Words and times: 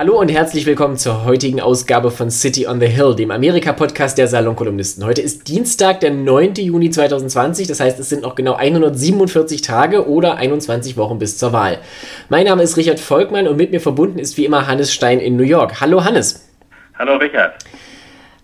Hallo 0.00 0.18
und 0.18 0.30
herzlich 0.30 0.64
willkommen 0.64 0.96
zur 0.96 1.26
heutigen 1.26 1.60
Ausgabe 1.60 2.10
von 2.10 2.30
City 2.30 2.66
on 2.66 2.80
the 2.80 2.86
Hill, 2.86 3.14
dem 3.14 3.30
Amerika-Podcast 3.30 4.16
der 4.16 4.28
Salonkolumnisten. 4.28 5.04
Heute 5.04 5.20
ist 5.20 5.46
Dienstag, 5.46 6.00
der 6.00 6.10
9. 6.10 6.54
Juni 6.54 6.88
2020, 6.88 7.66
das 7.68 7.80
heißt, 7.80 8.00
es 8.00 8.08
sind 8.08 8.22
noch 8.22 8.34
genau 8.34 8.54
147 8.54 9.60
Tage 9.60 10.08
oder 10.08 10.36
21 10.36 10.96
Wochen 10.96 11.18
bis 11.18 11.36
zur 11.36 11.52
Wahl. 11.52 11.80
Mein 12.30 12.46
Name 12.46 12.62
ist 12.62 12.78
Richard 12.78 12.98
Volkmann 12.98 13.46
und 13.46 13.58
mit 13.58 13.72
mir 13.72 13.80
verbunden 13.82 14.18
ist 14.18 14.38
wie 14.38 14.46
immer 14.46 14.66
Hannes 14.66 14.90
Stein 14.90 15.20
in 15.20 15.36
New 15.36 15.42
York. 15.42 15.82
Hallo 15.82 16.02
Hannes. 16.02 16.48
Hallo 16.98 17.16
Richard. 17.16 17.62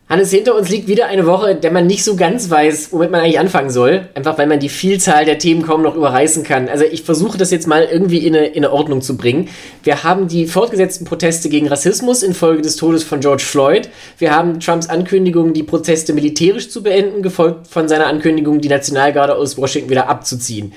Hannes, 0.08 0.30
hinter 0.30 0.54
uns 0.54 0.68
liegt 0.68 0.86
wieder 0.86 1.06
eine 1.06 1.26
Woche, 1.26 1.56
der 1.56 1.72
man 1.72 1.88
nicht 1.88 2.04
so 2.04 2.14
ganz 2.14 2.48
weiß, 2.48 2.92
womit 2.92 3.10
man 3.10 3.22
eigentlich 3.22 3.40
anfangen 3.40 3.70
soll. 3.70 4.08
Einfach 4.14 4.38
weil 4.38 4.46
man 4.46 4.60
die 4.60 4.68
Vielzahl 4.68 5.24
der 5.24 5.38
Themen 5.38 5.62
kaum 5.62 5.82
noch 5.82 5.96
überreißen 5.96 6.44
kann. 6.44 6.68
Also 6.68 6.84
ich 6.84 7.02
versuche 7.02 7.36
das 7.36 7.50
jetzt 7.50 7.66
mal 7.66 7.88
irgendwie 7.90 8.24
in 8.24 8.36
eine, 8.36 8.46
in 8.46 8.64
eine 8.64 8.72
Ordnung 8.72 9.02
zu 9.02 9.16
bringen. 9.16 9.48
Wir 9.82 10.04
haben 10.04 10.28
die 10.28 10.46
fortgesetzten 10.46 11.08
Proteste 11.08 11.48
gegen 11.48 11.66
Rassismus 11.66 12.22
infolge 12.22 12.62
des 12.62 12.76
Todes 12.76 13.02
von 13.02 13.18
George 13.18 13.42
Floyd. 13.42 13.88
Wir 14.18 14.32
haben 14.32 14.60
Trumps 14.60 14.88
Ankündigung, 14.88 15.54
die 15.54 15.64
Proteste 15.64 16.12
militärisch 16.12 16.70
zu 16.70 16.84
beenden, 16.84 17.22
gefolgt 17.22 17.66
von 17.66 17.88
seiner 17.88 18.06
Ankündigung, 18.06 18.60
die 18.60 18.68
Nationalgarde 18.68 19.34
aus 19.34 19.58
Washington 19.58 19.90
wieder 19.90 20.08
abzuziehen. 20.08 20.72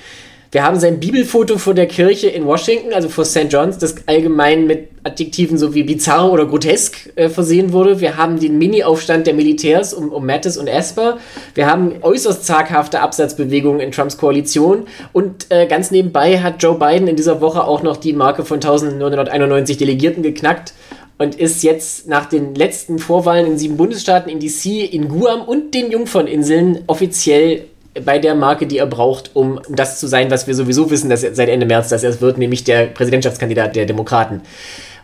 Wir 0.52 0.64
haben 0.64 0.80
sein 0.80 0.98
Bibelfoto 0.98 1.58
vor 1.58 1.74
der 1.74 1.86
Kirche 1.86 2.26
in 2.28 2.44
Washington, 2.44 2.92
also 2.92 3.08
vor 3.08 3.24
St. 3.24 3.46
John's, 3.50 3.78
das 3.78 3.94
allgemein 4.06 4.66
mit 4.66 4.88
Adjektiven 5.04 5.56
so 5.56 5.74
wie 5.74 5.84
bizarr 5.84 6.32
oder 6.32 6.44
grotesk 6.44 7.12
äh, 7.14 7.28
versehen 7.28 7.72
wurde. 7.72 8.00
Wir 8.00 8.16
haben 8.16 8.40
den 8.40 8.58
Mini-Aufstand 8.58 9.28
der 9.28 9.34
Militärs 9.34 9.94
um, 9.94 10.10
um 10.10 10.26
Mattis 10.26 10.58
und 10.58 10.66
Esper. 10.66 11.18
Wir 11.54 11.66
haben 11.66 11.92
äußerst 12.02 12.44
zaghafte 12.44 13.00
Absatzbewegungen 13.00 13.80
in 13.80 13.92
Trumps 13.92 14.18
Koalition. 14.18 14.86
Und 15.12 15.46
äh, 15.50 15.68
ganz 15.68 15.92
nebenbei 15.92 16.40
hat 16.40 16.60
Joe 16.60 16.76
Biden 16.76 17.06
in 17.06 17.14
dieser 17.14 17.40
Woche 17.40 17.62
auch 17.62 17.84
noch 17.84 17.96
die 17.96 18.12
Marke 18.12 18.44
von 18.44 18.56
1991 18.56 19.76
Delegierten 19.78 20.24
geknackt 20.24 20.74
und 21.16 21.36
ist 21.36 21.62
jetzt 21.62 22.08
nach 22.08 22.26
den 22.26 22.56
letzten 22.56 22.98
Vorwahlen 22.98 23.46
in 23.46 23.58
sieben 23.58 23.76
Bundesstaaten 23.76 24.30
in 24.30 24.40
DC, 24.40 24.92
in 24.92 25.08
Guam 25.08 25.42
und 25.42 25.74
den 25.74 25.92
Jungferninseln 25.92 26.82
offiziell 26.88 27.66
bei 28.04 28.18
der 28.18 28.34
Marke, 28.34 28.66
die 28.66 28.78
er 28.78 28.86
braucht, 28.86 29.30
um 29.34 29.60
das 29.68 29.98
zu 29.98 30.06
sein, 30.06 30.30
was 30.30 30.46
wir 30.46 30.54
sowieso 30.54 30.90
wissen, 30.90 31.10
dass 31.10 31.22
er 31.22 31.34
seit 31.34 31.48
Ende 31.48 31.66
März, 31.66 31.88
dass 31.88 32.04
er 32.04 32.10
es 32.10 32.20
wird, 32.20 32.38
nämlich 32.38 32.64
der 32.64 32.86
Präsidentschaftskandidat 32.86 33.74
der 33.74 33.86
Demokraten. 33.86 34.42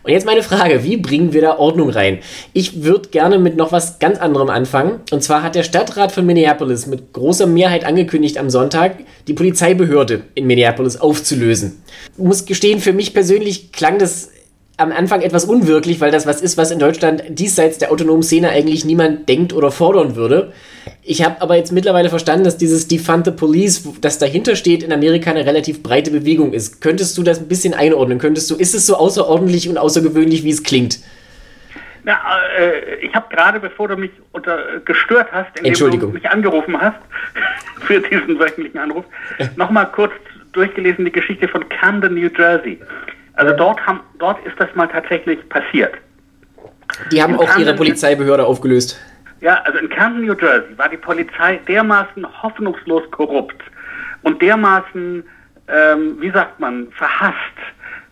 Und 0.03 0.13
jetzt 0.13 0.25
meine 0.25 0.41
Frage, 0.41 0.85
wie 0.85 0.95
bringen 0.95 1.33
wir 1.33 1.41
da 1.41 1.57
Ordnung 1.57 1.89
rein? 1.89 2.19
Ich 2.53 2.83
würde 2.83 3.09
gerne 3.09 3.39
mit 3.39 3.57
noch 3.57 3.73
was 3.73 3.99
ganz 3.99 4.17
anderem 4.19 4.49
anfangen. 4.49 5.01
Und 5.11 5.21
zwar 5.21 5.43
hat 5.43 5.53
der 5.53 5.63
Stadtrat 5.63 6.13
von 6.13 6.25
Minneapolis 6.25 6.87
mit 6.87 7.11
großer 7.11 7.45
Mehrheit 7.45 7.83
angekündigt 7.83 8.37
am 8.37 8.49
Sonntag, 8.49 8.95
die 9.27 9.33
Polizeibehörde 9.33 10.21
in 10.33 10.47
Minneapolis 10.47 10.95
aufzulösen. 10.95 11.83
Ich 12.13 12.23
muss 12.23 12.45
gestehen, 12.45 12.79
für 12.79 12.93
mich 12.93 13.13
persönlich 13.13 13.73
klang 13.73 13.99
das 13.99 14.29
am 14.77 14.91
Anfang 14.91 15.21
etwas 15.21 15.45
unwirklich, 15.45 15.99
weil 15.99 16.11
das 16.11 16.27
was 16.27 16.41
ist, 16.41 16.55
was 16.55 16.69
in 16.69 16.77
Deutschland 16.77 17.23
diesseits 17.29 17.79
der 17.79 17.91
autonomen 17.91 18.21
Szene 18.21 18.49
eigentlich 18.49 18.85
niemand 18.85 19.27
denkt 19.27 19.51
oder 19.53 19.71
fordern 19.71 20.15
würde. 20.15 20.53
Ich 21.03 21.25
habe 21.25 21.41
aber 21.41 21.55
jetzt 21.55 21.71
mittlerweile 21.71 22.09
verstanden, 22.09 22.45
dass 22.45 22.57
dieses 22.57 22.87
Defund 22.87 23.25
the 23.25 23.31
Police, 23.31 23.89
das 24.01 24.19
dahinter 24.19 24.55
steht, 24.55 24.83
in 24.83 24.93
Amerika 24.93 25.31
eine 25.31 25.45
relativ 25.47 25.81
breite 25.81 26.11
Bewegung 26.11 26.53
ist. 26.53 26.79
Könntest 26.79 27.17
du 27.17 27.23
das 27.23 27.39
ein 27.39 27.47
bisschen 27.47 27.73
einordnen? 27.73 28.19
Könntest 28.19 28.51
du, 28.51 28.55
ist 28.55 28.75
es 28.75 28.85
so 28.85 28.95
außerordentlich 28.95 29.67
und 29.67 29.79
außergewöhnlich, 29.79 30.43
wie 30.43 30.51
es 30.51 30.63
klingt? 30.63 30.99
Na, 32.03 32.19
äh, 32.57 32.95
ich 33.01 33.13
habe 33.15 33.25
gerade, 33.35 33.59
bevor 33.59 33.87
du 33.87 33.97
mich 33.97 34.11
unter, 34.31 34.59
äh, 34.59 34.79
gestört 34.85 35.27
hast, 35.31 35.59
indem 35.59 35.99
du 35.99 36.07
mich 36.07 36.29
angerufen 36.29 36.79
hast, 36.79 36.99
für 37.81 37.99
diesen 37.99 38.39
wöchentlichen 38.39 38.79
Anruf, 38.79 39.05
nochmal 39.55 39.91
kurz 39.91 40.13
durchgelesen 40.53 41.03
die 41.03 41.11
Geschichte 41.11 41.47
von 41.47 41.67
Camden, 41.67 42.13
New 42.13 42.29
Jersey. 42.37 42.79
Also 43.37 43.55
dort, 43.55 43.79
haben, 43.85 44.01
dort 44.17 44.43
ist 44.45 44.59
das 44.59 44.67
mal 44.75 44.87
tatsächlich 44.87 45.47
passiert. 45.49 45.93
Die 47.11 47.21
haben 47.21 47.35
in 47.35 47.39
auch 47.39 47.45
Camden, 47.45 47.61
ihre 47.61 47.75
Polizeibehörde 47.75 48.45
aufgelöst. 48.45 48.99
Ja, 49.41 49.61
also 49.63 49.77
in 49.77 49.89
Camden, 49.89 50.25
New 50.25 50.33
Jersey 50.33 50.75
war 50.77 50.89
die 50.89 50.97
Polizei 50.97 51.59
dermaßen 51.67 52.25
hoffnungslos 52.41 53.03
korrupt 53.11 53.61
und 54.23 54.41
dermaßen, 54.41 55.23
ähm, 55.67 56.17
wie 56.19 56.31
sagt 56.31 56.59
man, 56.59 56.87
verhasst. 56.91 57.35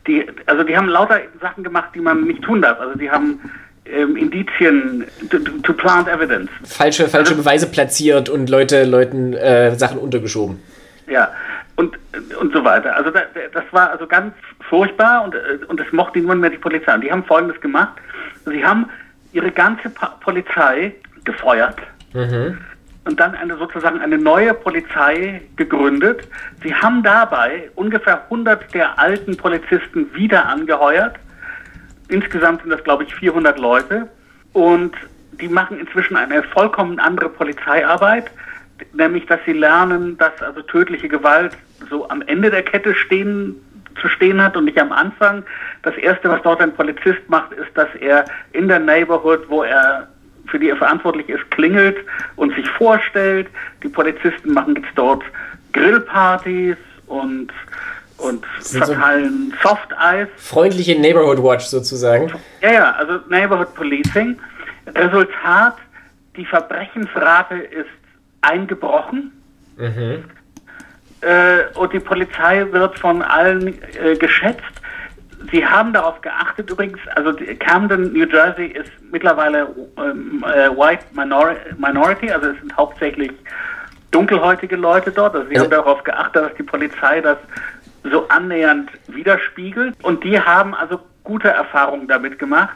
Die, 0.05 0.27
also 0.45 0.63
die 0.63 0.77
haben 0.77 0.87
lauter 0.87 1.19
Sachen 1.41 1.63
gemacht, 1.63 1.89
die 1.95 1.99
man 1.99 2.25
nicht 2.25 2.43
tun 2.43 2.61
darf. 2.61 2.79
Also 2.79 2.95
die 2.95 3.09
haben 3.09 3.39
ähm, 3.85 4.15
Indizien 4.15 5.05
to, 5.31 5.39
to, 5.39 5.73
plant 5.73 6.07
evidence. 6.07 6.51
Falsche, 6.63 7.07
falsche 7.07 7.31
also, 7.31 7.41
Beweise 7.41 7.67
platziert 7.71 8.29
und 8.29 8.47
Leute, 8.51 8.83
Leuten 8.83 9.33
äh, 9.33 9.75
Sachen 9.75 9.97
untergeschoben. 9.97 10.61
Ja, 11.07 11.31
und, 11.75 11.97
und 12.39 12.53
so 12.53 12.63
weiter. 12.63 12.95
Also 12.95 13.09
da, 13.09 13.21
das 13.51 13.63
war 13.71 13.91
also 13.91 14.07
ganz 14.07 14.33
furchtbar 14.69 15.23
und, 15.23 15.35
äh, 15.35 15.65
und 15.67 15.79
das 15.79 15.91
mochte 15.91 16.19
niemand 16.19 16.41
mehr 16.41 16.49
die 16.49 16.57
Polizei. 16.57 16.93
Und 16.93 17.01
die 17.01 17.11
haben 17.11 17.23
Folgendes 17.23 17.59
gemacht. 17.61 17.97
Sie 18.45 18.63
haben 18.63 18.89
ihre 19.33 19.51
ganze 19.51 19.89
pa 19.89 20.07
Polizei 20.21 20.93
gefeuert 21.23 21.77
mhm. 22.13 22.57
und 23.05 23.19
dann 23.19 23.35
eine 23.35 23.57
sozusagen 23.57 23.99
eine 23.99 24.17
neue 24.17 24.53
Polizei 24.53 25.41
gegründet. 25.55 26.27
Sie 26.63 26.73
haben 26.73 27.03
dabei 27.03 27.69
ungefähr 27.75 28.23
100 28.25 28.73
der 28.73 28.97
alten 28.99 29.35
Polizisten 29.35 30.13
wieder 30.13 30.45
angeheuert. 30.45 31.15
Insgesamt 32.07 32.61
sind 32.61 32.71
das, 32.71 32.83
glaube 32.83 33.03
ich, 33.03 33.15
400 33.15 33.57
Leute. 33.57 34.07
Und 34.53 34.95
die 35.41 35.49
machen 35.49 35.79
inzwischen 35.79 36.15
eine 36.15 36.43
vollkommen 36.43 36.99
andere 36.99 37.29
Polizeiarbeit 37.29 38.31
nämlich 38.93 39.25
dass 39.25 39.39
sie 39.45 39.53
lernen, 39.53 40.17
dass 40.17 40.41
also 40.41 40.61
tödliche 40.61 41.07
Gewalt 41.07 41.57
so 41.89 42.09
am 42.09 42.21
Ende 42.23 42.49
der 42.49 42.63
Kette 42.63 42.95
stehen 42.95 43.55
zu 44.01 44.07
stehen 44.09 44.41
hat 44.41 44.57
und 44.57 44.65
nicht 44.65 44.79
am 44.79 44.91
Anfang. 44.91 45.43
Das 45.83 45.95
erste, 45.95 46.29
was 46.29 46.41
dort 46.41 46.61
ein 46.61 46.73
Polizist 46.73 47.27
macht, 47.27 47.51
ist, 47.53 47.75
dass 47.75 47.89
er 47.99 48.25
in 48.53 48.67
der 48.67 48.79
Neighborhood, 48.79 49.49
wo 49.49 49.63
er 49.63 50.07
für 50.47 50.59
die 50.59 50.69
er 50.69 50.77
verantwortlich 50.77 51.27
ist, 51.29 51.49
klingelt 51.51 51.97
und 52.35 52.53
sich 52.55 52.69
vorstellt. 52.69 53.47
Die 53.83 53.89
Polizisten 53.89 54.53
machen 54.53 54.75
jetzt 54.75 54.91
dort 54.95 55.23
Grillpartys 55.73 56.77
und 57.07 57.51
und 58.17 58.45
verteilen 58.61 59.53
so 59.61 59.69
Soft 59.69 59.97
Eis. 59.97 60.27
Freundliche 60.37 60.97
Neighborhood 60.97 61.43
Watch 61.43 61.65
sozusagen. 61.65 62.31
Ja, 62.61 62.71
ja, 62.71 62.91
also 62.91 63.19
Neighborhood 63.27 63.73
Policing. 63.75 64.39
Resultat, 64.87 65.75
die 66.37 66.45
Verbrechensrate 66.45 67.55
ist 67.55 67.89
eingebrochen. 68.41 69.31
Mhm. 69.77 70.23
Äh, 71.21 71.77
und 71.77 71.93
die 71.93 71.99
Polizei 71.99 72.65
wird 72.71 72.99
von 72.99 73.21
allen 73.21 73.67
äh, 73.67 74.15
geschätzt. 74.15 74.63
Sie 75.51 75.65
haben 75.65 75.93
darauf 75.93 76.21
geachtet 76.21 76.69
übrigens, 76.71 76.99
also 77.15 77.33
Camden, 77.59 78.13
New 78.13 78.25
Jersey 78.25 78.67
ist 78.67 78.91
mittlerweile 79.11 79.67
ähm, 79.97 80.43
äh, 80.43 80.69
White 80.69 81.05
Minor 81.13 81.55
Minority, 81.77 82.31
also 82.31 82.47
es 82.47 82.59
sind 82.59 82.75
hauptsächlich 82.75 83.31
dunkelhäutige 84.11 84.75
Leute 84.75 85.11
dort. 85.11 85.35
Also 85.35 85.47
sie 85.49 85.59
haben 85.59 85.69
darauf 85.69 86.03
geachtet, 86.03 86.43
dass 86.43 86.55
die 86.55 86.63
Polizei 86.63 87.21
das 87.21 87.37
so 88.03 88.27
annähernd 88.29 88.89
widerspiegelt. 89.07 89.95
Und 90.03 90.23
die 90.23 90.39
haben 90.39 90.73
also 90.73 90.99
gute 91.23 91.49
Erfahrungen 91.49 92.07
damit 92.07 92.39
gemacht. 92.39 92.75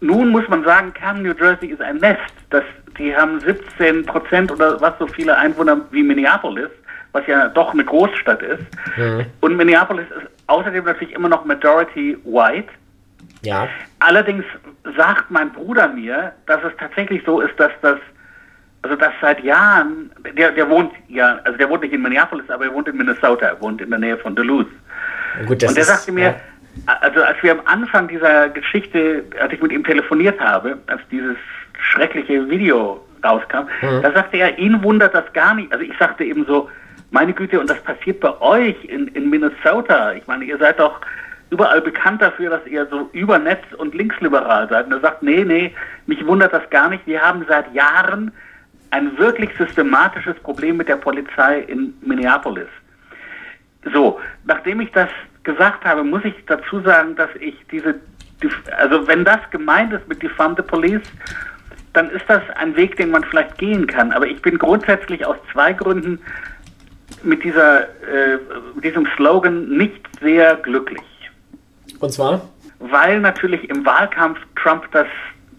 Nun 0.00 0.28
muss 0.28 0.46
man 0.48 0.64
sagen, 0.64 0.92
Camden, 0.92 1.22
New 1.22 1.34
Jersey 1.34 1.68
ist 1.68 1.80
ein 1.80 1.96
Nest. 1.96 2.20
Das 2.50 2.64
die 2.98 3.14
haben 3.14 3.40
17 3.40 4.04
Prozent 4.06 4.50
oder 4.50 4.80
was 4.80 4.98
so 4.98 5.06
viele 5.06 5.36
Einwohner 5.36 5.80
wie 5.90 6.02
Minneapolis, 6.02 6.70
was 7.12 7.26
ja 7.26 7.48
doch 7.48 7.72
eine 7.72 7.84
Großstadt 7.84 8.42
ist. 8.42 8.62
Mhm. 8.96 9.26
Und 9.40 9.56
Minneapolis 9.56 10.06
ist 10.10 10.28
außerdem 10.46 10.84
natürlich 10.84 11.14
immer 11.14 11.28
noch 11.28 11.44
Majority 11.44 12.18
White. 12.24 12.68
Ja. 13.42 13.68
Allerdings 14.00 14.44
sagt 14.96 15.30
mein 15.30 15.52
Bruder 15.52 15.88
mir, 15.88 16.32
dass 16.46 16.62
es 16.64 16.72
tatsächlich 16.78 17.22
so 17.24 17.40
ist, 17.40 17.58
dass 17.58 17.72
das, 17.82 17.98
also 18.82 18.96
dass 18.96 19.12
seit 19.20 19.42
Jahren, 19.42 20.10
der, 20.36 20.52
der 20.52 20.68
wohnt 20.68 20.92
ja, 21.08 21.38
also 21.44 21.56
der 21.56 21.68
wohnt 21.68 21.82
nicht 21.82 21.92
in 21.94 22.02
Minneapolis, 22.02 22.48
aber 22.50 22.66
er 22.66 22.74
wohnt 22.74 22.88
in 22.88 22.96
Minnesota, 22.96 23.46
er 23.46 23.60
wohnt 23.60 23.80
in 23.80 23.90
der 23.90 23.98
Nähe 23.98 24.16
von 24.18 24.34
Duluth. 24.34 24.68
Gut, 25.46 25.62
und 25.62 25.76
der 25.76 25.84
sagte 25.84 26.12
mir, 26.12 26.34
ja. 26.86 26.98
also 27.00 27.22
als 27.22 27.42
wir 27.42 27.52
am 27.52 27.60
Anfang 27.64 28.08
dieser 28.08 28.48
Geschichte, 28.48 29.24
als 29.40 29.52
ich 29.52 29.62
mit 29.62 29.72
ihm 29.72 29.84
telefoniert 29.84 30.40
habe, 30.40 30.78
als 30.86 31.00
dieses 31.10 31.36
schreckliche 31.80 32.48
Video 32.48 33.04
rauskam, 33.24 33.66
mhm. 33.82 34.02
da 34.02 34.12
sagte 34.12 34.38
er, 34.38 34.58
ihn 34.58 34.82
wundert 34.82 35.14
das 35.14 35.32
gar 35.32 35.54
nicht. 35.54 35.72
Also 35.72 35.84
ich 35.84 35.96
sagte 35.98 36.24
eben 36.24 36.44
so, 36.46 36.68
meine 37.10 37.32
Güte, 37.32 37.58
und 37.60 37.70
das 37.70 37.82
passiert 37.82 38.20
bei 38.20 38.40
euch 38.40 38.84
in, 38.84 39.08
in 39.08 39.30
Minnesota. 39.30 40.12
Ich 40.12 40.26
meine, 40.26 40.44
ihr 40.44 40.58
seid 40.58 40.78
doch 40.78 41.00
überall 41.50 41.80
bekannt 41.80 42.20
dafür, 42.20 42.50
dass 42.50 42.66
ihr 42.66 42.86
so 42.86 43.08
übernetz 43.12 43.64
und 43.78 43.94
linksliberal 43.94 44.68
seid. 44.68 44.86
Und 44.86 44.92
er 44.92 45.00
sagt, 45.00 45.22
nee, 45.22 45.44
nee, 45.44 45.74
mich 46.06 46.24
wundert 46.26 46.52
das 46.52 46.68
gar 46.70 46.88
nicht. 46.90 47.06
Wir 47.06 47.22
haben 47.22 47.44
seit 47.48 47.72
Jahren 47.74 48.32
ein 48.90 49.16
wirklich 49.18 49.50
systematisches 49.56 50.36
Problem 50.40 50.76
mit 50.76 50.88
der 50.88 50.96
Polizei 50.96 51.60
in 51.60 51.94
Minneapolis. 52.02 52.68
So, 53.92 54.20
nachdem 54.44 54.80
ich 54.80 54.90
das 54.92 55.08
gesagt 55.44 55.84
habe, 55.84 56.04
muss 56.04 56.24
ich 56.24 56.34
dazu 56.46 56.80
sagen, 56.80 57.16
dass 57.16 57.30
ich 57.40 57.54
diese, 57.70 57.94
also 58.76 59.06
wenn 59.06 59.24
das 59.24 59.38
gemeint 59.50 59.92
ist 59.92 60.06
mit 60.08 60.22
Defund 60.22 60.58
the 60.58 60.62
Police 60.62 61.02
dann 61.98 62.10
ist 62.10 62.24
das 62.28 62.42
ein 62.56 62.76
Weg, 62.76 62.96
den 62.96 63.10
man 63.10 63.24
vielleicht 63.24 63.58
gehen 63.58 63.86
kann. 63.86 64.12
Aber 64.12 64.26
ich 64.26 64.40
bin 64.40 64.58
grundsätzlich 64.58 65.26
aus 65.26 65.36
zwei 65.52 65.72
Gründen 65.72 66.20
mit 67.22 67.42
dieser, 67.44 67.82
äh, 67.82 68.38
diesem 68.82 69.06
Slogan 69.16 69.68
nicht 69.68 70.00
sehr 70.20 70.56
glücklich. 70.56 71.02
Und 72.00 72.12
zwar? 72.12 72.42
weil 72.78 73.20
natürlich 73.20 73.68
im 73.68 73.84
Wahlkampf 73.84 74.38
Trump 74.60 74.84
das 74.92 75.06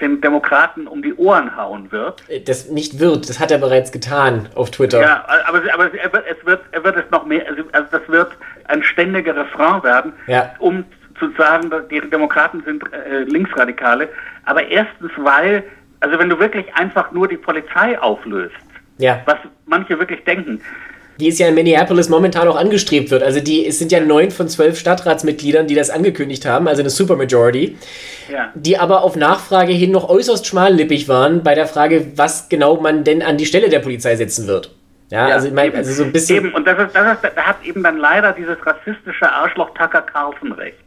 den 0.01 0.21
Demokraten 0.21 0.87
um 0.87 1.01
die 1.01 1.13
Ohren 1.15 1.57
hauen 1.57 1.91
wird. 1.91 2.23
Das 2.45 2.69
nicht 2.69 2.99
wird, 2.99 3.27
das 3.27 3.37
hat 3.37 3.51
er 3.51 3.57
bereits 3.57 3.91
getan 3.91 4.47
auf 4.55 4.71
Twitter. 4.71 5.01
Ja, 5.01 5.25
aber, 5.45 5.61
aber 5.73 5.93
er, 5.93 6.13
wird, 6.13 6.23
es 6.25 6.45
wird, 6.45 6.61
er 6.71 6.83
wird 6.85 6.95
es 6.95 7.11
noch 7.11 7.25
mehr, 7.25 7.45
also, 7.49 7.63
also 7.73 7.87
das 7.91 8.07
wird 8.07 8.31
ein 8.69 8.81
ständiger 8.81 9.35
Refrain 9.35 9.83
werden, 9.83 10.13
ja. 10.27 10.53
um 10.59 10.85
zu 11.19 11.29
sagen, 11.37 11.69
die 11.91 11.99
Demokraten 12.09 12.63
sind 12.63 12.81
äh, 12.93 13.23
Linksradikale. 13.23 14.07
Aber 14.45 14.65
erstens, 14.65 15.11
weil, 15.17 15.65
also 15.99 16.17
wenn 16.17 16.29
du 16.29 16.39
wirklich 16.39 16.73
einfach 16.75 17.11
nur 17.11 17.27
die 17.27 17.35
Polizei 17.35 17.99
auflöst, 17.99 18.55
ja. 18.99 19.21
was 19.25 19.37
manche 19.65 19.99
wirklich 19.99 20.23
denken, 20.23 20.61
die 21.19 21.27
es 21.27 21.37
ja 21.37 21.47
in 21.49 21.55
Minneapolis 21.55 22.07
momentan 22.07 22.47
auch 22.47 22.55
angestrebt 22.55 23.11
wird. 23.11 23.23
Also 23.23 23.41
die, 23.41 23.65
es 23.65 23.77
sind 23.77 23.91
ja 23.91 23.99
neun 23.99 24.31
von 24.31 24.47
zwölf 24.47 24.79
Stadtratsmitgliedern, 24.79 25.67
die 25.67 25.75
das 25.75 25.89
angekündigt 25.89 26.45
haben, 26.45 26.67
also 26.67 26.81
eine 26.81 26.89
Supermajority, 26.89 27.77
ja. 28.31 28.51
die 28.55 28.77
aber 28.77 29.03
auf 29.03 29.15
Nachfrage 29.15 29.73
hin 29.73 29.91
noch 29.91 30.07
äußerst 30.07 30.47
schmallippig 30.47 31.09
waren 31.09 31.43
bei 31.43 31.55
der 31.55 31.67
Frage, 31.67 32.07
was 32.15 32.47
genau 32.47 32.79
man 32.79 33.03
denn 33.03 33.21
an 33.21 33.37
die 33.37 33.45
Stelle 33.45 33.69
der 33.69 33.79
Polizei 33.79 34.15
setzen 34.15 34.47
wird. 34.47 34.73
Ja, 35.09 35.27
ja, 35.27 35.35
also 35.35 35.47
ich 35.47 35.53
meine, 35.53 35.73
also 35.73 35.91
so 35.91 36.03
ein 36.03 36.11
bisschen. 36.11 36.37
Eben, 36.37 36.53
und 36.53 36.65
das 36.67 36.77
ist, 36.79 36.95
das 36.95 37.13
ist, 37.13 37.31
da 37.35 37.41
hat 37.41 37.57
eben 37.63 37.83
dann 37.83 37.97
leider 37.97 38.31
dieses 38.31 38.57
rassistische 38.65 39.29
Arschloch 39.29 39.71
Tucker 39.73 40.03
Carlson 40.03 40.51
recht. 40.51 40.77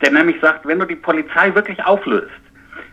Der 0.00 0.10
nämlich 0.10 0.36
sagt, 0.40 0.66
wenn 0.66 0.78
du 0.78 0.86
die 0.86 0.96
Polizei 0.96 1.54
wirklich 1.54 1.84
auflöst, 1.84 2.30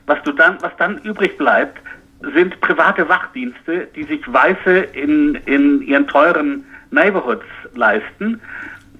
was 0.07 0.21
du 0.23 0.33
dann, 0.33 0.57
was 0.61 0.71
dann 0.77 0.97
übrig 0.99 1.37
bleibt, 1.37 1.79
sind 2.21 2.59
private 2.61 3.07
Wachdienste, 3.07 3.87
die 3.95 4.03
sich 4.03 4.21
Weiße 4.31 4.77
in, 4.93 5.35
in 5.45 5.81
ihren 5.81 6.07
teuren 6.07 6.65
Neighborhoods 6.91 7.45
leisten, 7.75 8.41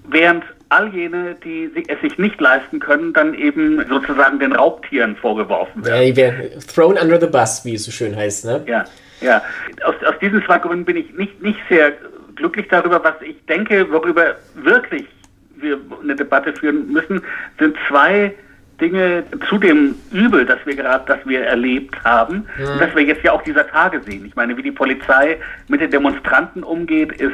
während 0.07 0.43
all 0.69 0.93
jene, 0.93 1.35
die 1.43 1.71
es 1.87 2.01
sich 2.01 2.17
nicht 2.17 2.39
leisten 2.41 2.79
können, 2.79 3.13
dann 3.13 3.33
eben 3.33 3.83
sozusagen 3.87 4.39
den 4.39 4.53
Raubtieren 4.53 5.15
vorgeworfen 5.15 5.85
werden. 5.85 6.01
Ja, 6.01 6.05
die 6.05 6.15
werden 6.15 6.59
thrown 6.73 6.97
under 6.97 7.19
the 7.19 7.27
bus, 7.27 7.63
wie 7.63 7.75
es 7.75 7.85
so 7.85 7.91
schön 7.91 8.15
heißt, 8.15 8.45
ne? 8.45 8.63
Ja, 8.67 8.85
ja. 9.21 9.41
Aus, 9.85 9.95
aus 10.05 10.15
diesen 10.19 10.43
zwei 10.45 10.59
Gründen 10.59 10.85
bin 10.85 10.97
ich 10.97 11.13
nicht, 11.13 11.41
nicht 11.41 11.59
sehr 11.69 11.93
glücklich 12.35 12.67
darüber, 12.69 13.03
was 13.03 13.15
ich 13.21 13.43
denke, 13.45 13.89
worüber 13.91 14.35
wirklich 14.55 15.05
wir 15.55 15.79
eine 16.03 16.15
Debatte 16.15 16.53
führen 16.53 16.91
müssen, 16.91 17.21
sind 17.57 17.75
zwei 17.87 18.33
Dinge 18.79 19.23
zu 19.49 19.57
dem 19.57 19.95
Übel, 20.11 20.45
das 20.45 20.59
wir 20.65 20.75
gerade, 20.75 21.05
das 21.07 21.19
wir 21.25 21.41
erlebt 21.41 22.03
haben, 22.03 22.45
mhm. 22.57 22.79
das 22.79 22.95
wir 22.95 23.03
jetzt 23.03 23.23
ja 23.23 23.31
auch 23.31 23.41
dieser 23.41 23.67
Tage 23.67 24.01
sehen. 24.01 24.25
Ich 24.25 24.35
meine, 24.35 24.55
wie 24.55 24.63
die 24.63 24.71
Polizei 24.71 25.37
mit 25.67 25.81
den 25.81 25.91
Demonstranten 25.91 26.63
umgeht, 26.63 27.11
ist 27.13 27.33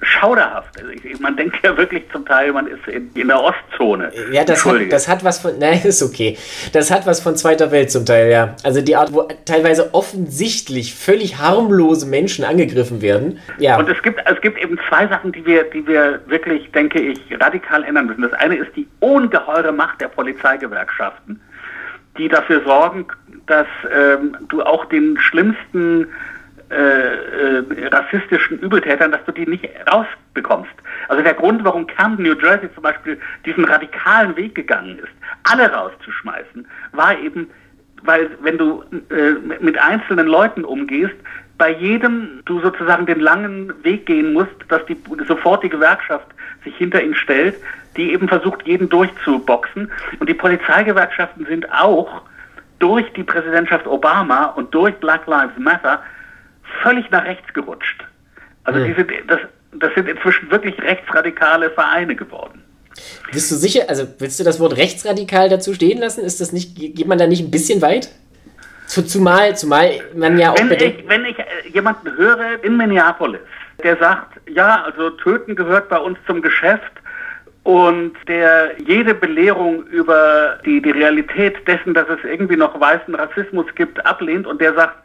schauderhaft. 0.00 0.78
Also 0.78 0.90
ich, 0.90 1.18
man 1.20 1.36
denkt 1.36 1.58
ja 1.62 1.76
wirklich 1.76 2.04
zum 2.12 2.24
Teil, 2.24 2.52
man 2.52 2.66
ist 2.66 2.86
in, 2.86 3.10
in 3.14 3.28
der 3.28 3.40
Ostzone. 3.40 4.12
Ja, 4.30 4.44
das 4.44 4.64
hat, 4.64 4.76
das 4.90 5.08
hat 5.08 5.24
was 5.24 5.38
von, 5.38 5.58
nein, 5.58 5.80
ist 5.82 6.02
okay. 6.02 6.36
Das 6.72 6.90
hat 6.90 7.06
was 7.06 7.20
von 7.20 7.36
zweiter 7.36 7.70
Welt 7.70 7.90
zum 7.90 8.06
Teil, 8.06 8.30
ja. 8.30 8.54
Also 8.62 8.80
die 8.80 8.94
Art, 8.94 9.12
wo 9.12 9.28
teilweise 9.44 9.94
offensichtlich 9.94 10.94
völlig 10.94 11.38
harmlose 11.38 12.06
Menschen 12.06 12.44
angegriffen 12.44 13.02
werden. 13.02 13.40
Ja. 13.58 13.78
Und 13.78 13.88
es 13.88 14.00
gibt, 14.02 14.20
es 14.24 14.40
gibt 14.40 14.62
eben 14.62 14.78
zwei 14.88 15.08
Sachen, 15.08 15.32
die 15.32 15.44
wir, 15.44 15.64
die 15.64 15.86
wir 15.86 16.20
wirklich, 16.26 16.70
denke 16.72 17.00
ich, 17.00 17.18
radikal 17.40 17.82
ändern 17.82 18.06
müssen. 18.06 18.22
Das 18.22 18.32
eine 18.34 18.56
ist 18.56 18.74
die 18.76 18.86
ungeheure 19.00 19.72
Macht 19.72 20.00
der 20.00 20.08
Polizeigewerkschaften, 20.08 21.40
die 22.16 22.28
dafür 22.28 22.62
sorgen, 22.64 23.06
dass 23.46 23.66
ähm, 23.92 24.36
du 24.48 24.62
auch 24.62 24.84
den 24.86 25.18
schlimmsten 25.18 26.06
äh, 26.70 26.74
äh, 26.74 27.86
rassistischen 27.86 28.58
Übeltätern, 28.58 29.10
dass 29.10 29.24
du 29.24 29.32
die 29.32 29.46
nicht 29.46 29.66
rausbekommst. 29.90 30.72
Also 31.08 31.22
der 31.22 31.32
Grund, 31.32 31.64
warum 31.64 31.86
Camden, 31.86 32.24
New 32.24 32.34
Jersey 32.38 32.68
zum 32.74 32.82
Beispiel 32.82 33.18
diesen 33.46 33.64
radikalen 33.64 34.36
Weg 34.36 34.54
gegangen 34.54 34.98
ist, 34.98 35.12
alle 35.44 35.72
rauszuschmeißen, 35.72 36.66
war 36.92 37.18
eben, 37.18 37.48
weil 38.02 38.30
wenn 38.42 38.58
du 38.58 38.84
äh, 39.10 39.32
mit 39.62 39.78
einzelnen 39.78 40.26
Leuten 40.26 40.64
umgehst, 40.64 41.16
bei 41.56 41.70
jedem 41.70 42.42
du 42.44 42.60
sozusagen 42.60 43.06
den 43.06 43.20
langen 43.20 43.72
Weg 43.82 44.04
gehen 44.04 44.34
musst, 44.34 44.52
dass 44.68 44.84
die 44.86 44.96
sofort 45.26 45.64
die 45.64 45.70
Gewerkschaft 45.70 46.26
sich 46.64 46.76
hinter 46.76 47.02
ihn 47.02 47.14
stellt, 47.14 47.56
die 47.96 48.12
eben 48.12 48.28
versucht, 48.28 48.66
jeden 48.66 48.88
durchzuboxen. 48.88 49.90
Und 50.20 50.28
die 50.28 50.34
Polizeigewerkschaften 50.34 51.46
sind 51.46 51.70
auch 51.72 52.22
durch 52.78 53.12
die 53.14 53.24
Präsidentschaft 53.24 53.86
Obama 53.86 54.46
und 54.46 54.72
durch 54.72 54.94
Black 54.96 55.26
Lives 55.26 55.58
Matter 55.58 56.02
völlig 56.82 57.10
nach 57.10 57.24
rechts 57.24 57.52
gerutscht. 57.54 58.04
Also 58.64 58.80
mhm. 58.80 58.94
die 58.94 59.26
das, 59.26 59.40
das 59.72 59.94
sind 59.94 60.08
inzwischen 60.08 60.50
wirklich 60.50 60.80
rechtsradikale 60.80 61.70
Vereine 61.70 62.14
geworden. 62.16 62.62
Bist 63.32 63.50
du 63.50 63.54
sicher, 63.54 63.84
also 63.88 64.06
willst 64.18 64.40
du 64.40 64.44
das 64.44 64.58
Wort 64.58 64.76
rechtsradikal 64.76 65.48
dazu 65.48 65.74
stehen 65.74 65.98
lassen? 65.98 66.24
Ist 66.24 66.40
das 66.40 66.52
nicht, 66.52 66.76
geht 66.76 67.06
man 67.06 67.18
da 67.18 67.26
nicht 67.26 67.42
ein 67.42 67.50
bisschen 67.50 67.80
weit? 67.82 68.10
Zumal, 68.86 69.54
zumal 69.54 70.00
man 70.14 70.38
ja 70.38 70.50
auch 70.50 70.58
wenn 70.58 70.70
bedenkt. 70.70 71.00
Ich, 71.00 71.08
wenn 71.08 71.24
ich 71.26 71.38
äh, 71.38 71.44
jemanden 71.72 72.16
höre 72.16 72.64
in 72.64 72.76
Minneapolis, 72.76 73.40
der 73.82 73.98
sagt, 73.98 74.40
ja, 74.48 74.82
also 74.82 75.10
Töten 75.10 75.54
gehört 75.54 75.90
bei 75.90 75.98
uns 75.98 76.18
zum 76.26 76.40
Geschäft 76.40 76.92
und 77.64 78.14
der 78.28 78.72
jede 78.86 79.14
Belehrung 79.14 79.86
über 79.88 80.58
die, 80.64 80.80
die 80.80 80.90
Realität 80.90 81.68
dessen, 81.68 81.92
dass 81.92 82.08
es 82.08 82.24
irgendwie 82.24 82.56
noch 82.56 82.80
weißen 82.80 83.14
Rassismus 83.14 83.66
gibt, 83.74 84.04
ablehnt 84.06 84.46
und 84.46 84.60
der 84.60 84.72
sagt, 84.74 84.96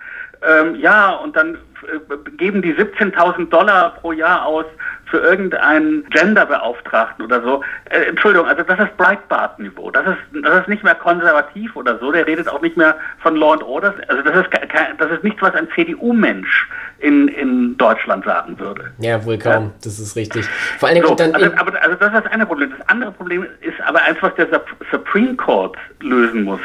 ähm, 0.47 0.75
ja, 0.75 1.11
und 1.11 1.35
dann 1.35 1.55
äh, 1.55 2.31
geben 2.37 2.61
die 2.61 2.73
17.000 2.73 3.49
Dollar 3.49 3.95
pro 3.95 4.11
Jahr 4.11 4.45
aus 4.45 4.65
für 5.05 5.19
irgendeinen 5.19 6.09
Genderbeauftragten 6.09 7.25
oder 7.25 7.41
so. 7.43 7.63
Äh, 7.89 8.05
Entschuldigung, 8.09 8.47
also 8.47 8.63
das 8.63 8.79
ist 8.79 8.97
Breitbart-Niveau. 8.97 9.91
Das 9.91 10.07
ist, 10.07 10.43
das 10.43 10.61
ist 10.61 10.67
nicht 10.67 10.83
mehr 10.83 10.95
konservativ 10.95 11.75
oder 11.75 11.99
so. 11.99 12.11
Der 12.11 12.25
redet 12.25 12.49
auch 12.49 12.61
nicht 12.61 12.77
mehr 12.77 12.95
von 13.19 13.35
Law 13.35 13.53
and 13.53 13.63
Order. 13.63 13.93
Also 14.07 14.23
das 14.23 14.37
ist, 14.37 14.49
das 14.97 15.11
ist 15.11 15.23
nichts, 15.23 15.41
was 15.41 15.53
ein 15.53 15.67
CDU-Mensch 15.75 16.67
in, 16.99 17.27
in 17.27 17.77
Deutschland 17.77 18.25
sagen 18.25 18.57
würde. 18.59 18.91
Ja, 18.97 19.23
wohl 19.23 19.37
kaum. 19.37 19.65
Ja. 19.65 19.71
Das 19.83 19.99
ist 19.99 20.15
richtig. 20.15 20.45
Vor 20.79 20.87
allen 20.87 20.95
Dingen 20.95 21.07
so, 21.07 21.15
dann 21.15 21.35
also, 21.35 21.51
aber, 21.57 21.79
also 21.81 21.95
das 21.95 22.07
ist 22.13 22.25
das 22.25 22.31
eine 22.31 22.45
Problem. 22.45 22.73
Das 22.77 22.89
andere 22.89 23.11
Problem 23.11 23.45
ist 23.61 23.79
aber 23.85 24.01
eins, 24.01 24.17
was 24.21 24.33
der 24.35 24.47
Supreme 24.91 25.35
Court 25.35 25.77
lösen 26.01 26.43
muss. 26.43 26.61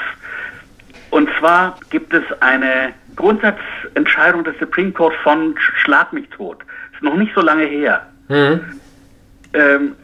Und 1.11 1.29
zwar 1.39 1.79
gibt 1.91 2.13
es 2.13 2.25
eine 2.41 2.93
Grundsatzentscheidung 3.17 4.45
des 4.45 4.59
Supreme 4.59 4.93
Court 4.93 5.15
von 5.23 5.55
Schlag 5.83 6.13
mich 6.13 6.29
tot. 6.31 6.59
Ist 6.93 7.03
noch 7.03 7.17
nicht 7.17 7.35
so 7.35 7.41
lange 7.41 7.65
her. 7.65 8.07
Mhm. 8.29 8.61
Ähm, 9.55 9.97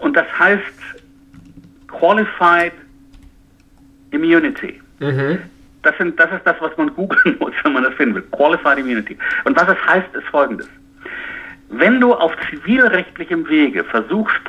und 0.00 0.16
das 0.16 0.26
heißt 0.38 0.62
Qualified 1.88 2.72
Immunity. 4.10 4.80
Mhm. 5.00 5.38
Das, 5.82 5.96
sind, 5.98 6.18
das 6.18 6.30
ist 6.32 6.42
das, 6.44 6.56
was 6.60 6.76
man 6.76 6.94
googeln 6.94 7.36
muss, 7.40 7.52
wenn 7.62 7.72
man 7.72 7.82
das 7.82 7.94
finden 7.94 8.14
will. 8.14 8.22
Qualified 8.32 8.78
Immunity. 8.78 9.18
Und 9.44 9.56
was 9.56 9.68
es 9.68 9.86
heißt, 9.86 10.14
ist 10.14 10.26
folgendes. 10.28 10.68
Wenn 11.70 12.00
du 12.00 12.14
auf 12.14 12.32
zivilrechtlichem 12.50 13.48
Wege 13.48 13.82
versuchst, 13.84 14.42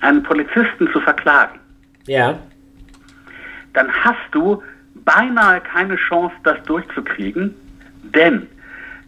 einen 0.00 0.22
Polizisten 0.22 0.90
zu 0.92 1.00
verklagen, 1.00 1.60
ja. 2.06 2.38
dann 3.74 3.92
hast 3.92 4.18
du 4.32 4.62
beinahe 5.04 5.60
keine 5.60 5.96
Chance, 5.96 6.34
das 6.44 6.62
durchzukriegen, 6.64 7.54
denn 8.02 8.46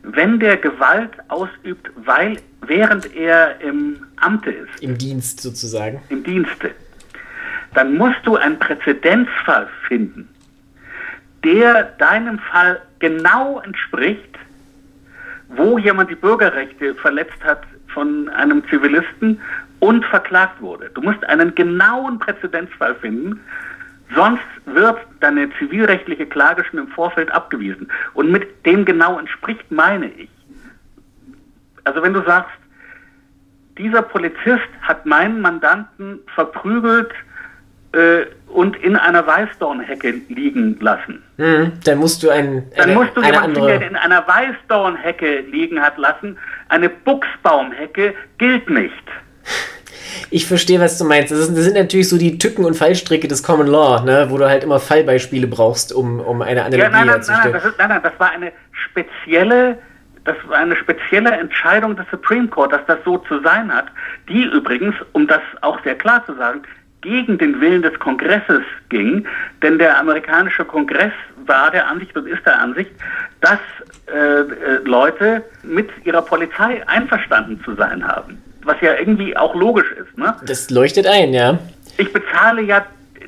wenn 0.02 0.38
der 0.38 0.56
Gewalt 0.56 1.12
ausübt, 1.28 1.90
weil 1.96 2.38
während 2.66 3.14
er 3.14 3.60
im 3.60 4.06
Amte 4.16 4.50
ist, 4.50 4.82
im 4.82 4.98
Dienst 4.98 5.40
sozusagen, 5.40 6.02
im 6.10 6.22
Dienste, 6.22 6.72
dann 7.74 7.96
musst 7.96 8.18
du 8.24 8.36
einen 8.36 8.58
Präzedenzfall 8.58 9.68
finden, 9.88 10.28
der 11.42 11.84
deinem 11.98 12.38
Fall 12.38 12.80
genau 12.98 13.60
entspricht, 13.60 14.38
wo 15.48 15.78
jemand 15.78 16.10
die 16.10 16.14
Bürgerrechte 16.14 16.94
verletzt 16.94 17.42
hat 17.42 17.62
von 17.88 18.28
einem 18.30 18.62
Zivilisten 18.68 19.40
und 19.80 20.04
verklagt 20.06 20.60
wurde. 20.60 20.90
Du 20.94 21.02
musst 21.02 21.24
einen 21.24 21.54
genauen 21.54 22.18
Präzedenzfall 22.18 22.94
finden, 22.96 23.40
Sonst 24.14 24.42
wird 24.66 24.98
deine 25.20 25.48
zivilrechtliche 25.58 26.26
Klage 26.26 26.64
schon 26.64 26.80
im 26.80 26.88
Vorfeld 26.88 27.30
abgewiesen. 27.30 27.90
Und 28.12 28.30
mit 28.30 28.66
dem 28.66 28.84
genau 28.84 29.18
entspricht, 29.18 29.70
meine 29.70 30.08
ich. 30.08 30.28
Also 31.84 32.02
wenn 32.02 32.12
du 32.12 32.22
sagst, 32.22 32.52
dieser 33.78 34.02
Polizist 34.02 34.68
hat 34.82 35.04
meinen 35.06 35.40
Mandanten 35.40 36.20
verprügelt 36.34 37.12
äh, 37.92 38.26
und 38.48 38.76
in 38.76 38.96
einer 38.96 39.26
Weißdornhecke 39.26 40.14
liegen 40.28 40.78
lassen. 40.80 41.22
Mhm, 41.36 41.72
dann 41.84 41.98
musst 41.98 42.22
du 42.22 42.30
ein, 42.30 42.46
eine, 42.46 42.64
Dann 42.76 42.94
musst 42.94 43.16
du 43.16 43.22
jemanden, 43.22 43.56
andere... 43.56 43.78
der 43.78 43.88
in 43.88 43.96
einer 43.96 44.26
Weißdornhecke 44.26 45.40
liegen 45.40 45.80
hat 45.80 45.98
lassen. 45.98 46.38
Eine 46.68 46.88
Buchsbaumhecke 46.88 48.14
gilt 48.38 48.70
nicht. 48.70 48.92
Ich 50.30 50.46
verstehe, 50.46 50.80
was 50.80 50.98
du 50.98 51.04
meinst. 51.04 51.30
Das, 51.30 51.38
ist, 51.38 51.54
sind 51.54 51.74
natürlich 51.74 52.08
so 52.08 52.18
die 52.18 52.38
Tücken 52.38 52.64
und 52.64 52.74
Fallstricke 52.74 53.28
des 53.28 53.42
Common 53.42 53.66
Law, 53.66 54.02
ne? 54.04 54.26
wo 54.30 54.38
du 54.38 54.48
halt 54.48 54.64
immer 54.64 54.80
Fallbeispiele 54.80 55.46
brauchst, 55.46 55.92
um, 55.92 56.20
um 56.20 56.42
eine 56.42 56.62
Analogie 56.62 56.82
ja, 56.82 56.88
nein, 56.90 57.06
nein, 57.06 57.16
herzustellen. 57.16 57.52
Nein, 57.52 57.52
nein, 57.52 57.62
das 57.62 57.78
nein, 57.78 57.88
nein, 57.88 58.02
das 58.02 58.20
war 58.20 58.30
eine 58.30 58.52
spezielle 58.72 59.78
das 60.24 60.36
war 60.48 60.56
eine 60.56 60.76
spezielle 60.76 61.30
Entscheidung 61.32 61.96
des 61.96 62.06
Supreme 62.10 62.48
Court, 62.48 62.72
dass 62.72 62.84
das 62.86 62.98
so 63.04 63.18
zu 63.18 63.40
sein 63.42 63.72
hat, 63.72 63.88
die 64.28 64.44
übrigens, 64.44 64.94
um 65.12 65.26
das 65.26 65.42
auch 65.60 65.82
sehr 65.84 65.96
klar 65.96 66.24
zu 66.24 66.34
sagen, 66.34 66.62
gegen 67.02 67.36
den 67.36 67.60
Willen 67.60 67.82
des 67.82 67.98
Kongresses 67.98 68.62
ging, 68.88 69.26
denn 69.62 69.78
der 69.78 69.98
amerikanische 69.98 70.64
Kongress 70.64 71.12
war 71.44 71.70
der 71.70 71.86
Ansicht 71.86 72.16
und 72.16 72.26
ist 72.26 72.44
der 72.46 72.58
Ansicht, 72.58 72.90
dass 73.42 73.58
äh, 74.06 74.16
äh, 74.16 74.44
Leute 74.84 75.44
mit 75.62 75.90
ihrer 76.04 76.22
Polizei 76.22 76.82
einverstanden 76.88 77.62
zu 77.62 77.74
sein 77.74 78.06
haben. 78.06 78.42
Was 78.64 78.80
ja 78.80 78.94
irgendwie 78.98 79.36
auch 79.36 79.54
logisch 79.54 79.90
ist. 79.92 80.16
Ne? 80.16 80.34
Das 80.46 80.70
leuchtet 80.70 81.06
ein, 81.06 81.32
ja. 81.32 81.58
Ich 81.96 82.12
bezahle 82.12 82.62
ja 82.62 82.84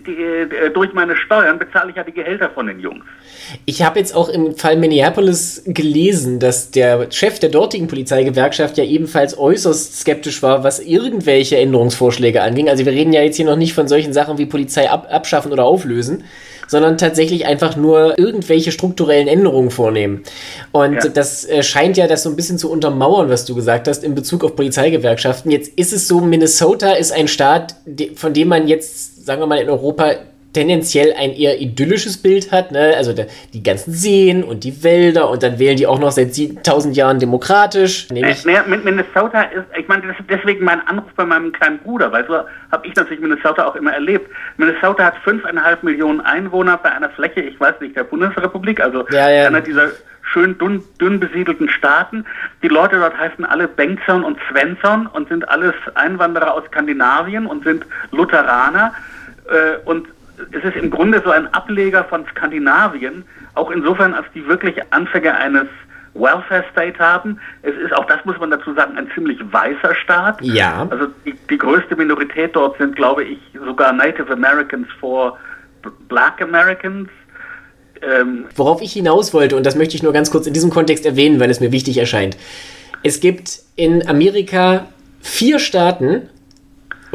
die, 0.07 0.13
äh, 0.13 0.71
durch 0.71 0.93
meine 0.93 1.17
Steuern 1.17 1.59
bezahle 1.59 1.91
ich 1.91 1.97
ja 1.97 2.05
die 2.05 2.13
Gehälter 2.13 2.51
von 2.51 2.67
den 2.67 2.81
Jungs. 2.81 3.05
Ich 3.65 3.83
habe 3.83 3.99
jetzt 3.99 4.15
auch 4.15 4.29
im 4.29 4.57
Fall 4.57 4.77
Minneapolis 4.77 5.63
gelesen, 5.67 6.41
dass 6.41 6.71
der 6.71 7.11
Chef 7.13 7.39
der 7.39 7.51
dortigen 7.51 7.87
Polizeigewerkschaft 7.87 8.77
ja 8.79 8.85
ebenfalls 8.85 9.39
äußerst 9.39 10.01
skeptisch 10.01 10.43
war, 10.43 10.65
was 10.65 10.81
irgendwelche 10.81 11.57
Änderungsvorschläge 11.57 12.43
anging. 12.43 12.69
Also 12.69 12.85
wir 12.85 12.93
reden 12.93 13.13
ja 13.13 13.23
jetzt 13.23 13.37
hier 13.37 13.47
noch 13.47 13.57
nicht 13.57 13.75
von 13.75 13.89
solchen 13.89 14.13
Sachen 14.13 14.39
wie 14.39 14.47
Polizei 14.47 14.91
ab 14.91 15.09
abschaffen 15.11 15.53
oder 15.53 15.65
auflösen, 15.65 16.25
sondern 16.67 16.99
tatsächlich 16.99 17.47
einfach 17.47 17.77
nur 17.77 18.19
irgendwelche 18.19 18.73
strukturellen 18.73 19.29
Änderungen 19.29 19.71
vornehmen. 19.71 20.25
Und 20.73 20.95
ja. 20.95 21.09
das 21.09 21.45
äh, 21.45 21.63
scheint 21.63 21.97
ja 21.97 22.07
das 22.07 22.23
so 22.23 22.31
ein 22.31 22.37
bisschen 22.37 22.59
zu 22.59 22.71
untermauern, 22.71 23.29
was 23.29 23.45
du 23.45 23.55
gesagt 23.55 23.89
hast, 23.89 24.05
in 24.05 24.15
Bezug 24.15 24.45
auf 24.45 24.57
Polizeigewerkschaften. 24.57 25.51
Jetzt 25.51 25.73
ist 25.77 25.93
es 25.93 26.09
so, 26.09 26.21
Minnesota 26.21 26.93
ist 26.93 27.13
ein 27.13 27.29
Staat, 27.29 27.77
von 28.15 28.33
dem 28.33 28.49
man 28.49 28.69
jetzt, 28.69 29.27
sagen 29.27 29.41
wir 29.41 29.47
mal, 29.47 29.59
in 29.59 29.69
Europa 29.69 30.15
tendenziell 30.57 31.13
ein 31.13 31.33
eher 31.35 31.61
idyllisches 31.61 32.17
Bild 32.17 32.51
hat, 32.51 32.73
ne? 32.73 32.95
also 32.97 33.13
der, 33.13 33.27
die 33.53 33.63
ganzen 33.63 33.93
Seen 33.93 34.43
und 34.43 34.65
die 34.65 34.83
Wälder 34.83 35.29
und 35.29 35.43
dann 35.43 35.59
wählen 35.59 35.77
die 35.77 35.87
auch 35.87 35.99
noch 35.99 36.13
seit 36.13 36.35
7000 36.35 36.97
Jahren 36.97 37.19
demokratisch. 37.19 38.09
Nämlich 38.11 38.47
äh, 38.47 38.63
mit 38.67 38.83
Minnesota 38.83 39.43
ist, 39.43 39.67
ich 39.79 39.87
meine, 39.87 40.07
das 40.07 40.19
ist 40.19 40.31
deswegen 40.31 40.65
mein 40.65 40.81
Anruf 40.89 41.13
bei 41.15 41.27
meinem 41.27 41.53
kleinen 41.53 41.79
Bruder, 41.81 42.11
weil 42.11 42.27
so 42.27 42.37
habe 42.73 42.87
ich 42.87 42.95
natürlich 42.95 43.21
Minnesota 43.21 43.67
auch 43.67 43.77
immer 43.77 43.93
erlebt. 43.93 44.31
Minnesota 44.57 45.05
hat 45.05 45.17
5,5 45.27 45.77
Millionen 45.83 46.23
Einwohner 46.23 46.79
bei 46.79 46.91
einer 46.91 47.11
Fläche, 47.11 47.43
ich 47.43 47.61
weiß 47.61 47.75
nicht, 47.83 47.95
der 47.95 48.05
Bundesrepublik, 48.05 48.81
also 48.81 49.05
ja, 49.11 49.29
ja. 49.29 49.49
einer 49.49 49.61
dieser 49.61 49.91
schön 50.23 50.57
dünn, 50.57 50.83
dünn 50.99 51.21
besiedelten 51.21 51.69
Staaten. 51.69 52.25
Die 52.63 52.69
Leute 52.69 52.99
dort 52.99 53.17
heißen 53.19 53.45
alle 53.45 53.69
Bengtson 53.69 54.25
und 54.25 54.39
Svensson 54.49 55.07
und 55.07 55.29
sind 55.29 55.47
alles 55.51 55.75
Einwanderer 55.95 56.55
aus 56.55 56.65
Skandinavien 56.69 57.47
und 57.47 57.63
sind 57.65 57.85
Lutheraner. 58.11 58.95
Äh, 59.49 59.79
und 59.85 60.09
es 60.53 60.65
ist 60.65 60.77
im 60.77 60.91
Grunde 60.91 61.23
so 61.25 61.31
ein 61.31 61.53
Ableger 61.55 62.05
von 62.05 62.27
Skandinavien, 62.27 63.25
auch 63.55 63.71
insofern, 63.71 64.15
als 64.15 64.27
die 64.35 64.47
wirklich 64.47 64.77
Anfänge 64.91 65.35
eines 65.35 65.67
Welfare 66.15 66.65
State 66.73 66.99
haben. 66.99 67.39
Es 67.63 67.75
ist, 67.77 67.95
auch 67.95 68.07
das 68.07 68.25
muss 68.25 68.39
man 68.39 68.51
dazu 68.51 68.75
sagen, 68.75 68.97
ein 68.97 69.09
ziemlich 69.15 69.39
weißer 69.53 69.95
Staat. 69.95 70.41
Ja. 70.43 70.87
Also 70.91 71.09
die, 71.25 71.35
die 71.51 71.59
größte 71.59 71.97
Minorität 71.97 72.57
dort 72.57 72.79
sind, 72.79 72.97
glaube 72.97 73.25
ich, 73.25 73.39
sogar 73.65 73.93
Native 73.93 74.33
Americans 74.33 74.89
vor 74.99 75.39
Black 76.09 76.41
Americans. 76.41 77.09
Ähm 78.03 78.47
Worauf 78.55 78.81
ich 78.83 78.93
hinaus 78.93 79.35
wollte, 79.35 79.57
und 79.57 79.65
das 79.65 79.77
möchte 79.77 79.97
ich 79.97 80.03
nur 80.03 80.13
ganz 80.13 80.31
kurz 80.31 80.47
in 80.47 80.55
diesem 80.55 80.71
Kontext 80.71 81.07
erwähnen, 81.07 81.41
weil 81.41 81.51
es 81.51 81.61
mir 81.61 81.73
wichtig 81.73 81.99
erscheint. 81.99 82.37
Es 83.03 83.21
gibt 83.21 83.61
in 83.77 84.09
Amerika 84.09 84.87
vier 85.21 85.59
Staaten, 85.59 86.29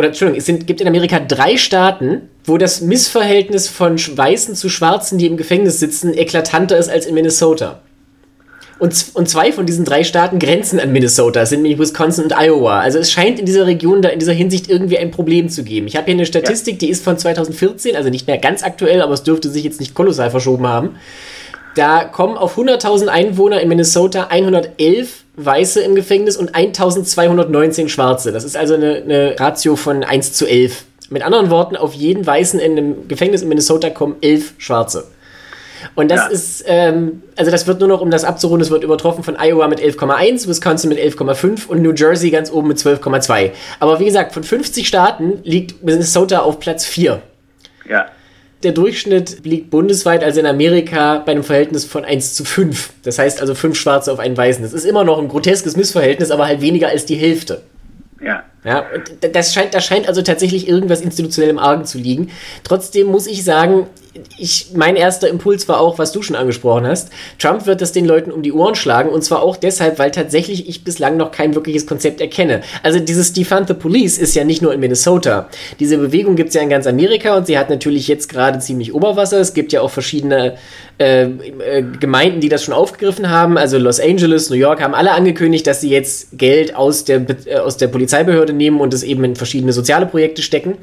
oder 0.02 0.08
Entschuldigung, 0.08 0.40
es 0.40 0.48
sind, 0.48 0.66
gibt 0.66 0.82
in 0.82 0.88
Amerika 0.88 1.20
drei 1.20 1.58
Staaten, 1.58 2.24
wo 2.44 2.58
das 2.58 2.82
Missverhältnis 2.82 3.68
von 3.68 3.98
Weißen 4.00 4.56
zu 4.56 4.68
Schwarzen, 4.68 5.20
die 5.20 5.28
im 5.28 5.38
Gefängnis 5.38 5.80
sitzen, 5.80 6.16
eklatanter 6.18 6.76
ist 6.76 6.90
als 6.90 7.06
in 7.06 7.14
Minnesota. 7.14 7.82
Und, 8.80 9.12
und 9.14 9.30
zwei 9.30 9.52
von 9.52 9.68
diesen 9.68 9.86
drei 9.86 10.04
Staaten 10.04 10.40
grenzen 10.40 10.80
an 10.80 10.92
Minnesota, 10.92 11.46
sind 11.46 11.62
nämlich 11.62 11.78
Wisconsin 11.78 12.24
und 12.24 12.34
Iowa. 12.36 12.80
Also 12.80 12.98
es 12.98 13.12
scheint 13.12 13.40
in 13.40 13.46
dieser 13.46 13.68
Region 13.68 14.02
da 14.02 14.10
in 14.10 14.18
dieser 14.18 14.34
Hinsicht 14.34 14.72
irgendwie 14.72 14.98
ein 14.98 15.12
Problem 15.12 15.50
zu 15.50 15.64
geben. 15.64 15.86
Ich 15.86 15.96
habe 15.96 16.06
hier 16.06 16.16
eine 16.16 16.26
Statistik, 16.26 16.74
ja. 16.74 16.80
die 16.80 16.90
ist 16.90 17.04
von 17.04 17.16
2014, 17.16 17.96
also 17.96 18.10
nicht 18.10 18.26
mehr 18.26 18.40
ganz 18.40 18.64
aktuell, 18.64 19.04
aber 19.04 19.14
es 19.14 19.22
dürfte 19.22 19.52
sich 19.52 19.64
jetzt 19.64 19.80
nicht 19.80 19.94
kolossal 19.94 20.32
verschoben 20.32 20.66
haben. 20.66 20.96
Da 21.76 22.04
kommen 22.04 22.38
auf 22.38 22.58
100.000 22.58 23.08
Einwohner 23.08 23.62
in 23.62 23.70
Minnesota 23.70 24.28
111 24.30 25.24
Weiße 25.38 25.82
im 25.82 25.96
Gefängnis 25.96 26.36
und 26.38 26.54
1219 26.54 27.90
Schwarze. 27.90 28.32
Das 28.32 28.44
ist 28.44 28.58
also 28.58 28.74
eine, 28.74 28.96
eine 28.96 29.40
Ratio 29.40 29.76
von 29.76 30.04
1 30.04 30.34
zu 30.34 30.46
11. 30.46 30.84
Mit 31.10 31.24
anderen 31.24 31.50
Worten, 31.50 31.76
auf 31.76 31.94
jeden 31.94 32.26
Weißen 32.26 32.60
in 32.60 32.72
einem 32.72 33.08
Gefängnis 33.08 33.42
in 33.42 33.50
Minnesota 33.50 33.90
kommen 33.90 34.16
elf 34.22 34.54
Schwarze. 34.58 35.06
Und 35.96 36.12
das 36.12 36.20
ja. 36.20 36.28
ist, 36.28 36.64
ähm, 36.68 37.24
also 37.36 37.52
das 37.52 37.68
wird 37.68 37.80
nur 37.80 37.90
noch, 37.90 38.02
um 38.02 38.12
das 38.12 38.24
abzurunden, 38.24 38.64
es 38.64 38.72
wird 38.72 38.84
übertroffen 38.84 39.24
von 39.24 39.36
Iowa 39.40 39.68
mit 39.68 39.80
11,1, 39.80 40.48
Wisconsin 40.48 40.90
mit 40.90 41.00
11,5 41.00 41.68
und 41.68 41.82
New 41.82 41.94
Jersey 41.94 42.30
ganz 42.30 42.52
oben 42.52 42.68
mit 42.68 42.78
12,2. 42.78 43.52
Aber 43.80 44.00
wie 44.00 44.06
gesagt, 44.06 44.34
von 44.34 44.44
50 44.44 44.88
Staaten 44.88 45.40
liegt 45.44 45.84
Minnesota 45.84 46.40
auf 46.40 46.60
Platz 46.60 46.86
4. 46.86 47.22
Ja. 47.90 48.06
Der 48.64 48.74
Durchschnitt 48.74 49.44
liegt 49.44 49.72
bundesweit, 49.72 50.24
also 50.24 50.40
in 50.40 50.46
Amerika, 50.46 51.20
bei 51.26 51.32
einem 51.32 51.44
Verhältnis 51.44 51.86
von 51.86 52.06
1 52.06 52.36
zu 52.36 52.46
5. 52.46 52.92
Das 53.04 53.18
heißt 53.18 53.42
also 53.42 53.56
5 53.56 53.78
Schwarze 53.78 54.12
auf 54.12 54.20
einen 54.20 54.38
Weißen. 54.38 54.64
Das 54.64 54.74
ist 54.74 54.86
immer 54.86 55.04
noch 55.04 55.20
ein 55.20 55.28
groteskes 55.28 55.76
Missverhältnis, 55.76 56.30
aber 56.30 56.46
halt 56.46 56.62
weniger 56.62 56.90
als 56.90 57.06
die 57.06 57.16
Hälfte. 57.16 57.64
Ja. 58.24 58.44
Ja, 58.64 58.86
das 59.34 59.54
scheint, 59.54 59.74
da 59.74 59.82
scheint 59.82 60.08
also 60.08 60.22
tatsächlich 60.22 60.68
irgendwas 60.68 61.02
institutionell 61.02 61.50
im 61.50 61.58
Argen 61.58 61.86
zu 61.86 61.98
liegen. 61.98 62.30
Trotzdem 62.64 63.08
muss 63.08 63.26
ich 63.26 63.44
sagen, 63.44 63.88
ich, 64.38 64.72
mein 64.76 64.98
erster 64.98 65.30
Impuls 65.30 65.70
war 65.70 65.80
auch, 65.80 65.98
was 65.98 66.12
du 66.12 66.22
schon 66.22 66.36
angesprochen 66.36 66.86
hast. 66.86 67.12
Trump 67.40 67.66
wird 67.66 67.82
das 67.82 67.94
den 67.94 68.06
Leuten 68.06 68.32
um 68.32 68.42
die 68.42 68.52
Ohren 68.52 68.76
schlagen 68.76 69.10
und 69.10 69.24
zwar 69.24 69.42
auch 69.42 69.56
deshalb, 69.56 70.00
weil 70.00 70.12
tatsächlich 70.12 70.68
ich 70.68 70.84
bislang 70.84 71.16
noch 71.16 71.32
kein 71.32 71.56
wirkliches 71.56 71.88
Konzept 71.88 72.20
erkenne. 72.20 72.62
Also 72.84 73.00
dieses 73.00 73.32
Defund 73.32 73.70
the 73.70 73.74
Police 73.74 74.18
ist 74.18 74.36
ja 74.36 74.44
nicht 74.44 74.62
nur 74.62 74.74
in 74.74 74.82
Minnesota. 74.82 75.48
Diese 75.80 75.98
Bewegung 75.98 76.36
gibt 76.36 76.50
es 76.50 76.56
ja 76.56 76.62
in 76.62 76.70
ganz 76.70 76.88
Amerika 76.88 77.38
und 77.38 77.48
sie 77.48 77.58
hat 77.58 77.70
natürlich 77.70 78.08
jetzt 78.10 78.28
gerade 78.28 78.60
ziemlich 78.60 78.94
Oberwasser. 78.94 79.40
Es 79.40 79.54
gibt 79.54 79.72
ja 79.72 79.82
auch 79.82 79.92
verschiedene 79.92 80.58
äh, 81.02 81.24
äh, 81.24 81.84
Gemeinden, 82.00 82.42
die 82.42 82.50
das 82.50 82.64
schon 82.64 82.74
aufgegriffen 82.74 83.30
haben. 83.30 83.58
Also 83.58 83.78
Los 83.78 84.00
Angeles, 84.00 84.50
New 84.50 84.56
York 84.56 84.82
haben 84.82 84.94
alle 84.94 85.12
angekündigt, 85.12 85.66
dass 85.66 85.82
sie 85.82 85.90
jetzt 85.90 86.38
Geld 86.38 86.76
aus 86.76 87.06
der, 87.06 87.26
äh, 87.46 87.56
aus 87.58 87.78
der 87.78 87.88
Polizeibehörde 87.88 88.51
nehmen 88.54 88.80
und 88.80 88.94
es 88.94 89.04
eben 89.04 89.24
in 89.24 89.36
verschiedene 89.36 89.74
soziale 89.74 90.06
Projekte 90.06 90.42
stecken. 90.42 90.78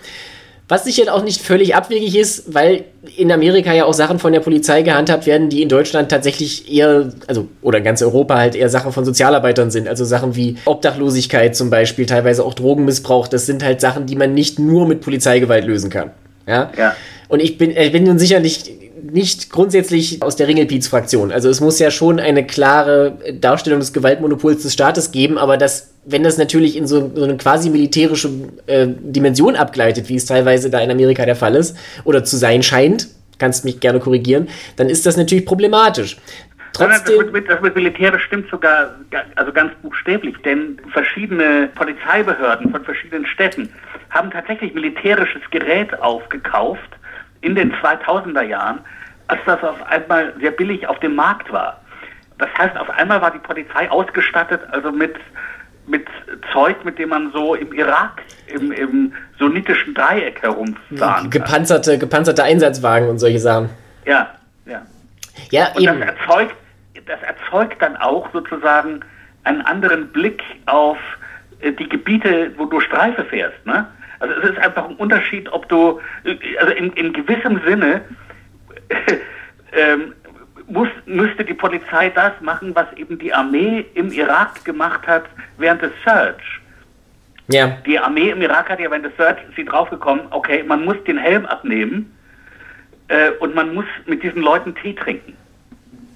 Was 0.68 0.84
sicher 0.84 1.14
auch 1.14 1.25
nicht 1.25 1.40
völlig 1.40 1.75
abwegig 1.75 2.14
ist, 2.14 2.52
weil 2.52 2.84
in 3.16 3.32
Amerika 3.32 3.72
ja 3.72 3.87
auch 3.87 3.94
Sachen 3.94 4.18
von 4.18 4.34
der 4.34 4.40
Polizei 4.40 4.82
gehandhabt 4.82 5.26
werden, 5.26 5.48
die 5.48 5.62
in 5.62 5.70
Deutschland 5.70 6.10
tatsächlich 6.10 6.70
eher, 6.70 7.10
also 7.26 7.48
oder 7.62 7.78
in 7.78 7.84
ganz 7.84 8.02
Europa 8.02 8.37
halt 8.37 8.54
eher 8.54 8.68
Sachen 8.68 8.92
von 8.92 9.06
Sozialarbeitern 9.06 9.70
sind. 9.70 9.88
Also 9.88 10.04
Sachen 10.04 10.37
wie 10.37 10.56
Obdachlosigkeit 10.66 11.56
zum 11.56 11.70
Beispiel, 11.70 12.04
teilweise 12.04 12.44
auch 12.44 12.52
Drogenmissbrauch. 12.52 13.28
Das 13.28 13.46
sind 13.46 13.64
halt 13.64 13.80
Sachen, 13.80 14.04
die 14.04 14.14
man 14.14 14.34
nicht 14.34 14.58
nur 14.58 14.87
mit 14.87 15.00
Polizeigewalt 15.00 15.64
lösen 15.64 15.88
kann. 15.88 16.10
Ja. 16.46 16.70
ja. 16.76 16.94
Und 17.28 17.40
ich 17.40 17.58
bin, 17.58 17.70
ich 17.70 17.92
bin 17.92 18.04
nun 18.04 18.18
sicherlich 18.18 18.75
nicht 19.02 19.50
grundsätzlich 19.50 20.23
aus 20.23 20.37
der 20.37 20.49
Ringelpiez-Fraktion. 20.49 21.30
Also 21.30 21.49
es 21.49 21.61
muss 21.61 21.78
ja 21.78 21.90
schon 21.90 22.18
eine 22.18 22.47
klare 22.47 23.18
Darstellung 23.40 23.80
des 23.80 23.92
Gewaltmonopols 23.92 24.62
des 24.62 24.73
Staates 24.73 25.12
geben, 25.12 25.38
aber 25.38 25.56
das, 25.56 25.94
wenn 26.04 26.23
das 26.23 26.38
natürlich 26.38 26.76
in 26.76 26.87
so, 26.87 27.11
so 27.14 27.25
eine 27.25 27.37
quasi 27.37 27.70
militärische 27.70 28.30
äh, 28.66 28.87
Dimension 28.88 29.56
abgleitet, 29.56 30.08
wie 30.08 30.16
es 30.16 30.26
teilweise 30.26 30.70
da 30.70 30.80
in 30.80 30.90
Amerika 30.90 31.25
der 31.25 31.37
Fall 31.37 31.54
ist, 31.54 31.76
oder 32.04 32.25
zu 32.25 32.37
sein 32.37 32.62
scheint, 32.62 33.08
kannst 33.38 33.64
mich 33.64 33.80
gerne 33.80 34.00
korrigieren, 34.00 34.49
dann 34.76 34.88
ist 34.88 35.06
das 35.06 35.16
natürlich 35.16 35.47
problematisch. 35.47 36.16
Trotzdem, 36.73 37.18
das, 37.23 37.32
mit, 37.32 37.49
das 37.49 37.61
mit 37.61 37.75
militärisch 37.75 38.23
stimmt 38.25 38.50
sogar 38.50 38.94
also 39.37 39.52
ganz 39.52 39.73
buchstäblich, 39.82 40.37
denn 40.44 40.78
verschiedene 40.92 41.68
Polizeibehörden 41.75 42.70
von 42.70 42.85
verschiedenen 42.85 43.26
Städten 43.26 43.68
haben 44.11 44.30
tatsächlich 44.30 44.75
militärisches 44.75 45.42
Gerät 45.50 45.99
aufgekauft 46.00 46.98
in 47.40 47.54
den 47.54 47.73
2000er 47.75 48.42
Jahren, 48.42 48.80
als 49.28 49.40
das 49.47 49.62
auf 49.62 49.83
einmal 49.87 50.33
sehr 50.40 50.50
billig 50.50 50.87
auf 50.87 50.99
dem 51.00 51.14
Markt 51.14 51.52
war. 51.52 51.80
Das 52.38 52.49
heißt, 52.57 52.76
auf 52.76 52.88
einmal 52.90 53.21
war 53.21 53.30
die 53.30 53.38
Polizei 53.38 53.90
ausgestattet, 53.90 54.61
also 54.71 54.92
mit, 54.92 55.16
mit 55.87 56.07
Zeug, 56.52 56.85
mit 56.85 56.99
dem 56.99 57.11
man 57.11 57.33
so 57.33 57.54
im 57.54 57.73
Irak, 57.73 58.23
im, 58.47 58.73
im 58.73 59.12
sunnitischen 59.38 59.95
Dreieck 59.95 60.40
herumfahren 60.42 61.30
gepanzerte, 61.30 61.92
kann. 61.92 62.00
Gepanzerte 62.00 62.45
Einsatzwagen 62.45 63.09
und 63.09 63.18
solche 63.18 63.40
Sachen. 63.40 63.71
Ja, 64.04 64.35
ja. 64.66 64.83
Ja, 65.50 65.68
und 65.75 65.83
eben. 65.83 66.00
Das 66.00 66.11
erzeugt, 66.11 66.57
das 67.07 67.23
erzeugt 67.23 67.83
dann 67.83 67.97
auch 67.97 68.30
sozusagen 68.33 69.00
einen 69.45 69.62
anderen 69.62 70.09
Blick 70.09 70.42
auf 70.66 70.99
äh, 71.61 71.73
die 71.73 71.88
Gebiete, 71.88 72.52
wo 72.57 72.66
du 72.66 72.80
Streife 72.80 73.25
fährst. 73.25 73.64
Ne? 73.66 73.87
Also 74.20 74.34
es 74.34 74.50
ist 74.50 74.58
einfach 74.58 74.88
ein 74.88 74.96
Unterschied, 74.96 75.50
ob 75.52 75.68
du, 75.68 76.00
also 76.58 76.72
in, 76.75 76.92
in 76.92 77.12
gewissem 77.12 77.60
Sinne 77.64 78.02
ähm, 79.72 80.14
muss, 80.66 80.88
müsste 81.06 81.44
die 81.44 81.54
Polizei 81.54 82.10
das 82.10 82.32
machen, 82.40 82.75
was 82.75 82.87
eben 82.96 83.18
die 83.18 83.32
Armee 83.32 83.87
im 83.94 84.12
Irak 84.12 84.64
gemacht 84.64 85.06
hat 85.06 85.25
während 85.56 85.82
des 85.82 85.92
Search. 86.04 86.60
Ja. 87.50 87.78
Die 87.87 87.98
Armee 87.98 88.30
im 88.30 88.42
Irak 88.42 88.68
hat 88.68 88.80
ja 88.80 88.90
während 88.90 89.06
des 89.06 89.16
Search 89.16 89.38
sie 89.56 89.64
draufgekommen, 89.64 90.26
okay, 90.30 90.62
man 90.62 90.84
muss 90.84 90.96
den 91.06 91.16
Helm 91.16 91.46
abnehmen 91.46 92.14
äh, 93.08 93.30
und 93.40 93.54
man 93.54 93.75
muss 93.75 93.87
mit 94.06 94.22
diesen 94.22 94.42
Leuten 94.42 94.75
Tee 94.75 94.94
trinken. 94.94 95.34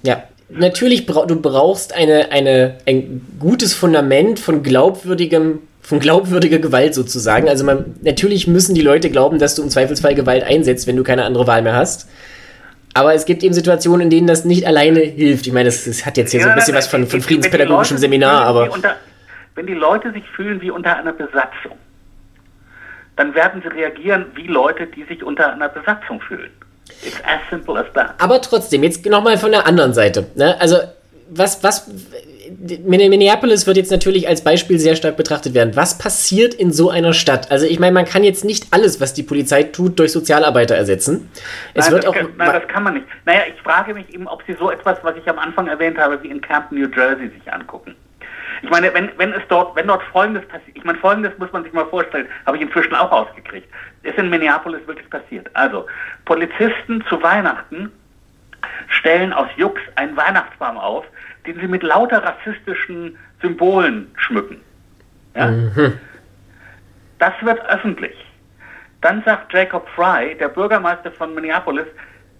Ja, 0.03 0.23
natürlich 0.49 1.05
bra 1.05 1.25
du 1.25 1.41
brauchst 1.41 1.95
eine, 1.95 2.31
eine, 2.31 2.77
ein 2.85 3.25
gutes 3.39 3.73
Fundament 3.73 4.39
von 4.39 4.61
glaubwürdigem 4.61 5.59
von 5.83 5.99
glaubwürdiger 5.99 6.59
Gewalt 6.59 6.95
sozusagen. 6.95 7.49
Also 7.49 7.65
man, 7.65 7.95
natürlich 8.01 8.47
müssen 8.47 8.73
die 8.73 8.81
Leute 8.81 9.09
glauben, 9.09 9.37
dass 9.37 9.55
du 9.55 9.61
im 9.61 9.69
Zweifelsfall 9.69 10.15
Gewalt 10.15 10.43
einsetzt, 10.43 10.87
wenn 10.87 10.95
du 10.95 11.03
keine 11.03 11.25
andere 11.25 11.45
Wahl 11.45 11.61
mehr 11.61 11.75
hast. 11.75 12.09
Aber 12.93 13.13
es 13.13 13.25
gibt 13.25 13.43
eben 13.43 13.53
Situationen, 13.53 14.01
in 14.01 14.09
denen 14.09 14.27
das 14.27 14.45
nicht 14.45 14.65
alleine 14.65 15.01
hilft. 15.01 15.45
Ich 15.45 15.53
meine, 15.53 15.65
das, 15.65 15.83
das 15.83 16.05
hat 16.05 16.15
jetzt 16.17 16.31
hier 16.31 16.39
ja, 16.39 16.45
so 16.45 16.49
ein 16.51 16.55
bisschen 16.55 16.75
was 16.75 16.87
von, 16.87 17.05
von 17.05 17.21
friedenspädagogischem 17.21 17.97
Seminar, 17.97 18.45
aber. 18.45 18.71
Unter, 18.71 18.95
wenn 19.55 19.67
die 19.67 19.73
Leute 19.73 20.11
sich 20.13 20.23
fühlen 20.35 20.61
wie 20.61 20.71
unter 20.71 20.95
einer 20.95 21.11
Besatzung, 21.11 21.77
dann 23.15 23.35
werden 23.35 23.61
sie 23.61 23.67
reagieren 23.67 24.27
wie 24.35 24.47
Leute, 24.47 24.87
die 24.87 25.03
sich 25.03 25.23
unter 25.23 25.51
einer 25.51 25.69
Besatzung 25.69 26.21
fühlen. 26.21 26.49
It's 27.03 27.17
as 27.23 27.39
simple 27.49 27.77
as 27.79 27.87
that. 27.93 28.13
Aber 28.19 28.41
trotzdem, 28.41 28.83
jetzt 28.83 29.05
nochmal 29.05 29.37
von 29.37 29.51
der 29.51 29.65
anderen 29.67 29.93
Seite. 29.93 30.27
Ne? 30.35 30.59
Also, 30.61 30.77
was, 31.29 31.63
was, 31.63 31.89
Minneapolis 32.85 33.67
wird 33.67 33.77
jetzt 33.77 33.91
natürlich 33.91 34.27
als 34.27 34.43
Beispiel 34.43 34.77
sehr 34.79 34.95
stark 34.95 35.17
betrachtet 35.17 35.53
werden. 35.53 35.75
Was 35.75 35.97
passiert 35.97 36.53
in 36.53 36.71
so 36.71 36.89
einer 36.89 37.13
Stadt? 37.13 37.51
Also 37.51 37.65
ich 37.65 37.79
meine, 37.79 37.93
man 37.93 38.05
kann 38.05 38.23
jetzt 38.23 38.43
nicht 38.43 38.67
alles, 38.71 38.99
was 38.99 39.13
die 39.13 39.23
Polizei 39.23 39.63
tut, 39.63 39.99
durch 39.99 40.11
Sozialarbeiter 40.11 40.75
ersetzen. 40.75 41.29
Es 41.73 41.85
nein, 41.85 41.93
wird 41.93 42.07
auch, 42.07 42.15
kann, 42.15 42.29
nein, 42.37 42.51
das 42.53 42.67
kann 42.67 42.83
man 42.83 42.95
nicht. 42.95 43.05
Naja, 43.25 43.41
ich 43.53 43.61
frage 43.61 43.93
mich 43.93 44.13
eben, 44.13 44.27
ob 44.27 44.43
Sie 44.45 44.55
so 44.59 44.71
etwas, 44.71 44.97
was 45.03 45.15
ich 45.15 45.27
am 45.29 45.39
Anfang 45.39 45.67
erwähnt 45.67 45.97
habe, 45.97 46.21
wie 46.23 46.29
in 46.29 46.41
Camden, 46.41 46.79
New 46.79 46.89
Jersey 46.89 47.29
sich 47.29 47.51
angucken. 47.51 47.95
Ich 48.61 48.69
meine, 48.69 48.93
wenn, 48.93 49.09
wenn 49.17 49.33
es 49.33 49.41
dort, 49.49 49.75
wenn 49.75 49.87
dort 49.87 50.03
Folgendes 50.03 50.47
passiert, 50.47 50.75
ich 50.75 50.83
meine, 50.83 50.97
Folgendes 50.99 51.37
muss 51.37 51.51
man 51.51 51.63
sich 51.63 51.73
mal 51.73 51.85
vorstellen, 51.85 52.27
habe 52.45 52.57
ich 52.57 52.63
inzwischen 52.63 52.95
auch 52.95 53.11
ausgekriegt, 53.11 53.67
ist 54.03 54.17
in 54.17 54.29
Minneapolis 54.29 54.85
wirklich 54.87 55.09
passiert. 55.09 55.49
Also, 55.53 55.85
Polizisten 56.25 57.03
zu 57.09 57.21
Weihnachten 57.21 57.91
stellen 58.87 59.33
aus 59.33 59.47
Jux 59.57 59.81
einen 59.95 60.15
Weihnachtsbaum 60.15 60.77
auf, 60.77 61.05
den 61.45 61.59
sie 61.59 61.67
mit 61.67 61.83
lauter 61.83 62.23
rassistischen 62.23 63.17
Symbolen 63.41 64.11
schmücken. 64.15 64.61
Ja? 65.35 65.47
Mhm. 65.47 65.99
Das 67.19 67.33
wird 67.41 67.63
öffentlich. 67.69 68.15
Dann 69.01 69.23
sagt 69.23 69.53
Jacob 69.53 69.87
Fry, 69.89 70.35
der 70.39 70.47
Bürgermeister 70.47 71.11
von 71.11 71.35
Minneapolis, 71.35 71.87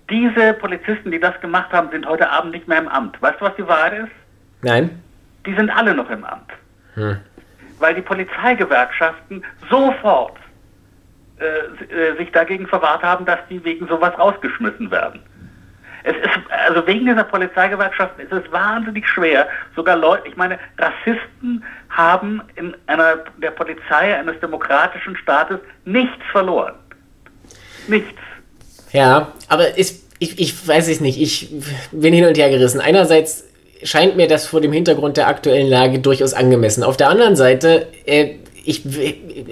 diese 0.09 0.53
Polizisten, 0.53 1.11
die 1.11 1.19
das 1.19 1.39
gemacht 1.41 1.71
haben, 1.71 1.89
sind 1.91 2.05
heute 2.05 2.29
Abend 2.29 2.51
nicht 2.51 2.67
mehr 2.67 2.79
im 2.79 2.87
Amt. 2.87 3.21
Weißt 3.21 3.39
du, 3.39 3.45
was 3.45 3.55
die 3.55 3.67
Wahrheit 3.67 3.93
ist? 3.93 4.11
Nein. 4.61 5.01
Die 5.45 5.55
sind 5.55 5.69
alle 5.69 5.93
noch 5.93 6.09
im 6.09 6.23
Amt. 6.23 6.51
Hm. 6.95 7.17
Weil 7.79 7.95
die 7.95 8.01
Polizeigewerkschaften 8.01 9.43
sofort 9.69 10.37
äh, 11.39 11.93
äh 11.93 12.17
sich 12.17 12.31
dagegen 12.31 12.67
verwahrt 12.67 13.03
haben, 13.03 13.25
dass 13.25 13.39
die 13.49 13.63
wegen 13.63 13.87
sowas 13.87 14.17
rausgeschmissen 14.17 14.91
werden. 14.91 15.21
Es 16.03 16.15
ist, 16.15 16.51
also 16.67 16.85
wegen 16.85 17.05
dieser 17.05 17.23
Polizeigewerkschaften 17.23 18.25
ist 18.25 18.31
es 18.31 18.51
wahnsinnig 18.51 19.07
schwer, 19.07 19.47
sogar 19.75 19.95
Leute, 19.95 20.27
ich 20.27 20.35
meine, 20.35 20.59
Rassisten 20.77 21.63
haben 21.89 22.41
in 22.55 22.75
einer, 22.87 23.19
der 23.41 23.51
Polizei 23.51 24.15
eines 24.15 24.39
demokratischen 24.39 25.15
Staates 25.15 25.59
nichts 25.85 26.23
verloren. 26.31 26.73
Nichts. 27.87 28.19
Ja, 28.91 29.31
aber 29.47 29.77
ist, 29.77 30.03
ich, 30.19 30.39
ich 30.39 30.67
weiß 30.67 30.87
es 30.89 30.99
nicht, 30.99 31.21
ich 31.21 31.49
bin 31.91 32.13
hin 32.13 32.25
und 32.25 32.37
her 32.37 32.49
gerissen. 32.49 32.79
Einerseits 32.79 33.45
scheint 33.83 34.15
mir 34.15 34.27
das 34.27 34.45
vor 34.45 34.61
dem 34.61 34.71
Hintergrund 34.71 35.17
der 35.17 35.27
aktuellen 35.27 35.67
Lage 35.67 35.99
durchaus 35.99 36.33
angemessen. 36.33 36.83
Auf 36.83 36.97
der 36.97 37.09
anderen 37.09 37.35
Seite, 37.35 37.87
äh, 38.05 38.35
ich, 38.65 38.83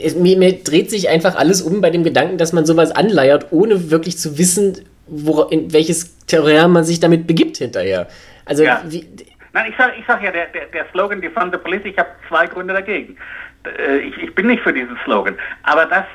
es, 0.01 0.15
mir, 0.15 0.37
mir, 0.37 0.63
dreht 0.63 0.89
sich 0.89 1.09
einfach 1.09 1.35
alles 1.35 1.61
um 1.61 1.81
bei 1.81 1.89
dem 1.89 2.03
Gedanken, 2.03 2.37
dass 2.37 2.53
man 2.53 2.65
sowas 2.65 2.91
anleiert, 2.91 3.47
ohne 3.51 3.91
wirklich 3.91 4.17
zu 4.17 4.37
wissen, 4.37 4.77
wo, 5.11 5.43
in 5.43 5.71
welches 5.73 6.17
Terrain 6.25 6.71
man 6.71 6.83
sich 6.83 6.99
damit 6.99 7.27
begibt 7.27 7.57
hinterher. 7.57 8.07
Also, 8.45 8.63
ja. 8.63 8.81
wie, 8.87 9.05
Nein, 9.53 9.69
ich 9.69 9.77
sage 9.77 9.93
ich 9.99 10.05
sag 10.07 10.23
ja, 10.23 10.31
der, 10.31 10.47
der, 10.47 10.67
der 10.67 10.85
Slogan 10.91 11.21
Defund 11.21 11.53
the 11.53 11.59
Police, 11.59 11.81
ich 11.83 11.97
habe 11.97 12.09
zwei 12.29 12.47
Gründe 12.47 12.73
dagegen. 12.73 13.17
Äh, 13.65 13.97
ich, 13.97 14.17
ich 14.17 14.33
bin 14.33 14.47
nicht 14.47 14.63
für 14.63 14.73
diesen 14.73 14.97
Slogan. 15.03 15.35
Aber 15.63 15.85
dass 15.85 16.05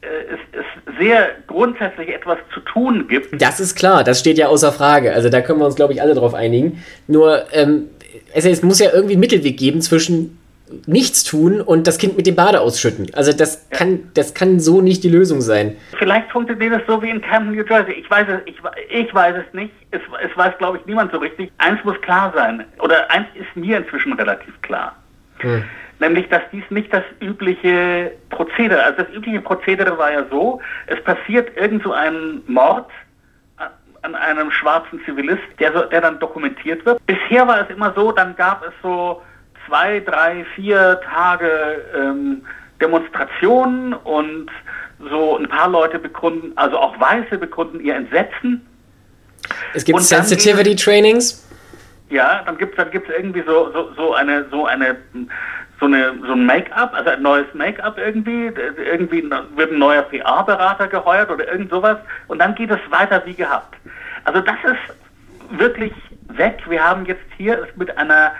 äh, 0.00 0.34
es, 0.34 0.60
es 0.60 0.96
sehr 0.98 1.30
grundsätzlich 1.48 2.14
etwas 2.14 2.38
zu 2.52 2.60
tun 2.60 3.08
gibt. 3.08 3.40
Das 3.42 3.58
ist 3.58 3.74
klar, 3.74 4.04
das 4.04 4.20
steht 4.20 4.38
ja 4.38 4.46
außer 4.46 4.72
Frage. 4.72 5.12
Also 5.12 5.28
da 5.28 5.40
können 5.40 5.58
wir 5.58 5.66
uns, 5.66 5.74
glaube 5.74 5.92
ich, 5.92 6.00
alle 6.00 6.14
drauf 6.14 6.34
einigen. 6.34 6.84
Nur, 7.08 7.46
ähm, 7.52 7.88
es, 8.32 8.44
es 8.44 8.62
muss 8.62 8.78
ja 8.78 8.90
irgendwie 8.92 9.14
einen 9.14 9.20
Mittelweg 9.20 9.56
geben 9.56 9.80
zwischen 9.80 10.38
nichts 10.86 11.24
tun 11.24 11.60
und 11.60 11.86
das 11.86 11.98
Kind 11.98 12.16
mit 12.16 12.26
dem 12.26 12.36
Bade 12.36 12.60
ausschütten. 12.60 13.10
Also 13.14 13.32
das 13.32 13.66
ja. 13.70 13.78
kann, 13.78 14.10
das 14.14 14.34
kann 14.34 14.60
so 14.60 14.80
nicht 14.80 15.04
die 15.04 15.08
Lösung 15.08 15.40
sein. 15.40 15.76
Vielleicht 15.98 16.30
funktioniert 16.30 16.72
das 16.74 16.82
so 16.86 17.02
wie 17.02 17.10
in 17.10 17.20
Camden, 17.20 17.54
New 17.54 17.64
Jersey. 17.64 17.94
Ich 17.94 18.10
weiß 18.10 18.26
es, 18.28 18.40
ich, 18.46 18.56
ich 18.90 19.14
weiß 19.14 19.36
es 19.46 19.54
nicht. 19.54 19.72
Es, 19.90 20.00
es 20.22 20.36
weiß, 20.36 20.58
glaube 20.58 20.78
ich, 20.78 20.86
niemand 20.86 21.12
so 21.12 21.18
richtig. 21.18 21.50
Eins 21.58 21.82
muss 21.84 22.00
klar 22.00 22.32
sein. 22.34 22.64
Oder 22.80 23.10
eins 23.10 23.26
ist 23.34 23.54
mir 23.56 23.78
inzwischen 23.78 24.12
relativ 24.14 24.60
klar. 24.62 24.96
Hm. 25.38 25.64
Nämlich, 26.00 26.28
dass 26.28 26.42
dies 26.52 26.64
nicht 26.70 26.92
das 26.92 27.04
übliche 27.20 28.10
Prozedere, 28.30 28.82
also 28.82 29.02
das 29.02 29.14
übliche 29.14 29.40
Prozedere 29.40 29.96
war 29.96 30.12
ja 30.12 30.24
so, 30.28 30.60
es 30.86 31.02
passiert 31.04 31.56
irgend 31.56 31.82
so 31.84 31.92
ein 31.92 32.42
Mord 32.46 32.90
an 34.04 34.14
einem 34.14 34.50
schwarzen 34.50 35.00
Zivilist, 35.04 35.42
der, 35.58 35.72
so, 35.72 35.84
der 35.84 36.02
dann 36.02 36.18
dokumentiert 36.18 36.84
wird. 36.84 37.04
Bisher 37.06 37.48
war 37.48 37.62
es 37.62 37.70
immer 37.70 37.92
so, 37.96 38.12
dann 38.12 38.36
gab 38.36 38.62
es 38.62 38.72
so 38.82 39.22
zwei, 39.66 40.00
drei, 40.00 40.44
vier 40.54 41.00
Tage 41.00 41.82
ähm, 41.96 42.42
Demonstrationen 42.80 43.94
und 43.94 44.50
so 45.10 45.36
ein 45.36 45.48
paar 45.48 45.68
Leute 45.68 45.98
begründen, 45.98 46.52
also 46.56 46.78
auch 46.78 46.98
Weiße 46.98 47.38
begründen 47.38 47.80
ihr 47.80 47.94
Entsetzen. 47.94 48.66
Es 49.74 49.84
gibt 49.84 50.00
Sensitivity 50.00 50.76
Trainings. 50.76 51.48
Ja, 52.10 52.42
dann 52.44 52.58
gibt 52.58 52.72
es 52.72 52.76
dann 52.76 52.90
gibt's 52.90 53.10
irgendwie 53.10 53.42
so, 53.46 53.70
so, 53.72 53.92
so 53.94 54.14
eine, 54.14 54.46
so 54.50 54.66
eine, 54.66 54.96
so 55.80 55.86
eine, 55.86 56.14
so 56.26 56.32
ein 56.32 56.46
Make-up, 56.46 56.94
also 56.94 57.10
ein 57.10 57.22
neues 57.22 57.52
Make-up 57.54 57.98
irgendwie, 57.98 58.52
irgendwie 58.76 59.28
wird 59.56 59.72
ein 59.72 59.78
neuer 59.78 60.02
PR-Berater 60.02 60.88
geheuert 60.88 61.30
oder 61.30 61.50
irgend 61.50 61.70
sowas 61.70 61.98
und 62.28 62.38
dann 62.38 62.54
geht 62.54 62.70
es 62.70 62.78
weiter 62.90 63.22
wie 63.26 63.34
gehabt. 63.34 63.74
Also 64.24 64.40
das 64.40 64.56
ist 64.64 65.58
wirklich 65.58 65.92
weg. 66.28 66.62
Wir 66.68 66.82
haben 66.82 67.04
jetzt 67.06 67.24
hier 67.36 67.62
es 67.62 67.76
mit 67.76 67.96
einer 67.96 68.32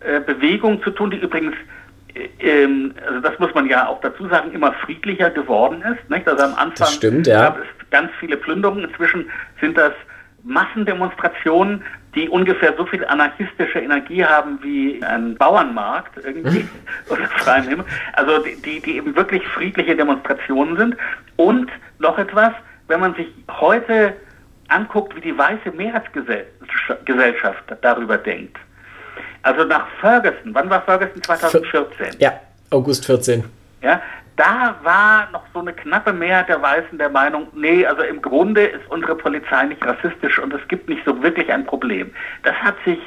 äh, 0.00 0.20
Bewegung 0.20 0.82
zu 0.82 0.90
tun, 0.90 1.10
die 1.10 1.18
übrigens, 1.18 1.54
äh, 2.14 2.28
ähm, 2.40 2.94
also 3.06 3.20
das 3.20 3.38
muss 3.38 3.52
man 3.54 3.66
ja 3.66 3.88
auch 3.88 4.00
dazu 4.00 4.28
sagen, 4.28 4.52
immer 4.52 4.72
friedlicher 4.74 5.30
geworden 5.30 5.82
ist. 5.82 6.08
Nicht? 6.10 6.28
Also 6.28 6.44
am 6.44 6.54
Anfang 6.54 6.88
stimmt, 6.88 7.26
ja. 7.26 7.42
gab 7.42 7.58
es 7.58 7.90
ganz 7.90 8.10
viele 8.20 8.36
Plünderungen. 8.36 8.84
Inzwischen 8.84 9.28
sind 9.60 9.76
das 9.76 9.92
Massendemonstrationen, 10.44 11.82
die 12.14 12.28
ungefähr 12.28 12.74
so 12.76 12.86
viel 12.86 13.04
anarchistische 13.04 13.80
Energie 13.80 14.24
haben 14.24 14.58
wie 14.62 15.02
ein 15.02 15.34
Bauernmarkt 15.36 16.24
irgendwie 16.24 16.66
oder 17.10 17.24
freiem 17.26 17.68
Himmel. 17.68 17.84
Also 18.14 18.44
die, 18.64 18.80
die 18.80 18.96
eben 18.96 19.14
wirklich 19.16 19.46
friedliche 19.48 19.96
Demonstrationen 19.96 20.76
sind. 20.76 20.96
Und 21.36 21.70
noch 21.98 22.18
etwas, 22.18 22.52
wenn 22.86 23.00
man 23.00 23.14
sich 23.14 23.28
heute 23.60 24.14
anguckt, 24.68 25.16
wie 25.16 25.20
die 25.20 25.36
weiße 25.36 25.70
Mehrheitsgesellschaft 25.72 27.64
darüber 27.80 28.16
denkt. 28.18 28.56
Also 29.42 29.64
nach 29.64 29.86
Ferguson, 30.00 30.54
wann 30.54 30.68
war 30.68 30.82
Ferguson? 30.82 31.22
2014? 31.22 32.20
Ja, 32.20 32.32
August 32.70 33.06
14. 33.06 33.44
Ja, 33.82 34.02
da 34.36 34.76
war 34.82 35.28
noch 35.32 35.42
so 35.52 35.60
eine 35.60 35.72
knappe 35.72 36.12
Mehrheit 36.12 36.48
der 36.48 36.62
Weißen 36.62 36.96
der 36.96 37.08
Meinung, 37.08 37.48
nee, 37.54 37.84
also 37.84 38.02
im 38.02 38.22
Grunde 38.22 38.64
ist 38.64 38.88
unsere 38.88 39.16
Polizei 39.16 39.64
nicht 39.64 39.84
rassistisch 39.84 40.38
und 40.38 40.54
es 40.54 40.66
gibt 40.68 40.88
nicht 40.88 41.04
so 41.04 41.22
wirklich 41.22 41.52
ein 41.52 41.66
Problem. 41.66 42.12
Das 42.44 42.54
hat 42.54 42.76
sich 42.84 42.98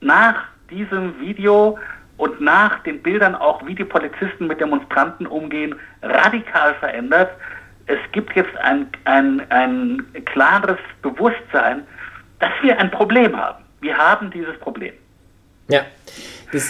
nach 0.00 0.44
diesem 0.70 1.18
Video 1.20 1.78
und 2.18 2.40
nach 2.40 2.80
den 2.80 3.02
Bildern 3.02 3.34
auch, 3.34 3.66
wie 3.66 3.74
die 3.74 3.84
Polizisten 3.84 4.46
mit 4.46 4.60
Demonstranten 4.60 5.26
umgehen, 5.26 5.74
radikal 6.02 6.74
verändert. 6.74 7.30
Es 7.86 7.98
gibt 8.12 8.36
jetzt 8.36 8.54
ein, 8.58 8.86
ein, 9.04 9.42
ein 9.50 10.04
klares 10.26 10.78
Bewusstsein, 11.00 11.84
dass 12.40 12.52
wir 12.62 12.78
ein 12.78 12.90
Problem 12.90 13.36
haben. 13.36 13.64
Wir 13.80 13.96
haben 13.96 14.30
dieses 14.30 14.56
Problem. 14.58 14.92
Ja. 15.72 15.84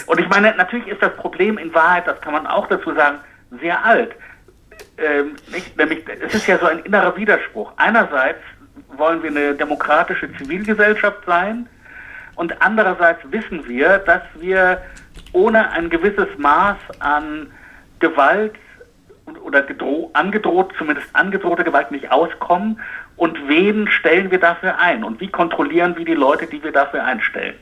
und 0.07 0.19
ich 0.19 0.29
meine, 0.29 0.55
natürlich 0.55 0.87
ist 0.87 1.01
das 1.01 1.13
Problem 1.17 1.57
in 1.57 1.73
Wahrheit, 1.73 2.07
das 2.07 2.19
kann 2.21 2.33
man 2.33 2.47
auch 2.47 2.67
dazu 2.67 2.93
sagen, 2.95 3.19
sehr 3.61 3.83
alt. 3.83 4.11
Ähm, 4.97 5.35
nicht, 5.51 5.77
nämlich, 5.77 6.05
es 6.07 6.33
ist 6.33 6.47
ja 6.47 6.57
so 6.57 6.65
ein 6.65 6.79
innerer 6.79 7.15
Widerspruch. 7.17 7.73
Einerseits 7.77 8.39
wollen 8.95 9.21
wir 9.21 9.29
eine 9.29 9.55
demokratische 9.55 10.31
Zivilgesellschaft 10.37 11.25
sein 11.25 11.67
und 12.35 12.61
andererseits 12.61 13.19
wissen 13.31 13.67
wir, 13.67 13.99
dass 13.99 14.21
wir 14.35 14.81
ohne 15.33 15.71
ein 15.71 15.89
gewisses 15.89 16.27
Maß 16.37 16.77
an 16.99 17.51
Gewalt 17.99 18.55
oder 19.43 19.65
angedroht, 20.13 20.73
zumindest 20.77 21.07
angedrohte 21.13 21.63
Gewalt 21.63 21.91
nicht 21.91 22.11
auskommen. 22.11 22.79
Und 23.15 23.37
wen 23.47 23.87
stellen 23.89 24.31
wir 24.31 24.39
dafür 24.39 24.79
ein? 24.79 25.03
Und 25.03 25.19
wie 25.19 25.29
kontrollieren 25.29 25.95
wir 25.97 26.05
die 26.05 26.13
Leute, 26.13 26.47
die 26.47 26.63
wir 26.63 26.71
dafür 26.71 27.03
einstellen? 27.03 27.55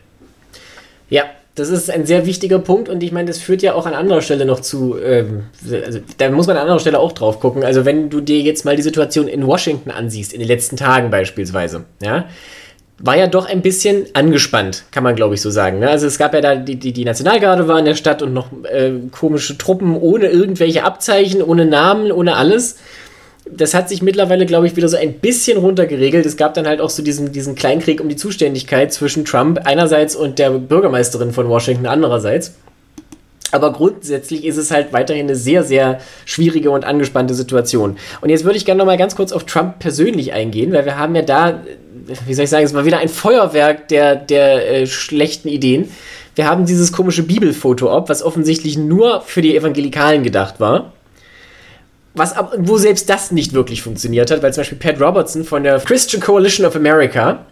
Ja, 1.11 1.25
das 1.55 1.67
ist 1.69 1.91
ein 1.91 2.05
sehr 2.05 2.25
wichtiger 2.25 2.57
Punkt 2.57 2.87
und 2.87 3.03
ich 3.03 3.11
meine, 3.11 3.27
das 3.27 3.37
führt 3.37 3.61
ja 3.61 3.73
auch 3.73 3.85
an 3.85 3.93
anderer 3.93 4.21
Stelle 4.21 4.45
noch 4.45 4.61
zu, 4.61 4.97
ähm, 4.97 5.43
also 5.69 5.99
da 6.17 6.29
muss 6.29 6.47
man 6.47 6.55
an 6.55 6.63
anderer 6.63 6.79
Stelle 6.79 6.99
auch 6.99 7.11
drauf 7.11 7.41
gucken. 7.41 7.65
Also 7.65 7.83
wenn 7.83 8.09
du 8.09 8.21
dir 8.21 8.39
jetzt 8.39 8.63
mal 8.63 8.77
die 8.77 8.81
Situation 8.81 9.27
in 9.27 9.45
Washington 9.45 9.91
ansiehst, 9.91 10.31
in 10.31 10.39
den 10.39 10.47
letzten 10.47 10.77
Tagen 10.77 11.11
beispielsweise, 11.11 11.83
ja, 12.01 12.25
war 12.97 13.17
ja 13.17 13.27
doch 13.27 13.49
ein 13.49 13.61
bisschen 13.61 14.05
angespannt, 14.13 14.85
kann 14.91 15.03
man 15.03 15.17
glaube 15.17 15.35
ich 15.35 15.41
so 15.41 15.49
sagen. 15.49 15.79
Ne? 15.79 15.89
Also 15.89 16.07
es 16.07 16.17
gab 16.17 16.33
ja 16.33 16.39
da, 16.39 16.55
die, 16.55 16.77
die, 16.77 16.93
die 16.93 17.03
Nationalgarde 17.03 17.67
war 17.67 17.79
in 17.79 17.85
der 17.85 17.95
Stadt 17.95 18.21
und 18.21 18.31
noch 18.31 18.47
äh, 18.63 18.91
komische 19.11 19.57
Truppen 19.57 19.97
ohne 19.97 20.27
irgendwelche 20.27 20.85
Abzeichen, 20.85 21.41
ohne 21.41 21.65
Namen, 21.65 22.13
ohne 22.13 22.37
alles. 22.37 22.77
Das 23.53 23.73
hat 23.73 23.89
sich 23.89 24.01
mittlerweile, 24.01 24.45
glaube 24.45 24.67
ich, 24.67 24.75
wieder 24.75 24.87
so 24.87 24.97
ein 24.97 25.13
bisschen 25.13 25.57
runtergeregelt. 25.57 26.25
Es 26.25 26.37
gab 26.37 26.53
dann 26.53 26.67
halt 26.67 26.79
auch 26.79 26.89
so 26.89 27.03
diesen, 27.03 27.31
diesen 27.31 27.55
Kleinkrieg 27.55 27.99
um 27.99 28.07
die 28.07 28.15
Zuständigkeit 28.15 28.93
zwischen 28.93 29.25
Trump 29.25 29.59
einerseits 29.65 30.15
und 30.15 30.39
der 30.39 30.51
Bürgermeisterin 30.51 31.33
von 31.33 31.49
Washington 31.49 31.85
andererseits. 31.85 32.53
Aber 33.51 33.73
grundsätzlich 33.73 34.45
ist 34.45 34.57
es 34.57 34.71
halt 34.71 34.93
weiterhin 34.93 35.25
eine 35.25 35.35
sehr, 35.35 35.63
sehr 35.63 35.99
schwierige 36.25 36.71
und 36.71 36.85
angespannte 36.85 37.33
Situation. 37.33 37.97
Und 38.21 38.29
jetzt 38.29 38.45
würde 38.45 38.57
ich 38.57 38.65
gerne 38.65 38.79
noch 38.79 38.85
mal 38.85 38.97
ganz 38.97 39.15
kurz 39.15 39.31
auf 39.31 39.43
Trump 39.43 39.79
persönlich 39.79 40.33
eingehen, 40.33 40.71
weil 40.71 40.85
wir 40.85 40.97
haben 40.97 41.15
ja 41.15 41.21
da, 41.21 41.61
wie 42.25 42.33
soll 42.33 42.45
ich 42.45 42.49
sagen, 42.49 42.65
es 42.65 42.73
war 42.73 42.85
wieder 42.85 42.99
ein 42.99 43.09
Feuerwerk 43.09 43.89
der, 43.89 44.15
der 44.15 44.71
äh, 44.71 44.87
schlechten 44.87 45.49
Ideen. 45.49 45.89
Wir 46.35 46.49
haben 46.49 46.65
dieses 46.65 46.93
komische 46.93 47.23
Bibelfoto 47.23 47.91
ab, 47.91 48.07
was 48.07 48.23
offensichtlich 48.23 48.77
nur 48.77 49.21
für 49.21 49.41
die 49.41 49.55
Evangelikalen 49.55 50.23
gedacht 50.23 50.59
war. 50.59 50.93
Was, 52.13 52.35
wo 52.57 52.77
selbst 52.77 53.09
das 53.09 53.31
nicht 53.31 53.53
wirklich 53.53 53.81
funktioniert 53.81 54.31
hat, 54.31 54.43
weil 54.43 54.53
zum 54.53 54.61
Beispiel 54.61 54.77
Pat 54.77 54.99
Robertson 54.99 55.43
von 55.45 55.63
der 55.63 55.79
Christian 55.79 56.21
Coalition 56.21 56.65
of 56.65 56.75
America 56.75 57.45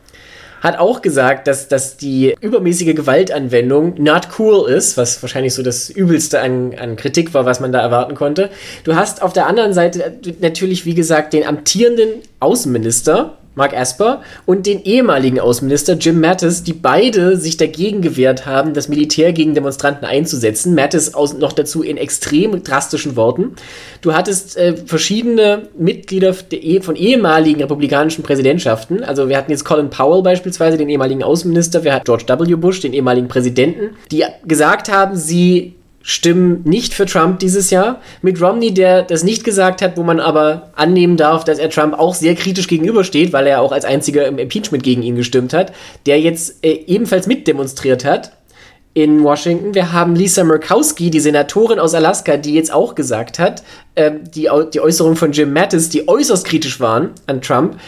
hat 0.62 0.78
auch 0.78 1.02
gesagt, 1.02 1.48
dass, 1.48 1.68
dass 1.68 1.98
die 1.98 2.36
übermäßige 2.42 2.96
Gewaltanwendung 2.96 3.96
not 3.98 4.28
cool 4.38 4.70
ist, 4.70 4.98
was 4.98 5.22
wahrscheinlich 5.22 5.54
so 5.54 5.64
das 5.64 5.90
Übelste 5.90 6.42
an, 6.42 6.74
an 6.78 6.96
Kritik 6.96 7.34
war, 7.34 7.46
was 7.46 7.60
man 7.60 7.72
da 7.72 7.80
erwarten 7.80 8.16
konnte. 8.16 8.50
Du 8.84 8.96
hast 8.96 9.22
auf 9.22 9.34
der 9.34 9.48
anderen 9.48 9.74
Seite 9.74 10.20
natürlich, 10.42 10.86
wie 10.86 10.96
gesagt, 10.96 11.34
den 11.34 11.46
amtierenden 11.46 12.10
Außenminister, 12.40 13.38
Mark 13.60 13.74
Esper 13.74 14.22
und 14.48 14.66
den 14.66 14.84
ehemaligen 14.84 15.40
Außenminister 15.40 15.94
Jim 15.94 16.20
Mattis, 16.20 16.64
die 16.64 16.74
beide 16.74 17.38
sich 17.38 17.58
dagegen 17.58 18.02
gewehrt 18.02 18.48
haben, 18.48 18.74
das 18.74 18.90
Militär 18.90 19.34
gegen 19.34 19.54
Demonstranten 19.54 20.06
einzusetzen. 20.06 20.74
Mattis 20.74 21.14
aus, 21.14 21.34
noch 21.34 21.54
dazu 21.54 21.84
in 21.84 21.98
extrem 21.98 22.64
drastischen 22.64 23.16
Worten. 23.16 23.56
Du 24.02 24.14
hattest 24.14 24.58
äh, 24.58 24.76
verschiedene 24.78 25.70
Mitglieder 25.78 26.34
e, 26.52 26.82
von 26.82 26.96
ehemaligen 26.96 27.62
republikanischen 27.62 28.24
Präsidentschaften. 28.24 29.04
Also 29.04 29.30
wir 29.30 29.38
hatten 29.38 29.52
jetzt 29.52 29.66
Colin 29.66 29.90
Powell 29.90 30.24
beispielsweise, 30.24 30.78
den 30.78 30.90
ehemaligen 30.90 31.22
Außenminister, 31.22 31.84
wir 31.84 31.94
hatten 31.94 32.06
George 32.06 32.26
W. 32.28 32.56
Bush, 32.56 32.80
den 32.80 32.94
ehemaligen 32.94 33.28
Präsidenten, 33.28 33.98
die 34.12 34.24
gesagt 34.46 34.90
haben, 34.90 35.16
sie 35.16 35.76
stimmen 36.10 36.62
nicht 36.64 36.96
für 36.96 37.06
Trump 37.06 37.38
dieses 37.38 37.70
Jahr. 37.70 38.02
Mit 38.24 38.42
Romney, 38.42 38.74
der 38.74 39.04
das 39.04 39.24
nicht 39.24 39.44
gesagt 39.44 39.84
hat, 39.84 39.96
wo 39.96 40.02
man 40.02 40.20
aber 40.20 40.72
annehmen 40.76 41.18
darf, 41.18 41.44
dass 41.44 41.60
er 41.60 41.70
Trump 41.70 41.94
auch 41.94 42.16
sehr 42.16 42.34
kritisch 42.34 42.68
gegenübersteht, 42.68 43.32
weil 43.32 43.46
er 43.46 43.62
auch 43.62 43.72
als 43.72 43.86
einziger 43.86 44.26
im 44.26 44.40
Impeachment 44.40 44.84
gegen 44.84 45.04
ihn 45.04 45.16
gestimmt 45.16 45.54
hat, 45.54 45.72
der 46.08 46.20
jetzt 46.20 46.66
äh, 46.66 46.84
ebenfalls 46.88 47.28
mitdemonstriert 47.28 48.06
hat 48.06 48.32
in 48.96 49.24
Washington. 49.24 49.76
Wir 49.76 49.94
haben 49.94 50.16
Lisa 50.16 50.44
Murkowski, 50.44 51.12
die 51.12 51.20
Senatorin 51.20 51.80
aus 51.80 51.94
Alaska, 51.94 52.38
die 52.38 52.56
jetzt 52.56 52.74
auch 52.74 52.96
gesagt 52.96 53.38
hat, 53.38 53.62
äh, 53.94 54.12
die, 54.34 54.50
die 54.74 54.82
Äußerung 54.82 55.16
von 55.16 55.32
Jim 55.32 55.54
Mattis, 55.54 55.90
die 55.90 56.08
äußerst 56.08 56.44
kritisch 56.44 56.80
waren 56.80 57.12
an 57.28 57.40
Trump, 57.42 57.80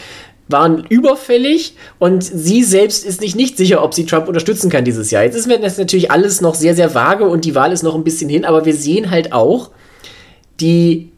waren 0.51 0.85
überfällig 0.89 1.75
und 1.99 2.23
sie 2.23 2.63
selbst 2.63 3.05
ist 3.05 3.21
nicht, 3.21 3.35
nicht 3.35 3.57
sicher, 3.57 3.83
ob 3.83 3.93
sie 3.93 4.05
Trump 4.05 4.27
unterstützen 4.27 4.69
kann 4.69 4.85
dieses 4.85 5.11
Jahr. 5.11 5.23
Jetzt 5.23 5.35
ist 5.35 5.49
das 5.49 5.77
natürlich 5.77 6.11
alles 6.11 6.41
noch 6.41 6.55
sehr, 6.55 6.75
sehr 6.75 6.93
vage 6.93 7.27
und 7.27 7.45
die 7.45 7.55
Wahl 7.55 7.71
ist 7.71 7.83
noch 7.83 7.95
ein 7.95 8.03
bisschen 8.03 8.29
hin, 8.29 8.45
aber 8.45 8.65
wir 8.65 8.75
sehen 8.75 9.11
halt 9.11 9.33
auch, 9.33 9.71
die 10.59 11.09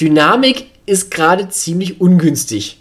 Dynamik 0.00 0.66
ist 0.86 1.10
gerade 1.10 1.48
ziemlich 1.48 2.00
ungünstig 2.00 2.78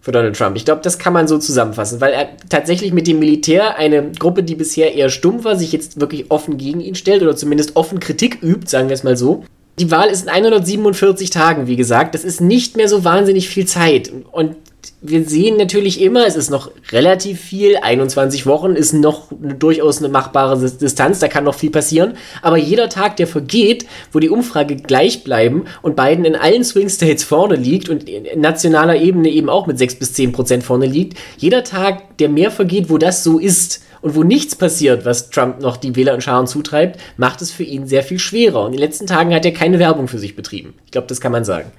für 0.00 0.12
Donald 0.12 0.36
Trump. 0.36 0.56
Ich 0.56 0.64
glaube, 0.64 0.80
das 0.82 0.98
kann 0.98 1.12
man 1.12 1.28
so 1.28 1.38
zusammenfassen, 1.38 2.00
weil 2.00 2.12
er 2.12 2.28
tatsächlich 2.48 2.92
mit 2.92 3.06
dem 3.06 3.18
Militär 3.18 3.76
eine 3.76 4.10
Gruppe, 4.12 4.42
die 4.42 4.54
bisher 4.54 4.94
eher 4.94 5.10
stumm 5.10 5.44
war, 5.44 5.56
sich 5.56 5.72
jetzt 5.72 6.00
wirklich 6.00 6.30
offen 6.30 6.56
gegen 6.56 6.80
ihn 6.80 6.94
stellt 6.94 7.22
oder 7.22 7.36
zumindest 7.36 7.76
offen 7.76 8.00
Kritik 8.00 8.42
übt, 8.42 8.68
sagen 8.68 8.88
wir 8.88 8.94
es 8.94 9.02
mal 9.02 9.16
so. 9.16 9.44
Die 9.78 9.90
Wahl 9.90 10.08
ist 10.08 10.24
in 10.24 10.28
147 10.28 11.30
Tagen, 11.30 11.66
wie 11.66 11.76
gesagt. 11.76 12.14
Das 12.14 12.24
ist 12.24 12.40
nicht 12.40 12.76
mehr 12.76 12.88
so 12.88 13.04
wahnsinnig 13.04 13.48
viel 13.48 13.66
Zeit. 13.66 14.10
Und 14.32 14.56
wir 15.02 15.24
sehen 15.24 15.56
natürlich 15.56 16.00
immer, 16.00 16.26
es 16.26 16.36
ist 16.36 16.50
noch 16.50 16.70
relativ 16.92 17.40
viel, 17.40 17.78
21 17.78 18.44
Wochen 18.44 18.76
ist 18.76 18.92
noch 18.92 19.28
durchaus 19.30 19.98
eine 19.98 20.08
machbare 20.08 20.58
Distanz, 20.58 21.20
da 21.20 21.28
kann 21.28 21.44
noch 21.44 21.54
viel 21.54 21.70
passieren, 21.70 22.14
aber 22.42 22.58
jeder 22.58 22.90
Tag, 22.90 23.16
der 23.16 23.26
vergeht, 23.26 23.86
wo 24.12 24.18
die 24.18 24.28
Umfrage 24.28 24.76
gleich 24.76 25.24
bleiben 25.24 25.64
und 25.80 25.96
Biden 25.96 26.26
in 26.26 26.36
allen 26.36 26.64
Swing 26.64 26.90
States 26.90 27.24
vorne 27.24 27.56
liegt 27.56 27.88
und 27.88 28.08
in 28.08 28.40
nationaler 28.40 28.96
Ebene 28.96 29.30
eben 29.30 29.48
auch 29.48 29.66
mit 29.66 29.78
6 29.78 29.96
bis 29.96 30.12
10 30.12 30.32
Prozent 30.32 30.64
vorne 30.64 30.86
liegt, 30.86 31.18
jeder 31.38 31.64
Tag, 31.64 32.18
der 32.18 32.28
mehr 32.28 32.50
vergeht, 32.50 32.90
wo 32.90 32.98
das 32.98 33.24
so 33.24 33.38
ist 33.38 33.82
und 34.02 34.14
wo 34.14 34.22
nichts 34.22 34.54
passiert, 34.54 35.06
was 35.06 35.30
Trump 35.30 35.60
noch 35.60 35.76
die 35.78 35.96
Wähler 35.96 36.14
in 36.14 36.20
Scharen 36.20 36.46
zutreibt, 36.46 37.00
macht 37.16 37.40
es 37.42 37.50
für 37.50 37.64
ihn 37.64 37.86
sehr 37.86 38.02
viel 38.02 38.18
schwerer. 38.18 38.60
Und 38.60 38.72
in 38.72 38.78
den 38.78 38.80
letzten 38.80 39.06
Tagen 39.06 39.34
hat 39.34 39.44
er 39.44 39.52
keine 39.52 39.78
Werbung 39.78 40.08
für 40.08 40.18
sich 40.18 40.36
betrieben. 40.36 40.74
Ich 40.86 40.90
glaube, 40.90 41.06
das 41.06 41.20
kann 41.20 41.32
man 41.32 41.44
sagen. 41.44 41.70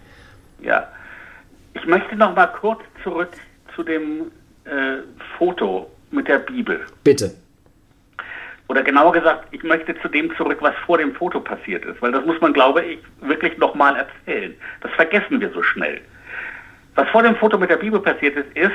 Ja, 0.64 0.88
ich 1.82 1.88
möchte 1.88 2.16
noch 2.16 2.36
mal 2.36 2.48
kurz 2.48 2.82
zurück 3.04 3.32
zu 3.76 3.82
dem 3.82 4.32
äh, 4.66 4.98
Foto 5.38 5.90
mit 6.12 6.28
der 6.28 6.38
Bibel. 6.40 6.86
Bitte. 7.04 7.32
Oder 8.68 8.84
genauer 8.84 9.14
gesagt, 9.14 9.48
ich 9.52 9.64
möchte 9.64 10.00
zu 10.00 10.08
dem 10.08 10.34
zurück, 10.38 10.60
was 10.62 10.76
vor 10.86 11.00
dem 11.00 11.14
Foto 11.16 11.40
passiert 11.40 11.84
ist, 11.86 12.00
weil 12.02 12.12
das 12.12 12.24
muss 12.26 12.40
man, 12.40 12.54
glaube 12.54 12.84
ich, 12.84 13.00
wirklich 13.22 13.58
noch 13.58 13.74
mal 13.74 13.96
erzählen. 13.96 14.54
Das 14.82 14.92
vergessen 14.92 15.42
wir 15.42 15.52
so 15.52 15.64
schnell. 15.64 16.00
Was 16.96 17.10
vor 17.10 17.24
dem 17.24 17.36
Foto 17.36 17.58
mit 17.58 17.70
der 17.72 17.78
Bibel 17.78 18.00
passiert 18.00 18.36
ist, 18.38 18.56
ist, 18.56 18.72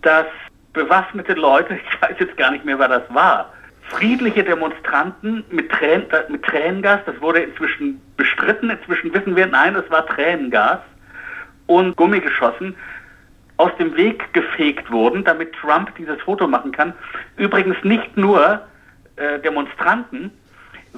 dass 0.00 0.26
bewaffnete 0.72 1.34
Leute, 1.34 1.74
ich 1.92 2.02
weiß 2.02 2.16
jetzt 2.18 2.36
gar 2.38 2.52
nicht 2.52 2.64
mehr, 2.64 2.78
wer 2.78 2.88
das 2.88 3.02
war, 3.10 3.52
friedliche 3.90 4.42
Demonstranten 4.42 5.44
mit, 5.50 5.70
Trän 5.70 6.06
mit 6.28 6.42
Tränengas, 6.42 7.00
das 7.04 7.20
wurde 7.20 7.40
inzwischen 7.40 8.00
bestritten, 8.16 8.70
inzwischen 8.70 9.12
wissen 9.12 9.36
wir, 9.36 9.46
nein, 9.46 9.76
es 9.76 9.88
war 9.90 10.06
Tränengas, 10.06 10.80
und 11.66 11.96
Gummigeschossen 11.96 12.74
aus 13.56 13.70
dem 13.78 13.96
Weg 13.96 14.32
gefegt 14.32 14.90
wurden, 14.90 15.24
damit 15.24 15.52
Trump 15.54 15.94
dieses 15.96 16.20
Foto 16.22 16.46
machen 16.46 16.72
kann. 16.72 16.92
Übrigens 17.36 17.76
nicht 17.84 18.16
nur 18.16 18.60
äh, 19.16 19.38
Demonstranten, 19.40 20.30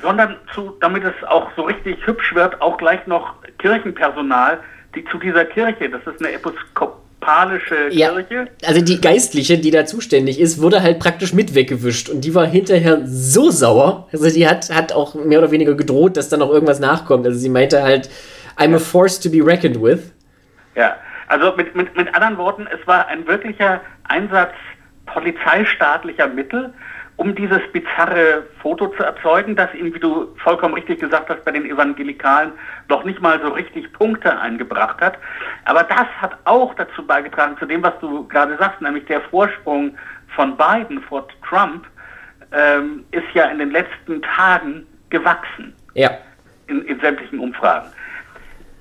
sondern 0.00 0.37
zu, 0.55 0.74
damit 0.81 1.05
es 1.05 1.24
auch 1.29 1.50
so 1.57 1.62
richtig 1.62 1.98
hübsch 2.07 2.35
wird, 2.35 2.61
auch 2.61 2.79
gleich 2.79 3.07
noch 3.07 3.35
Kirchenpersonal, 3.59 4.59
die 4.94 5.05
zu 5.07 5.18
dieser 5.18 5.44
Kirche, 5.44 5.90
das 5.90 6.00
ist 6.07 6.24
eine 6.24 6.33
episkopalische 6.35 7.88
ja, 7.90 8.11
Kirche. 8.11 8.48
Also 8.64 8.81
die 8.81 9.00
Geistliche, 9.00 9.59
die 9.59 9.70
da 9.70 9.85
zuständig 9.85 10.40
ist, 10.40 10.61
wurde 10.61 10.83
halt 10.83 10.98
praktisch 10.98 11.35
mit 11.35 11.55
weggewischt 11.55 12.09
und 12.09 12.22
die 12.22 12.35
war 12.35 12.46
hinterher 12.46 13.02
so 13.05 13.50
sauer. 13.50 14.09
Also 14.12 14.31
die 14.31 14.48
hat, 14.48 14.70
hat 14.70 14.92
auch 14.92 15.14
mehr 15.14 15.40
oder 15.40 15.50
weniger 15.50 15.74
gedroht, 15.74 16.16
dass 16.16 16.31
da 16.31 16.38
noch 16.38 16.50
irgendwas 16.50 16.81
nachkommt. 16.81 17.26
Also 17.26 17.38
sie 17.38 17.50
meinte 17.50 17.83
halt, 17.83 18.09
I'm 18.59 18.74
a 18.74 18.79
force 18.79 19.20
to 19.20 19.31
be 19.31 19.44
reckoned 19.44 19.83
with. 19.83 20.12
Ja, 20.77 20.97
also 21.29 21.55
mit, 21.57 21.75
mit, 21.75 21.97
mit 21.97 22.15
anderen 22.15 22.37
Worten, 22.37 22.69
es 22.71 22.87
war 22.87 23.09
ein 23.09 23.27
wirklicher 23.27 23.81
Einsatz 24.05 24.53
polizeistaatlicher 25.07 26.29
Mittel, 26.29 26.73
um 27.17 27.35
dieses 27.35 27.61
bizarre 27.73 28.43
Foto 28.61 28.89
zu 28.89 29.03
erzeugen, 29.03 29.57
das 29.57 29.73
ihm, 29.75 29.95
wie 29.95 29.99
du 29.99 30.37
vollkommen 30.45 30.75
richtig 30.75 31.01
gesagt 31.01 31.31
hast, 31.31 31.45
bei 31.45 31.51
den 31.51 31.65
Evangelikalen 31.65 32.53
noch 32.89 33.05
nicht 33.05 33.23
mal 33.23 33.41
so 33.41 33.49
richtig 33.49 33.91
Punkte 33.95 34.39
eingebracht 34.39 35.01
hat. 35.01 35.17
Aber 35.65 35.83
das 35.83 36.07
hat 36.21 36.37
auch 36.45 36.75
dazu 36.75 37.07
beigetragen, 37.07 37.57
zu 37.59 37.65
dem, 37.65 37.83
was 37.83 37.99
du 38.01 38.29
gerade 38.29 38.57
sagst, 38.59 38.83
nämlich 38.83 39.07
der 39.07 39.23
Vorsprung 39.23 39.97
von 40.35 40.57
Biden 40.59 41.01
vor 41.03 41.27
Trump, 41.49 41.87
ähm, 42.53 43.05
ist 43.12 43.27
ja 43.33 43.47
in 43.47 43.59
den 43.59 43.71
letzten 43.71 44.21
Tagen 44.21 44.87
gewachsen. 45.09 45.75
Ja. 45.95 46.11
In, 46.67 46.83
in 46.83 47.01
sämtlichen 47.01 47.39
Umfragen. 47.39 47.89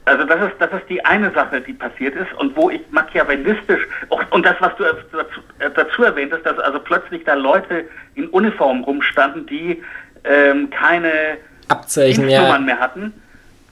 Also 0.05 0.23
das 0.23 0.51
ist, 0.51 0.53
das 0.59 0.71
ist 0.71 0.87
die 0.87 1.03
eine 1.03 1.31
Sache, 1.31 1.61
die 1.61 1.73
passiert 1.73 2.15
ist 2.15 2.31
und 2.33 2.55
wo 2.55 2.69
ich 2.69 2.81
machiavellistisch, 2.91 3.81
und 4.29 4.45
das, 4.45 4.55
was 4.59 4.75
du 4.77 4.83
dazu, 4.83 5.41
äh, 5.57 5.69
dazu 5.71 6.03
erwähnt 6.03 6.31
hast, 6.31 6.45
dass 6.45 6.59
also 6.59 6.79
plötzlich 6.79 7.23
da 7.23 7.33
Leute 7.33 7.85
in 8.13 8.27
Uniform 8.27 8.83
rumstanden, 8.83 9.47
die 9.47 9.81
ähm, 10.23 10.69
keine 10.69 11.37
Abzeichen 11.69 12.29
ja. 12.29 12.57
mehr 12.59 12.79
hatten, 12.79 13.13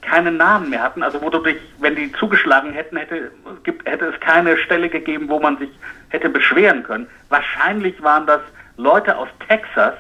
keine 0.02 0.32
Namen 0.32 0.72
mehr 0.72 0.82
hatten, 0.82 1.04
also 1.04 1.22
wo 1.22 1.30
du 1.30 1.38
dich, 1.40 1.58
wenn 1.80 1.96
die 1.96 2.12
zugeschlagen 2.14 2.74
hätten, 2.74 2.98
hätte, 2.98 3.32
hätte 3.86 4.06
es 4.06 4.20
keine 4.20 4.58
Stelle 4.58 4.90
gegeben, 4.90 5.30
wo 5.30 5.40
man 5.40 5.58
sich 5.60 5.70
hätte 6.10 6.30
beschweren 6.30 6.84
können. 6.84 7.08
Wahrscheinlich 7.30 8.02
waren 8.02 8.26
das 8.26 8.42
Leute 8.78 9.16
aus 9.16 9.30
Texas, 9.48 9.94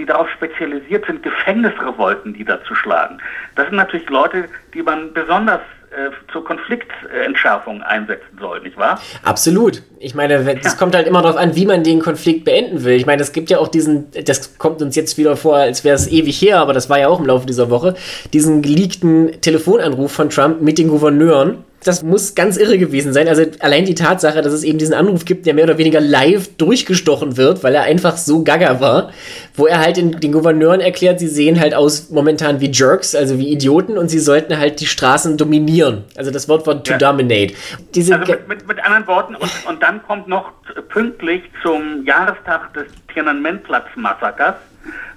die 0.00 0.06
darauf 0.06 0.28
spezialisiert 0.30 1.04
sind, 1.04 1.22
Gefängnisrevolten 1.22 2.32
niederzuschlagen. 2.32 3.20
Das 3.54 3.66
sind 3.66 3.76
natürlich 3.76 4.08
Leute, 4.08 4.46
die 4.72 4.82
man 4.82 5.12
besonders 5.12 5.60
äh, 5.90 6.10
zur 6.32 6.42
Konfliktentschärfung 6.42 7.82
einsetzen 7.82 8.38
soll, 8.38 8.60
nicht 8.62 8.78
wahr? 8.78 8.98
Absolut. 9.24 9.82
Ich 9.98 10.14
meine, 10.14 10.34
es 10.34 10.64
ja. 10.64 10.78
kommt 10.78 10.94
halt 10.94 11.06
immer 11.06 11.20
darauf 11.20 11.36
an, 11.36 11.54
wie 11.54 11.66
man 11.66 11.84
den 11.84 12.00
Konflikt 12.00 12.46
beenden 12.46 12.84
will. 12.84 12.94
Ich 12.94 13.04
meine, 13.04 13.20
es 13.20 13.32
gibt 13.32 13.50
ja 13.50 13.58
auch 13.58 13.68
diesen, 13.68 14.10
das 14.24 14.56
kommt 14.56 14.80
uns 14.80 14.96
jetzt 14.96 15.18
wieder 15.18 15.36
vor, 15.36 15.56
als 15.56 15.84
wäre 15.84 15.96
es 15.96 16.10
ewig 16.10 16.40
her, 16.40 16.60
aber 16.60 16.72
das 16.72 16.88
war 16.88 16.98
ja 16.98 17.08
auch 17.08 17.20
im 17.20 17.26
Laufe 17.26 17.44
dieser 17.44 17.68
Woche, 17.68 17.94
diesen 18.32 18.62
geleakten 18.62 19.40
Telefonanruf 19.42 20.12
von 20.12 20.30
Trump 20.30 20.62
mit 20.62 20.78
den 20.78 20.88
Gouverneuren 20.88 21.64
das 21.84 22.02
muss 22.02 22.34
ganz 22.34 22.56
irre 22.56 22.78
gewesen 22.78 23.12
sein. 23.12 23.28
Also 23.28 23.44
allein 23.60 23.86
die 23.86 23.94
Tatsache, 23.94 24.42
dass 24.42 24.52
es 24.52 24.64
eben 24.64 24.78
diesen 24.78 24.94
Anruf 24.94 25.24
gibt, 25.24 25.46
der 25.46 25.54
mehr 25.54 25.64
oder 25.64 25.78
weniger 25.78 26.00
live 26.00 26.48
durchgestochen 26.56 27.36
wird, 27.36 27.64
weil 27.64 27.74
er 27.74 27.82
einfach 27.82 28.16
so 28.16 28.44
gaga 28.44 28.80
war, 28.80 29.12
wo 29.54 29.66
er 29.66 29.80
halt 29.80 29.96
den, 29.96 30.20
den 30.20 30.32
Gouverneuren 30.32 30.80
erklärt, 30.80 31.20
sie 31.20 31.28
sehen 31.28 31.58
halt 31.58 31.74
aus 31.74 32.10
momentan 32.10 32.60
wie 32.60 32.70
Jerks, 32.70 33.14
also 33.14 33.38
wie 33.38 33.48
Idioten 33.48 33.96
und 33.96 34.08
sie 34.08 34.18
sollten 34.18 34.58
halt 34.58 34.80
die 34.80 34.86
Straßen 34.86 35.38
dominieren. 35.38 36.04
Also 36.16 36.30
das 36.30 36.48
Wort 36.48 36.66
war 36.66 36.82
to 36.84 36.92
ja. 36.92 36.98
dominate. 36.98 37.54
Diese 37.94 38.18
also 38.18 38.32
mit, 38.32 38.48
mit, 38.48 38.68
mit 38.68 38.84
anderen 38.84 39.06
Worten, 39.06 39.34
und, 39.36 39.50
und 39.66 39.82
dann 39.82 40.02
kommt 40.02 40.28
noch 40.28 40.52
pünktlich 40.90 41.42
zum 41.62 42.04
Jahrestag 42.04 42.74
des 42.74 42.86
Tiananmen-Platz-Massakers 43.14 44.56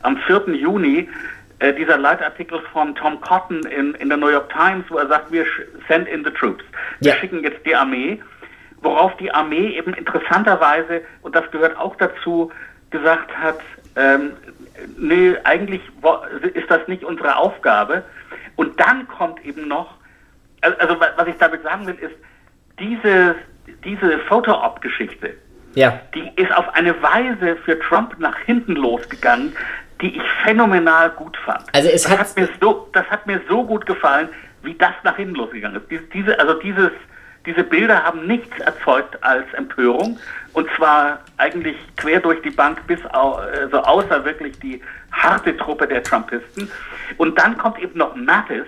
am 0.02 0.18
4. 0.28 0.56
Juni 0.56 1.10
äh, 1.64 1.74
dieser 1.74 1.98
Leitartikel 1.98 2.60
von 2.74 2.94
Tom 2.96 3.22
Cotton 3.22 3.62
in, 3.68 3.96
in 3.96 4.10
der 4.10 4.18
New 4.18 4.28
York 4.28 4.52
Times, 4.52 4.84
wo 4.90 4.98
er 4.98 5.08
sagt, 5.08 5.32
wir 5.32 5.46
send 5.88 6.10
in 6.10 6.26
the 6.26 6.32
troops. 6.32 6.64
Wir 7.00 7.14
ja. 7.14 7.18
schicken 7.18 7.42
jetzt 7.42 7.66
die 7.66 7.74
Armee, 7.74 8.22
worauf 8.82 9.16
die 9.16 9.34
Armee 9.34 9.78
eben 9.78 9.94
interessanterweise, 9.94 11.04
und 11.22 11.34
das 11.36 11.50
gehört 11.52 11.78
auch 11.78 11.96
dazu, 11.96 12.52
gesagt 12.90 13.32
hat, 13.38 13.60
ähm, 13.96 14.34
nee, 14.98 15.38
eigentlich 15.46 15.82
ist 16.54 16.70
das 16.70 16.86
nicht 16.90 17.06
unsere 17.06 17.38
Aufgabe. 17.38 18.04
Und 18.58 18.78
dann 18.78 19.08
kommt 19.08 19.44
eben 19.46 19.70
noch, 19.70 19.96
also 20.62 21.00
was 21.00 21.28
ich 21.28 21.38
damit 21.38 21.64
sagen 21.64 21.88
will, 21.88 21.96
ist, 21.96 22.16
diese, 22.78 23.36
diese 23.86 24.20
Photo-Op-Geschichte, 24.28 25.34
ja. 25.76 26.02
die 26.14 26.30
ist 26.36 26.54
auf 26.54 26.68
eine 26.76 27.02
Weise 27.02 27.56
für 27.64 27.80
Trump 27.80 28.20
nach 28.20 28.38
hinten 28.40 28.74
losgegangen, 28.74 29.56
die 30.04 30.18
ich 30.18 30.32
phänomenal 30.44 31.10
gut 31.12 31.38
fand. 31.38 31.64
Also 31.74 31.90
es 31.90 32.04
das 32.04 32.12
hat, 32.12 32.20
hat 32.20 32.38
mir 32.38 32.50
so, 32.60 32.90
das 32.92 33.10
hat 33.10 33.26
mir 33.26 33.42
so 33.48 33.64
gut 33.64 33.86
gefallen, 33.86 34.30
wie 34.62 34.74
das 34.76 34.92
nach 35.04 35.16
hinten 35.16 35.36
losgegangen 35.36 35.82
ist. 35.82 35.90
Diese, 35.90 36.04
diese, 36.14 36.40
also 36.40 36.54
dieses, 36.56 36.92
diese 37.46 37.64
Bilder 37.64 38.04
haben 38.04 38.28
nichts 38.28 38.60
erzeugt 38.60 39.22
als 39.24 39.52
Empörung 39.54 40.20
und 40.54 40.70
zwar 40.76 41.22
eigentlich 41.38 41.78
quer 41.96 42.20
durch 42.20 42.42
die 42.42 42.52
Bank 42.52 42.86
bis 42.86 43.00
au, 43.14 43.36
also 43.36 43.78
außer 43.80 44.26
wirklich 44.26 44.60
die 44.60 44.82
harte 45.12 45.56
Truppe 45.56 45.88
der 45.88 46.04
Trumpisten. 46.04 46.70
Und 47.18 47.40
dann 47.40 47.58
kommt 47.58 47.80
eben 47.80 47.98
noch 47.98 48.16
Mattis, 48.16 48.68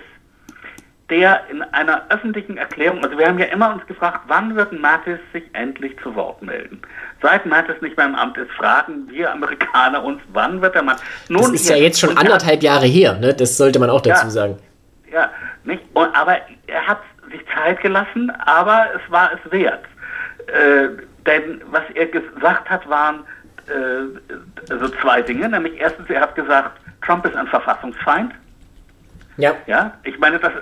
der 1.10 1.42
in 1.50 1.62
einer 1.62 2.02
öffentlichen 2.08 2.56
Erklärung, 2.56 3.04
also 3.04 3.16
wir 3.16 3.28
haben 3.28 3.38
ja 3.38 3.46
immer 3.46 3.72
uns 3.72 3.86
gefragt, 3.86 4.22
wann 4.26 4.56
wird 4.56 4.72
Mattis 4.72 5.20
sich 5.32 5.44
endlich 5.52 5.96
zu 6.02 6.14
Wort 6.14 6.42
melden? 6.42 6.80
Seit 7.22 7.46
Mattis 7.46 7.80
nicht 7.80 7.96
mehr 7.96 8.06
im 8.06 8.14
Amt 8.14 8.36
ist, 8.36 8.50
fragen 8.52 9.08
wir 9.08 9.32
Amerikaner 9.32 10.04
uns, 10.04 10.20
wann 10.32 10.60
wird 10.60 10.74
der 10.74 10.82
Mann. 10.82 10.96
Nun, 11.28 11.42
das 11.42 11.52
ist 11.52 11.68
ja 11.70 11.76
jetzt 11.76 11.98
schon 11.98 12.16
anderthalb 12.16 12.62
Jahre 12.62 12.86
her, 12.86 13.14
ne? 13.18 13.32
das 13.32 13.56
sollte 13.56 13.78
man 13.78 13.88
auch 13.88 14.02
dazu 14.02 14.26
ja, 14.26 14.30
sagen. 14.30 14.58
Ja, 15.10 15.30
nicht? 15.64 15.82
Und, 15.94 16.14
aber 16.14 16.36
er 16.66 16.86
hat 16.86 17.00
sich 17.30 17.40
Zeit 17.54 17.80
gelassen, 17.80 18.30
aber 18.44 18.86
es 18.94 19.10
war 19.10 19.30
es 19.32 19.50
wert. 19.50 19.84
Äh, 20.46 20.88
denn 21.26 21.62
was 21.70 21.82
er 21.94 22.06
gesagt 22.06 22.68
hat, 22.68 22.88
waren 22.88 23.24
äh, 23.68 24.72
also 24.72 24.88
zwei 25.00 25.22
Dinge. 25.22 25.48
Nämlich 25.48 25.80
erstens, 25.80 26.08
er 26.08 26.20
hat 26.20 26.34
gesagt, 26.34 26.78
Trump 27.04 27.26
ist 27.26 27.36
ein 27.36 27.46
Verfassungsfeind. 27.46 28.32
Ja. 29.38 29.54
Ja, 29.66 29.92
ich 30.04 30.18
meine 30.18 30.38
das 30.38 30.52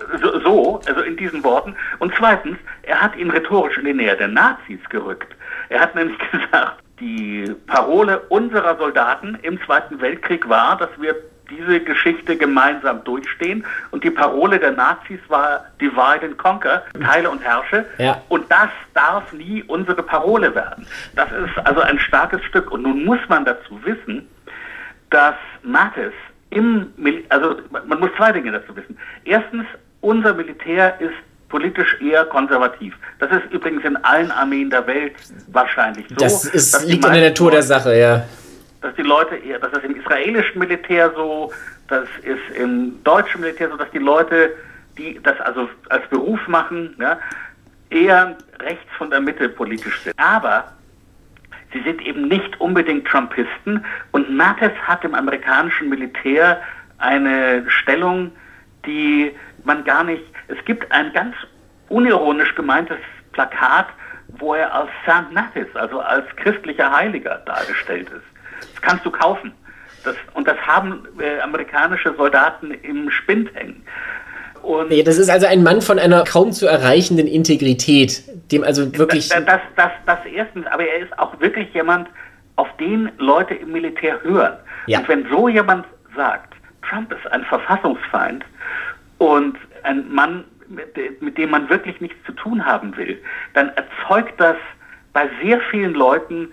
so, 0.42 0.80
also 0.86 1.00
in 1.02 1.16
diesen 1.16 1.44
Worten. 1.44 1.76
Und 2.00 2.12
zweitens, 2.18 2.58
er 2.82 3.00
hat 3.00 3.14
ihn 3.16 3.30
rhetorisch 3.30 3.78
in 3.78 3.84
die 3.84 3.94
Nähe 3.94 4.16
der 4.16 4.28
Nazis 4.28 4.80
gerückt. 4.88 5.33
Er 5.74 5.80
hat 5.80 5.94
nämlich 5.96 6.16
gesagt, 6.30 6.82
die 7.00 7.52
Parole 7.66 8.20
unserer 8.28 8.76
Soldaten 8.78 9.36
im 9.42 9.60
Zweiten 9.64 10.00
Weltkrieg 10.00 10.48
war, 10.48 10.76
dass 10.78 10.90
wir 10.98 11.16
diese 11.50 11.80
Geschichte 11.80 12.36
gemeinsam 12.36 13.02
durchstehen. 13.02 13.66
Und 13.90 14.04
die 14.04 14.10
Parole 14.10 14.60
der 14.60 14.70
Nazis 14.70 15.18
war 15.28 15.66
Divide 15.80 16.26
and 16.26 16.38
Conquer, 16.38 16.84
teile 17.04 17.28
und 17.28 17.42
herrsche. 17.42 17.84
Ja. 17.98 18.22
Und 18.28 18.48
das 18.50 18.68
darf 18.94 19.32
nie 19.32 19.64
unsere 19.64 20.02
Parole 20.02 20.54
werden. 20.54 20.86
Das 21.16 21.28
ist 21.32 21.66
also 21.66 21.80
ein 21.80 21.98
starkes 21.98 22.42
Stück. 22.44 22.70
Und 22.70 22.82
nun 22.82 23.04
muss 23.04 23.18
man 23.28 23.44
dazu 23.44 23.78
wissen, 23.84 24.28
dass 25.10 25.34
Mattis 25.64 26.12
im, 26.50 26.92
also 27.30 27.56
man 27.86 27.98
muss 27.98 28.10
zwei 28.16 28.30
Dinge 28.30 28.52
dazu 28.52 28.76
wissen. 28.76 28.96
Erstens, 29.24 29.64
unser 30.00 30.34
Militär 30.34 31.00
ist 31.00 31.14
politisch 31.54 31.96
eher 32.00 32.24
konservativ. 32.24 32.96
Das 33.20 33.30
ist 33.30 33.44
übrigens 33.52 33.84
in 33.84 33.96
allen 33.98 34.32
Armeen 34.32 34.70
der 34.70 34.84
Welt 34.88 35.14
wahrscheinlich 35.52 36.04
so. 36.08 36.16
Das 36.16 36.44
ist, 36.46 36.84
liegt 36.84 37.04
in 37.04 37.12
der 37.12 37.28
Natur 37.28 37.52
der 37.52 37.62
Sache, 37.62 37.96
ja. 37.96 38.24
Dass 38.80 38.92
die 38.96 39.02
Leute 39.02 39.36
eher, 39.36 39.60
das 39.60 39.72
ist 39.72 39.84
im 39.84 39.94
israelischen 39.94 40.58
Militär 40.58 41.12
so, 41.14 41.52
das 41.86 42.08
ist 42.24 42.58
im 42.58 43.00
deutschen 43.04 43.40
Militär 43.40 43.68
so, 43.70 43.76
dass 43.76 43.88
die 43.92 43.98
Leute, 43.98 44.50
die 44.98 45.20
das 45.22 45.40
also 45.42 45.68
als 45.90 46.04
Beruf 46.08 46.40
machen, 46.48 46.96
ja, 46.98 47.20
eher 47.90 48.36
rechts 48.58 48.90
von 48.98 49.10
der 49.10 49.20
Mitte 49.20 49.48
politisch 49.48 50.00
sind. 50.00 50.18
Aber 50.18 50.72
Sie 51.72 51.82
sind 51.82 52.02
eben 52.02 52.26
nicht 52.26 52.60
unbedingt 52.60 53.06
Trumpisten 53.06 53.84
und 54.10 54.28
Mattis 54.28 54.72
hat 54.88 55.04
im 55.04 55.14
amerikanischen 55.14 55.88
Militär 55.88 56.60
eine 56.98 57.64
Stellung, 57.68 58.32
die 58.86 59.30
man 59.62 59.84
gar 59.84 60.02
nicht. 60.02 60.33
Es 60.48 60.62
gibt 60.64 60.90
ein 60.92 61.12
ganz 61.12 61.34
unironisch 61.88 62.54
gemeintes 62.54 62.98
Plakat, 63.32 63.86
wo 64.38 64.54
er 64.54 64.72
als 64.74 64.90
St. 65.04 65.32
Mattis, 65.32 65.66
also 65.74 66.00
als 66.00 66.24
christlicher 66.36 66.90
Heiliger 66.90 67.42
dargestellt 67.46 68.08
ist. 68.08 68.70
Das 68.72 68.82
kannst 68.82 69.04
du 69.04 69.10
kaufen. 69.10 69.52
Das, 70.04 70.16
und 70.34 70.46
das 70.46 70.58
haben 70.58 71.06
äh, 71.18 71.40
amerikanische 71.40 72.14
Soldaten 72.16 72.72
im 72.72 73.10
Spind 73.10 73.54
hängen. 73.54 73.82
Und 74.62 74.88
nee, 74.88 75.02
das 75.02 75.18
ist 75.18 75.28
also 75.28 75.46
ein 75.46 75.62
Mann 75.62 75.82
von 75.82 75.98
einer 75.98 76.24
kaum 76.24 76.52
zu 76.52 76.66
erreichenden 76.66 77.26
Integrität, 77.26 78.22
dem 78.50 78.64
also 78.64 78.96
wirklich. 78.96 79.28
Das, 79.28 79.44
das, 79.44 79.60
das, 79.76 79.90
das 80.06 80.18
erstens, 80.24 80.66
aber 80.66 80.86
er 80.86 81.00
ist 81.00 81.18
auch 81.18 81.38
wirklich 81.40 81.72
jemand, 81.74 82.08
auf 82.56 82.68
den 82.78 83.10
Leute 83.18 83.54
im 83.54 83.72
Militär 83.72 84.22
hören. 84.22 84.56
Ja. 84.86 85.00
Und 85.00 85.08
wenn 85.08 85.28
so 85.28 85.48
jemand 85.48 85.86
sagt, 86.14 86.54
Trump 86.88 87.12
ist 87.12 87.26
ein 87.32 87.44
Verfassungsfeind 87.44 88.44
und 89.18 89.56
ein 89.84 90.12
Mann, 90.12 90.44
mit, 90.68 91.38
dem 91.38 91.50
man 91.50 91.68
wirklich 91.68 92.00
nichts 92.00 92.16
zu 92.24 92.32
tun 92.32 92.64
haben 92.64 92.96
will, 92.96 93.20
dann 93.52 93.70
erzeugt 93.70 94.40
das 94.40 94.56
bei 95.12 95.28
sehr 95.42 95.60
vielen 95.70 95.94
Leuten 95.94 96.52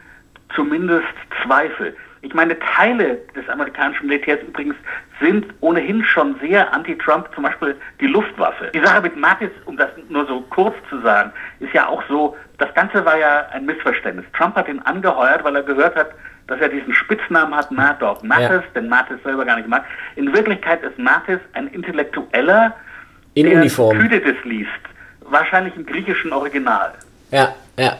zumindest 0.55 1.07
Zweifel. 1.43 1.95
Ich 2.23 2.33
meine, 2.35 2.57
Teile 2.59 3.15
des 3.35 3.47
amerikanischen 3.49 4.07
Militärs 4.07 4.39
übrigens 4.47 4.75
sind 5.19 5.45
ohnehin 5.61 6.03
schon 6.03 6.35
sehr 6.39 6.71
anti-Trump, 6.71 7.29
zum 7.33 7.43
Beispiel 7.43 7.75
die 7.99 8.07
Luftwaffe. 8.07 8.69
Die 8.75 8.79
Sache 8.79 9.01
mit 9.01 9.15
Mattis, 9.15 9.49
um 9.65 9.75
das 9.75 9.89
nur 10.09 10.27
so 10.27 10.41
kurz 10.41 10.75
zu 10.89 11.01
sagen, 11.01 11.31
ist 11.59 11.73
ja 11.73 11.87
auch 11.87 12.03
so, 12.07 12.37
das 12.59 12.71
Ganze 12.75 13.03
war 13.05 13.17
ja 13.17 13.47
ein 13.51 13.65
Missverständnis. 13.65 14.25
Trump 14.37 14.55
hat 14.55 14.67
ihn 14.67 14.79
angeheuert, 14.79 15.43
weil 15.43 15.55
er 15.55 15.63
gehört 15.63 15.95
hat, 15.95 16.11
dass 16.45 16.59
er 16.59 16.69
diesen 16.69 16.93
Spitznamen 16.93 17.55
hat, 17.55 17.71
Mad 17.71 17.97
Dog 17.99 18.23
Mattis, 18.23 18.49
ja. 18.49 18.81
den 18.81 18.89
Mattis 18.89 19.17
selber 19.23 19.45
gar 19.45 19.55
nicht 19.55 19.67
mag. 19.67 19.83
In 20.15 20.31
Wirklichkeit 20.33 20.83
ist 20.83 20.99
Mattis 20.99 21.39
ein 21.53 21.67
Intellektueller, 21.67 22.75
in 23.33 23.47
der 23.47 23.59
Uniform. 23.59 23.97
Thukydides 23.97 24.35
liest. 24.43 24.69
Wahrscheinlich 25.29 25.75
im 25.75 25.85
griechischen 25.85 26.33
Original. 26.33 26.93
Ja, 27.31 27.55
ja. 27.79 27.97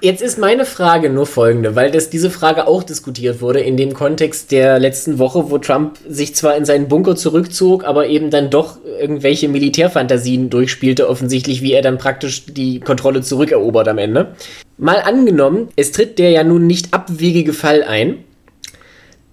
Jetzt 0.00 0.22
ist 0.22 0.38
meine 0.38 0.64
Frage 0.64 1.10
nur 1.10 1.26
folgende, 1.26 1.74
weil 1.74 1.90
das, 1.90 2.10
diese 2.10 2.30
Frage 2.30 2.66
auch 2.66 2.82
diskutiert 2.82 3.40
wurde 3.40 3.60
in 3.60 3.76
dem 3.76 3.94
Kontext 3.94 4.52
der 4.52 4.78
letzten 4.78 5.18
Woche, 5.18 5.50
wo 5.50 5.58
Trump 5.58 5.98
sich 6.06 6.34
zwar 6.34 6.56
in 6.56 6.64
seinen 6.64 6.88
Bunker 6.88 7.16
zurückzog, 7.16 7.84
aber 7.84 8.06
eben 8.08 8.30
dann 8.30 8.50
doch 8.50 8.78
irgendwelche 8.84 9.48
Militärfantasien 9.48 10.50
durchspielte, 10.50 11.08
offensichtlich, 11.08 11.62
wie 11.62 11.72
er 11.72 11.82
dann 11.82 11.98
praktisch 11.98 12.46
die 12.46 12.80
Kontrolle 12.80 13.22
zurückerobert 13.22 13.88
am 13.88 13.98
Ende. 13.98 14.34
Mal 14.76 15.00
angenommen, 15.02 15.68
es 15.76 15.92
tritt 15.92 16.18
der 16.18 16.30
ja 16.30 16.44
nun 16.44 16.66
nicht 16.66 16.92
abwegige 16.92 17.52
Fall 17.52 17.82
ein, 17.82 18.24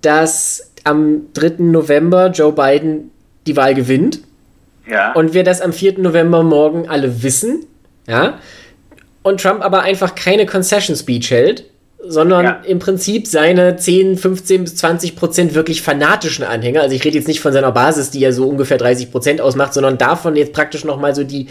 dass 0.02 0.72
am 0.84 1.28
3. 1.34 1.56
November 1.64 2.30
Joe 2.30 2.54
Biden 2.54 3.12
die 3.48 3.58
Wahl 3.58 3.74
gewinnt. 3.74 4.22
Ja. 4.88 5.14
Und 5.14 5.34
wir 5.34 5.44
das 5.44 5.62
am 5.62 5.74
4. 5.74 6.00
November 6.00 6.44
morgen 6.44 6.90
alle 6.90 7.24
wissen. 7.24 7.66
Ja 8.08 8.40
und 9.26 9.42
Trump 9.42 9.64
aber 9.66 9.82
einfach 9.82 10.14
keine 10.14 10.46
Concession 10.46 10.96
Speech 10.96 11.32
hält, 11.32 11.66
sondern 11.98 12.46
ja. 12.46 12.62
im 12.68 12.78
Prinzip 12.78 13.26
seine 13.26 13.76
10, 13.76 14.18
15 14.18 14.66
bis 14.66 14.76
20 14.76 15.16
Prozent 15.16 15.56
wirklich 15.56 15.82
fanatischen 15.82 16.46
Anhänger, 16.46 16.82
also 16.82 16.96
ich 16.96 17.04
rede 17.04 17.18
jetzt 17.18 17.28
nicht 17.28 17.40
von 17.40 17.52
seiner 17.52 17.72
Basis, 17.72 18.12
die 18.12 18.20
ja 18.20 18.32
so 18.32 18.48
ungefähr 18.48 18.78
30 18.78 19.12
Prozent 19.12 19.42
ausmacht, 19.42 19.74
sondern 19.74 19.98
davon 19.98 20.36
jetzt 20.36 20.54
praktisch 20.54 20.86
nochmal 20.86 21.16
so 21.16 21.24
die, 21.24 21.48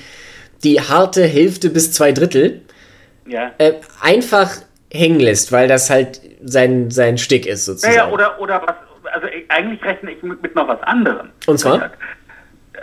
die 0.63 0.81
harte 0.81 1.25
Hälfte 1.25 1.69
bis 1.69 1.91
zwei 1.91 2.13
Drittel, 2.13 2.63
ja. 3.27 3.51
äh, 3.59 3.73
einfach 4.01 4.53
hängen 4.93 5.19
lässt, 5.19 5.51
weil 5.51 5.67
das 5.67 5.91
halt 5.91 6.21
sein, 6.45 6.93
sein 6.93 7.19
Stick 7.19 7.45
ist 7.45 7.65
sozusagen. 7.65 7.97
Naja, 7.97 8.13
oder, 8.13 8.41
oder 8.41 8.63
was, 8.65 9.13
also 9.13 9.27
eigentlich 9.49 9.83
rechne 9.83 10.13
ich 10.13 10.23
mit, 10.23 10.41
mit 10.41 10.55
noch 10.55 10.69
was 10.69 10.81
anderem. 10.85 11.31
Und 11.49 11.59
zwar? 11.59 11.91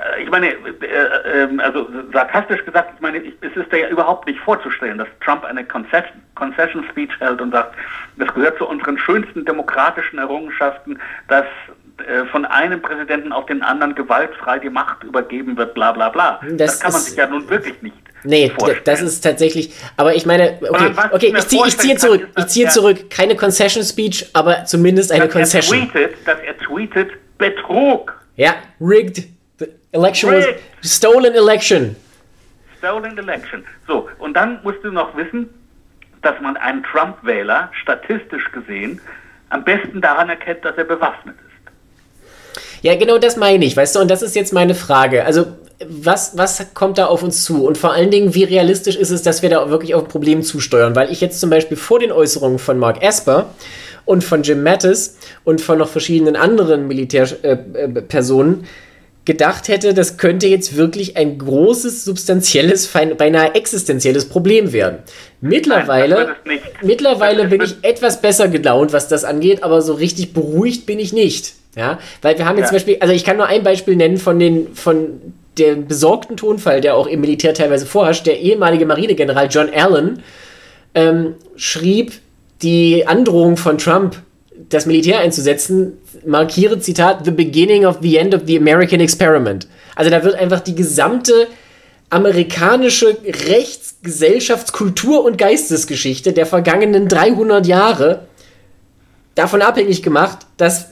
Äh, 0.01 0.23
ich 0.23 0.29
meine, 0.29 0.47
äh, 0.47 0.53
äh, 0.53 1.59
also 1.59 1.87
sarkastisch 2.13 2.63
gesagt, 2.65 2.93
ich 2.95 3.01
meine, 3.01 3.19
es 3.19 3.55
ist 3.55 3.71
ja 3.71 3.87
überhaupt 3.89 4.27
nicht 4.27 4.39
vorzustellen, 4.39 4.97
dass 4.97 5.07
Trump 5.23 5.43
eine 5.43 5.63
Concession, 5.65 6.21
Concession 6.35 6.85
Speech 6.89 7.11
hält 7.19 7.41
und 7.41 7.51
sagt, 7.51 7.75
das 8.17 8.33
gehört 8.33 8.57
zu 8.57 8.67
unseren 8.67 8.97
schönsten 8.97 9.45
demokratischen 9.45 10.19
Errungenschaften, 10.19 10.99
dass 11.27 11.45
äh, 12.07 12.25
von 12.25 12.45
einem 12.45 12.81
Präsidenten 12.81 13.31
auf 13.31 13.45
den 13.45 13.61
anderen 13.61 13.95
gewaltfrei 13.95 14.59
die 14.59 14.69
Macht 14.69 15.03
übergeben 15.03 15.57
wird, 15.57 15.73
bla 15.73 15.91
bla 15.91 16.09
bla. 16.09 16.39
Das, 16.51 16.57
das 16.57 16.79
kann 16.79 16.91
man 16.91 17.01
sich 17.01 17.15
ja 17.17 17.27
nun 17.27 17.49
wirklich 17.49 17.81
nicht 17.81 17.97
Nee, 18.23 18.51
das 18.83 19.01
ist 19.01 19.21
tatsächlich, 19.21 19.73
aber 19.97 20.13
ich 20.13 20.27
meine, 20.27 20.59
okay, 20.61 20.91
okay 21.11 21.33
ich 21.35 21.47
ziehe 21.47 21.63
zieh 21.65 21.95
zurück, 21.95 22.27
ich 22.37 22.45
ziehe 22.47 22.67
zurück, 22.67 23.09
keine 23.09 23.35
Concession 23.35 23.83
Speech, 23.83 24.29
aber 24.33 24.65
zumindest 24.65 25.11
eine 25.11 25.25
dass 25.25 25.33
Concession. 25.33 25.79
Er 25.79 25.91
tweetet, 25.91 26.27
dass 26.27 26.39
er 26.39 26.57
tweetet, 26.59 27.11
Betrug. 27.39 28.13
Ja, 28.35 28.53
rigged. 28.79 29.27
Election 29.91 30.31
was 30.31 30.45
stolen 30.81 31.33
election. 31.33 31.95
Stolen 32.77 33.17
election. 33.17 33.63
So, 33.87 34.07
und 34.19 34.33
dann 34.33 34.59
musst 34.63 34.83
du 34.83 34.91
noch 34.91 35.15
wissen, 35.15 35.49
dass 36.21 36.39
man 36.41 36.57
einen 36.57 36.83
Trump-Wähler 36.83 37.69
statistisch 37.81 38.51
gesehen 38.51 39.01
am 39.49 39.63
besten 39.63 40.01
daran 40.01 40.29
erkennt, 40.29 40.63
dass 40.63 40.77
er 40.77 40.85
bewaffnet 40.85 41.35
ist. 41.35 41.51
Ja, 42.83 42.95
genau 42.95 43.17
das 43.17 43.37
meine 43.37 43.65
ich, 43.65 43.75
weißt 43.77 43.95
du, 43.95 43.99
und 43.99 44.09
das 44.09 44.21
ist 44.21 44.35
jetzt 44.35 44.53
meine 44.53 44.73
Frage. 44.73 45.25
Also, 45.25 45.45
was, 45.87 46.37
was 46.37 46.73
kommt 46.73 46.97
da 46.97 47.05
auf 47.07 47.21
uns 47.21 47.43
zu? 47.43 47.65
Und 47.65 47.77
vor 47.77 47.91
allen 47.93 48.11
Dingen, 48.11 48.33
wie 48.33 48.43
realistisch 48.43 48.95
ist 48.95 49.11
es, 49.11 49.23
dass 49.23 49.41
wir 49.41 49.49
da 49.49 49.69
wirklich 49.69 49.93
auf 49.93 50.07
Probleme 50.07 50.41
zusteuern? 50.41 50.95
Weil 50.95 51.11
ich 51.11 51.21
jetzt 51.21 51.39
zum 51.39 51.49
Beispiel 51.49 51.77
vor 51.77 51.99
den 51.99 52.11
Äußerungen 52.11 52.59
von 52.59 52.79
Mark 52.79 53.03
Esper 53.03 53.49
und 54.05 54.23
von 54.23 54.43
Jim 54.43 54.63
Mattis 54.63 55.17
und 55.43 55.59
von 55.61 55.77
noch 55.79 55.89
verschiedenen 55.89 56.35
anderen 56.35 56.87
Militärpersonen 56.87 58.63
äh, 58.63 58.67
gedacht 59.25 59.67
hätte, 59.67 59.93
das 59.93 60.17
könnte 60.17 60.47
jetzt 60.47 60.75
wirklich 60.75 61.15
ein 61.15 61.37
großes, 61.37 62.03
substanzielles, 62.03 62.87
beinahe 63.17 63.53
existenzielles 63.53 64.25
Problem 64.25 64.73
werden. 64.73 64.99
Mittlerweile, 65.41 66.35
Nein, 66.45 66.59
mittlerweile 66.81 67.47
bin 67.47 67.61
ich 67.61 67.75
etwas 67.83 68.21
besser 68.21 68.47
gelaunt, 68.47 68.93
was 68.93 69.07
das 69.07 69.23
angeht, 69.23 69.63
aber 69.63 69.81
so 69.81 69.93
richtig 69.93 70.33
beruhigt 70.33 70.85
bin 70.85 70.99
ich 70.99 71.13
nicht. 71.13 71.53
Ja, 71.75 71.99
weil 72.21 72.37
wir 72.37 72.45
haben 72.45 72.57
jetzt 72.57 72.65
ja. 72.65 72.69
zum 72.69 72.75
Beispiel, 72.75 72.97
also 72.99 73.13
ich 73.13 73.23
kann 73.23 73.37
nur 73.37 73.47
ein 73.47 73.63
Beispiel 73.63 73.95
nennen 73.95 74.17
von 74.17 74.39
den, 74.39 74.73
von 74.75 75.21
dem 75.57 75.87
besorgten 75.87 76.35
Tonfall, 76.35 76.81
der 76.81 76.95
auch 76.95 77.07
im 77.07 77.21
Militär 77.21 77.53
teilweise 77.53 77.85
vorherrscht. 77.85 78.25
Der 78.25 78.39
ehemalige 78.39 78.85
Marinegeneral 78.85 79.47
John 79.49 79.69
Allen 79.73 80.23
ähm, 80.95 81.35
schrieb, 81.55 82.13
die 82.61 83.07
Androhung 83.07 83.55
von 83.55 83.77
Trump, 83.77 84.17
das 84.69 84.85
Militär 84.85 85.19
einzusetzen, 85.19 85.97
markiere, 86.25 86.79
Zitat, 86.79 87.25
the 87.25 87.31
beginning 87.31 87.85
of 87.85 87.97
the 88.01 88.17
end 88.17 88.35
of 88.35 88.41
the 88.45 88.57
American 88.57 88.99
experiment. 88.99 89.67
Also 89.95 90.11
da 90.11 90.23
wird 90.23 90.35
einfach 90.35 90.59
die 90.59 90.75
gesamte 90.75 91.47
amerikanische 92.09 93.17
Rechts-, 93.25 93.97
Gesellschafts-, 94.03 94.71
und 95.23 95.37
Geistesgeschichte 95.37 96.33
der 96.33 96.45
vergangenen 96.45 97.07
300 97.07 97.65
Jahre 97.65 98.27
davon 99.35 99.61
abhängig 99.61 100.03
gemacht, 100.03 100.39
dass 100.57 100.87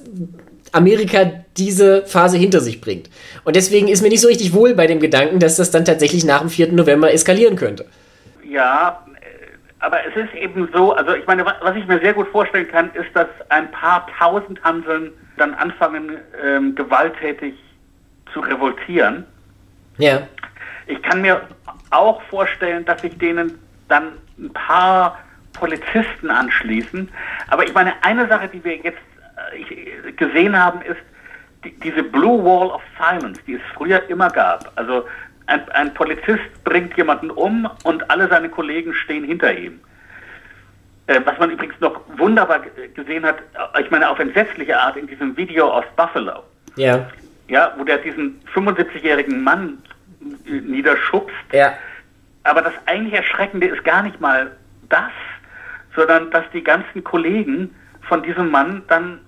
Amerika 0.72 1.32
diese 1.58 2.06
Phase 2.06 2.38
hinter 2.38 2.62
sich 2.62 2.80
bringt. 2.80 3.10
Und 3.44 3.56
deswegen 3.56 3.88
ist 3.88 4.02
mir 4.02 4.10
nicht 4.10 4.22
so 4.22 4.28
richtig 4.28 4.54
wohl 4.54 4.76
bei 4.76 4.88
dem 4.88 5.00
Gedanken, 5.00 5.40
dass 5.40 5.58
das 5.58 5.72
dann 5.72 5.86
tatsächlich 5.86 6.24
nach 6.24 6.42
dem 6.42 6.50
4. 6.50 6.72
November 6.72 7.12
eskalieren 7.12 7.56
könnte. 7.56 7.86
Ja, 8.50 9.06
aber 9.80 10.06
es 10.06 10.16
ist 10.16 10.34
eben 10.34 10.70
so, 10.74 10.94
also 10.94 11.14
ich 11.14 11.26
meine, 11.26 11.46
was 11.46 11.76
ich 11.76 11.88
mir 11.88 12.00
sehr 12.00 12.14
gut 12.14 12.28
vorstellen 12.30 12.68
kann, 12.68 12.92
ist, 12.94 13.10
dass 13.14 13.28
ein 13.50 13.72
paar 13.72 14.08
tausend 14.18 14.62
Hanseln 14.64 15.12
dann 15.38 15.54
anfangen, 15.54 16.18
ähm, 16.44 16.76
gewalttätig 16.76 17.56
zu 18.34 18.42
revoltieren. 18.42 19.26
Ja. 19.98 20.28
Ich 20.88 21.02
kann 21.02 21.22
mir 21.22 21.42
auch 21.92 22.22
vorstellen, 22.24 22.84
dass 22.86 23.02
sich 23.02 23.18
denen 23.18 23.58
dann 23.88 24.14
ein 24.38 24.52
paar 24.54 25.18
Polizisten 25.54 26.30
anschließen. 26.30 27.10
Aber 27.50 27.64
ich 27.64 27.74
meine, 27.74 27.94
eine 28.04 28.28
Sache, 28.28 28.50
die 28.50 28.64
wir 28.64 28.78
jetzt 28.78 29.00
äh, 29.54 30.12
gesehen 30.14 30.58
haben, 30.62 30.82
ist 30.82 31.00
die, 31.64 31.72
diese 31.80 32.04
Blue 32.04 32.44
Wall 32.44 32.70
of 32.70 32.82
Silence, 32.98 33.42
die 33.46 33.56
es 33.56 33.62
früher 33.74 34.08
immer 34.10 34.30
gab. 34.30 34.72
Also 34.76 35.06
ein, 35.50 35.70
ein 35.72 35.94
Polizist 35.94 36.64
bringt 36.64 36.96
jemanden 36.96 37.32
um 37.32 37.70
und 37.84 38.10
alle 38.10 38.28
seine 38.28 38.50
Kollegen 38.50 38.94
stehen 38.94 39.24
hinter 39.24 39.58
ihm. 39.58 39.80
Äh, 41.08 41.22
was 41.26 41.38
man 41.40 41.50
übrigens 41.50 41.80
noch 41.80 42.02
wunderbar 42.18 42.62
gesehen 42.94 43.26
hat, 43.26 43.40
äh, 43.40 43.82
ich 43.82 43.90
meine 43.90 44.10
auf 44.10 44.20
entsetzliche 44.20 44.78
Art 44.80 44.96
in 44.96 45.08
diesem 45.08 45.36
Video 45.36 45.70
aus 45.72 45.86
Buffalo. 45.96 46.44
Ja. 46.76 47.10
Ja, 47.48 47.74
wo 47.78 47.84
der 47.84 47.98
diesen 47.98 48.40
75-jährigen 48.54 49.44
Mann 49.44 49.80
niederschubst. 50.46 51.36
Ja. 51.52 51.74
Aber 52.44 52.62
das 52.62 52.74
eigentlich 52.86 53.14
Erschreckende 53.14 53.68
ist 53.68 53.84
gar 53.84 54.04
nicht 54.04 54.22
mal 54.22 54.56
das, 54.90 55.12
sondern 55.96 56.30
dass 56.30 56.44
die 56.54 56.64
ganzen 56.64 57.04
Kollegen 57.04 57.74
von 58.08 58.22
diesem 58.22 58.52
Mann 58.52 58.84
dann 58.88 59.20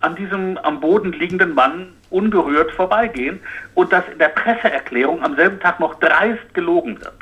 an 0.00 0.16
diesem 0.16 0.58
am 0.58 0.80
Boden 0.80 1.12
liegenden 1.12 1.54
Mann 1.54 1.92
unberührt 2.12 2.70
vorbeigehen 2.72 3.40
und 3.74 3.92
dass 3.92 4.06
in 4.08 4.18
der 4.18 4.28
Presseerklärung 4.28 5.22
am 5.22 5.36
selben 5.36 5.58
Tag 5.60 5.80
noch 5.80 5.94
dreist 5.96 6.54
gelogen 6.54 7.00
wird. 7.00 7.14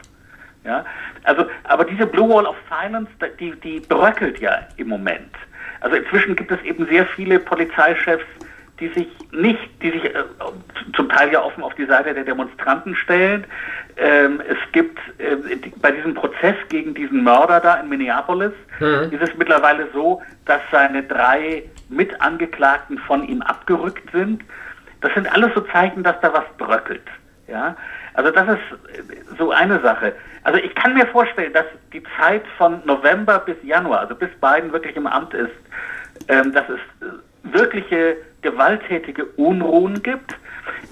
Ja, 0.65 0.85
also, 1.25 1.47
aber 1.65 1.85
diese 1.85 2.07
Blue 2.07 2.29
Wall 2.29 2.45
of 2.45 2.57
Silence, 2.69 3.11
die, 3.39 3.53
die 3.61 3.81
bröckelt 3.81 4.41
ja 4.41 4.67
im 4.77 4.89
Moment. 4.89 5.35
Also 5.81 5.97
inzwischen 5.97 6.37
gibt 6.37 6.51
es 6.51 6.61
eben 6.63 6.87
sehr 6.87 7.07
viele 7.07 7.39
Polizeichefs, 7.39 8.27
die 8.81 8.89
sich 8.89 9.09
nicht, 9.31 9.71
die 9.83 9.91
sich 9.91 10.05
äh, 10.05 10.25
zum 10.95 11.09
Teil 11.09 11.33
ja 11.33 11.43
offen 11.43 11.63
auf 11.63 11.75
die 11.75 11.85
Seite 11.85 12.15
der 12.15 12.25
Demonstranten 12.25 12.95
stellen. 12.97 13.45
Ähm, 13.97 14.41
es 14.49 14.57
gibt 14.73 14.99
äh, 15.19 15.37
die, 15.57 15.73
bei 15.81 15.93
diesem 15.93 16.15
Prozess 16.15 16.57
gegen 16.71 16.95
diesen 16.95 17.23
Mörder 17.23 17.61
da 17.61 17.75
in 17.75 17.89
Minneapolis, 17.89 18.53
mhm. 18.81 19.11
ist 19.13 19.23
es 19.23 19.37
mittlerweile 19.37 19.89
so, 19.93 20.23
dass 20.47 20.61
seine 20.73 21.03
drei 21.03 21.65
Mitangeklagten 21.91 22.99
von 22.99 23.27
ihm 23.29 23.43
abgerückt 23.43 24.11
sind. 24.13 24.43
Das 25.01 25.13
sind 25.15 25.33
alles 25.33 25.53
so 25.55 25.61
Zeichen, 25.63 26.03
dass 26.03 26.21
da 26.21 26.33
was 26.33 26.45
bröckelt. 26.59 27.03
Ja? 27.49 27.77
Also 28.15 28.31
das 28.31 28.49
ist 28.49 29.39
so 29.39 29.51
eine 29.51 29.81
Sache. 29.81 30.15
Also 30.43 30.59
ich 30.59 30.75
kann 30.75 30.95
mir 30.95 31.07
vorstellen, 31.07 31.53
dass 31.53 31.67
die 31.93 32.03
Zeit 32.19 32.43
von 32.59 32.81
November 32.85 33.39
bis 33.41 33.57
Januar, 33.63 34.01
also 34.01 34.15
bis 34.15 34.31
Biden 34.41 34.73
wirklich 34.73 34.97
im 34.97 35.07
Amt 35.07 35.35
ist, 35.35 35.51
ähm, 36.29 36.53
dass 36.53 36.65
es 36.69 36.81
wirkliche 37.43 38.17
gewalttätige 38.43 39.25
Unruhen 39.37 40.03
gibt. 40.03 40.35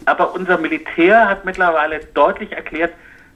Aber 0.04 0.34
unser 0.34 0.58
Militär 0.58 1.28
hat 1.28 1.44
mittlerweile 1.44 2.00
deutlich 2.14 2.52
erklärt, 2.52 2.92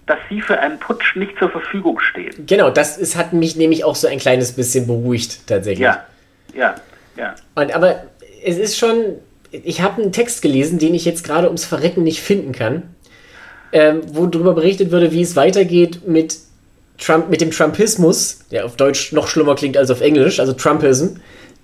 dass 0.07 0.19
sie 0.29 0.41
für 0.41 0.59
einen 0.59 0.79
Putsch 0.79 1.17
nicht 1.17 1.39
zur 1.39 1.51
Verfügung 1.51 2.01
stehen. 2.01 2.47
Genau, 2.47 2.71
das 2.71 2.99
ist, 2.99 3.17
hat 3.17 3.33
mich 3.33 3.57
nämlich 3.57 3.85
auch 3.85 3.95
so 3.95 4.09
ein 4.09 4.19
kleines 4.19 4.53
bisschen 4.53 4.87
beruhigt 4.87 5.47
tatsächlich. 5.47 5.85
Ja, 5.85 6.05
ja, 6.55 6.75
ja. 7.17 7.35
Und, 7.55 7.75
aber 7.75 8.03
es 8.45 8.59
ist 8.59 8.79
schon, 8.79 9.19
ich 9.53 9.83
habe 9.83 10.03
einen 10.03 10.13
Text 10.13 10.43
gelesen, 10.43 10.79
den 10.79 10.95
ich 10.95 11.05
jetzt 11.05 11.25
gerade 11.25 11.47
ums 11.47 11.65
Verrecken 11.65 12.03
nicht 12.03 12.21
finden 12.21 12.53
kann, 12.53 12.83
ähm, 13.73 14.01
wo 14.13 14.27
darüber 14.27 14.55
berichtet 14.55 14.91
würde, 14.91 15.13
wie 15.13 15.23
es 15.23 15.37
weitergeht 15.37 16.07
mit 16.07 16.39
Trump, 16.99 17.31
mit 17.31 17.41
dem 17.41 17.51
Trumpismus, 17.51 18.41
der 18.51 18.65
auf 18.65 18.77
Deutsch 18.77 19.13
noch 19.13 19.29
schlimmer 19.29 19.55
klingt 19.55 19.77
als 19.77 19.91
auf 19.91 20.01
Englisch, 20.01 20.41
also 20.41 20.53
Trumpism, 20.53 21.17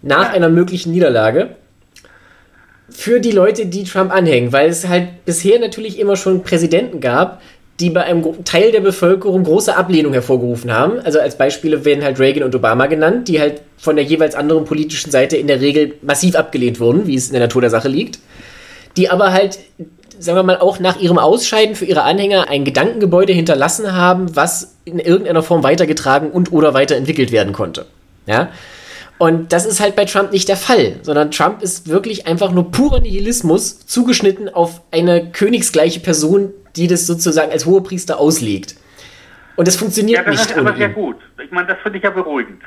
nach 0.02 0.32
einer 0.32 0.48
möglichen 0.48 0.92
Niederlage 0.92 1.56
für 2.90 3.20
die 3.20 3.32
Leute, 3.32 3.66
die 3.66 3.84
Trump 3.84 4.12
anhängen, 4.12 4.52
weil 4.52 4.68
es 4.68 4.88
halt 4.88 5.24
bisher 5.24 5.58
natürlich 5.58 5.98
immer 5.98 6.16
schon 6.16 6.42
Präsidenten 6.42 7.00
gab, 7.00 7.42
die 7.80 7.90
bei 7.90 8.02
einem 8.02 8.44
Teil 8.44 8.72
der 8.72 8.80
Bevölkerung 8.80 9.44
große 9.44 9.76
Ablehnung 9.76 10.12
hervorgerufen 10.12 10.72
haben. 10.72 10.98
Also 11.00 11.20
als 11.20 11.38
Beispiele 11.38 11.84
werden 11.84 12.02
halt 12.02 12.18
Reagan 12.18 12.42
und 12.42 12.54
Obama 12.54 12.86
genannt, 12.86 13.28
die 13.28 13.40
halt 13.40 13.62
von 13.76 13.94
der 13.94 14.04
jeweils 14.04 14.34
anderen 14.34 14.64
politischen 14.64 15.10
Seite 15.10 15.36
in 15.36 15.46
der 15.46 15.60
Regel 15.60 15.94
massiv 16.02 16.34
abgelehnt 16.34 16.80
wurden, 16.80 17.06
wie 17.06 17.14
es 17.14 17.28
in 17.28 17.34
der 17.34 17.42
Natur 17.42 17.60
der 17.60 17.70
Sache 17.70 17.88
liegt. 17.88 18.18
Die 18.96 19.10
aber 19.10 19.32
halt, 19.32 19.60
sagen 20.18 20.36
wir 20.36 20.42
mal, 20.42 20.58
auch 20.58 20.80
nach 20.80 20.98
ihrem 20.98 21.18
Ausscheiden 21.18 21.76
für 21.76 21.84
ihre 21.84 22.02
Anhänger 22.02 22.48
ein 22.48 22.64
Gedankengebäude 22.64 23.32
hinterlassen 23.32 23.92
haben, 23.94 24.34
was 24.34 24.74
in 24.84 24.98
irgendeiner 24.98 25.44
Form 25.44 25.62
weitergetragen 25.62 26.32
und 26.32 26.50
oder 26.50 26.74
weiterentwickelt 26.74 27.30
werden 27.30 27.52
konnte. 27.52 27.86
Ja. 28.26 28.48
Und 29.18 29.52
das 29.52 29.66
ist 29.66 29.80
halt 29.80 29.96
bei 29.96 30.04
Trump 30.04 30.32
nicht 30.32 30.48
der 30.48 30.56
Fall, 30.56 30.96
sondern 31.02 31.30
Trump 31.32 31.62
ist 31.62 31.88
wirklich 31.88 32.26
einfach 32.26 32.52
nur 32.52 32.70
purer 32.70 33.00
Nihilismus 33.00 33.84
zugeschnitten 33.86 34.48
auf 34.48 34.80
eine 34.92 35.30
königsgleiche 35.30 36.00
Person, 36.00 36.50
die 36.76 36.86
das 36.86 37.06
sozusagen 37.06 37.50
als 37.50 37.66
Hohepriester 37.66 38.18
auslegt. 38.18 38.76
Und 39.56 39.66
das 39.66 39.76
funktioniert 39.76 40.18
ja, 40.18 40.24
das 40.24 40.32
nicht. 40.32 40.50
Das 40.50 40.56
ist 40.56 40.58
aber 40.58 40.76
sehr 40.76 40.88
gut. 40.90 41.16
Ich 41.42 41.50
meine, 41.50 41.68
das 41.68 41.78
finde 41.82 41.98
ich 41.98 42.04
ja 42.04 42.10
beruhigend. 42.10 42.62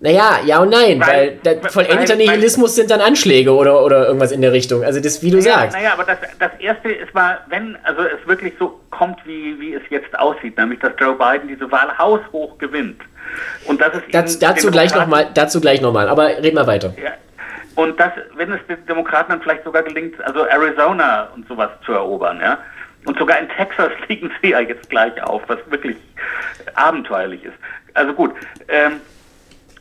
Naja, 0.00 0.40
ja 0.44 0.58
und 0.58 0.70
nein, 0.70 1.00
weil, 1.00 1.38
weil 1.44 1.56
der 1.56 1.70
vollendeter 1.70 2.16
Nihilismus 2.16 2.74
sind 2.74 2.90
dann 2.90 3.00
Anschläge 3.00 3.54
oder, 3.54 3.84
oder 3.84 4.06
irgendwas 4.06 4.32
in 4.32 4.42
der 4.42 4.52
Richtung. 4.52 4.82
Also 4.84 5.00
das, 5.00 5.22
wie 5.22 5.30
du 5.30 5.38
naja, 5.38 5.60
sagst. 5.60 5.76
Naja, 5.76 5.92
aber 5.92 6.04
das, 6.04 6.18
das 6.38 6.50
Erste 6.58 6.90
ist 6.90 7.14
mal, 7.14 7.38
wenn 7.48 7.76
also 7.84 8.02
es 8.02 8.26
wirklich 8.26 8.52
so 8.58 8.80
kommt, 8.90 9.18
wie, 9.24 9.58
wie 9.60 9.74
es 9.74 9.82
jetzt 9.90 10.18
aussieht, 10.18 10.58
nämlich 10.58 10.80
dass 10.80 10.92
Joe 10.98 11.14
Biden 11.14 11.48
diese 11.48 11.70
Wahl 11.70 11.96
haushoch 11.96 12.58
gewinnt, 12.58 13.00
und 13.66 13.80
das 13.80 13.94
ist 13.94 14.04
das, 14.12 14.38
dazu, 14.38 14.70
gleich 14.70 14.94
noch 14.94 15.06
mal, 15.06 15.28
dazu 15.34 15.60
gleich 15.60 15.80
nochmal, 15.80 16.08
aber 16.08 16.28
reden 16.28 16.56
wir 16.56 16.66
weiter. 16.66 16.94
Ja. 17.02 17.12
Und 17.74 17.98
das, 17.98 18.12
wenn 18.36 18.52
es 18.52 18.60
den 18.68 18.84
Demokraten 18.86 19.32
dann 19.32 19.42
vielleicht 19.42 19.64
sogar 19.64 19.82
gelingt, 19.82 20.22
also 20.24 20.44
Arizona 20.46 21.28
und 21.34 21.46
sowas 21.48 21.70
zu 21.84 21.92
erobern, 21.92 22.40
ja. 22.40 22.58
Und 23.04 23.18
sogar 23.18 23.38
in 23.38 23.48
Texas 23.48 23.92
liegen 24.08 24.30
sie 24.42 24.50
ja 24.50 24.60
jetzt 24.60 24.88
gleich 24.90 25.22
auf, 25.22 25.42
was 25.46 25.58
wirklich 25.68 25.96
abenteuerlich 26.74 27.44
ist. 27.44 27.54
Also 27.94 28.12
gut, 28.12 28.32
ähm, 28.68 29.00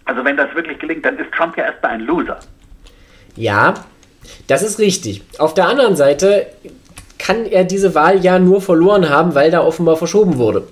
also 0.06 0.24
wenn 0.26 0.38
das 0.38 0.54
wirklich 0.56 0.80
gelingt, 0.80 1.06
dann 1.06 1.18
ist 1.18 1.32
Trump 1.32 1.58
ja 1.58 1.66
erstmal 1.66 1.94
ein 1.94 2.02
Loser. 2.02 2.40
Ja, 3.36 3.74
Das 4.48 4.62
ist 4.62 4.80
richtig. 4.80 5.24
Auf 5.40 5.54
der 5.54 5.68
anderen 5.68 5.96
Seite 5.96 6.48
kann 7.18 7.46
er 7.46 7.64
diese 7.64 7.96
Wahl 7.96 8.24
ja 8.24 8.38
nur 8.40 8.62
verloren 8.62 9.10
haben, 9.10 9.34
weil 9.36 9.50
da 9.50 9.62
offenbar 9.62 9.96
verschoben 9.96 10.38
wurde. 10.38 10.68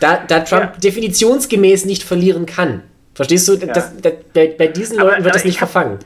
Da, 0.00 0.22
da 0.26 0.40
Trump 0.40 0.62
ja. 0.74 0.80
definitionsgemäß 0.80 1.84
nicht 1.84 2.02
verlieren 2.02 2.46
kann. 2.46 2.82
Verstehst 3.14 3.46
du? 3.48 3.54
Ja. 3.54 3.66
Das, 3.72 3.92
das, 4.00 4.12
bei, 4.32 4.54
bei, 4.56 4.66
diesen 4.68 4.98
Leuten 4.98 5.16
aber, 5.16 5.24
wird 5.24 5.34
das 5.34 5.44
nicht 5.44 5.58
verfangen. 5.58 5.98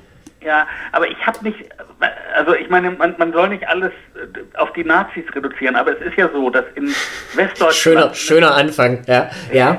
Ja, 0.48 0.66
aber 0.92 1.06
ich 1.08 1.26
habe 1.26 1.36
nicht, 1.42 1.58
also 2.34 2.54
ich 2.54 2.70
meine, 2.70 2.90
man, 2.92 3.14
man, 3.18 3.34
soll 3.34 3.50
nicht 3.50 3.68
alles 3.68 3.92
äh, 4.14 4.56
auf 4.56 4.72
die 4.72 4.82
Nazis 4.82 5.24
reduzieren, 5.34 5.76
aber 5.76 5.92
es 5.92 6.00
ist 6.06 6.16
ja 6.16 6.30
so, 6.32 6.48
dass 6.48 6.64
in 6.74 6.86
Westdeutschland... 7.34 7.74
Schöner, 7.74 8.14
schöner 8.14 8.54
Anfang, 8.54 9.02
ja. 9.06 9.28
ja. 9.52 9.76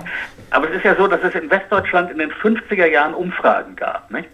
Aber 0.52 0.70
es 0.70 0.76
ist 0.76 0.86
ja 0.86 0.96
so, 0.96 1.08
dass 1.08 1.24
es 1.24 1.34
in 1.34 1.50
Westdeutschland 1.50 2.12
in 2.12 2.20
den 2.20 2.32
50er 2.32 2.86
Jahren 2.86 3.16
Umfragen 3.16 3.76
gab. 3.78 4.12
Nicht? 4.12 4.30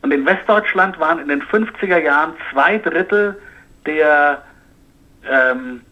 Und 0.00 0.10
in 0.10 0.24
Westdeutschland 0.24 0.98
waren 0.98 1.18
in 1.18 1.28
den 1.28 1.42
50er 1.42 1.98
Jahren 1.98 2.32
zwei 2.50 2.78
Drittel 2.78 3.38
der 3.84 4.40
ähm, 5.30 5.82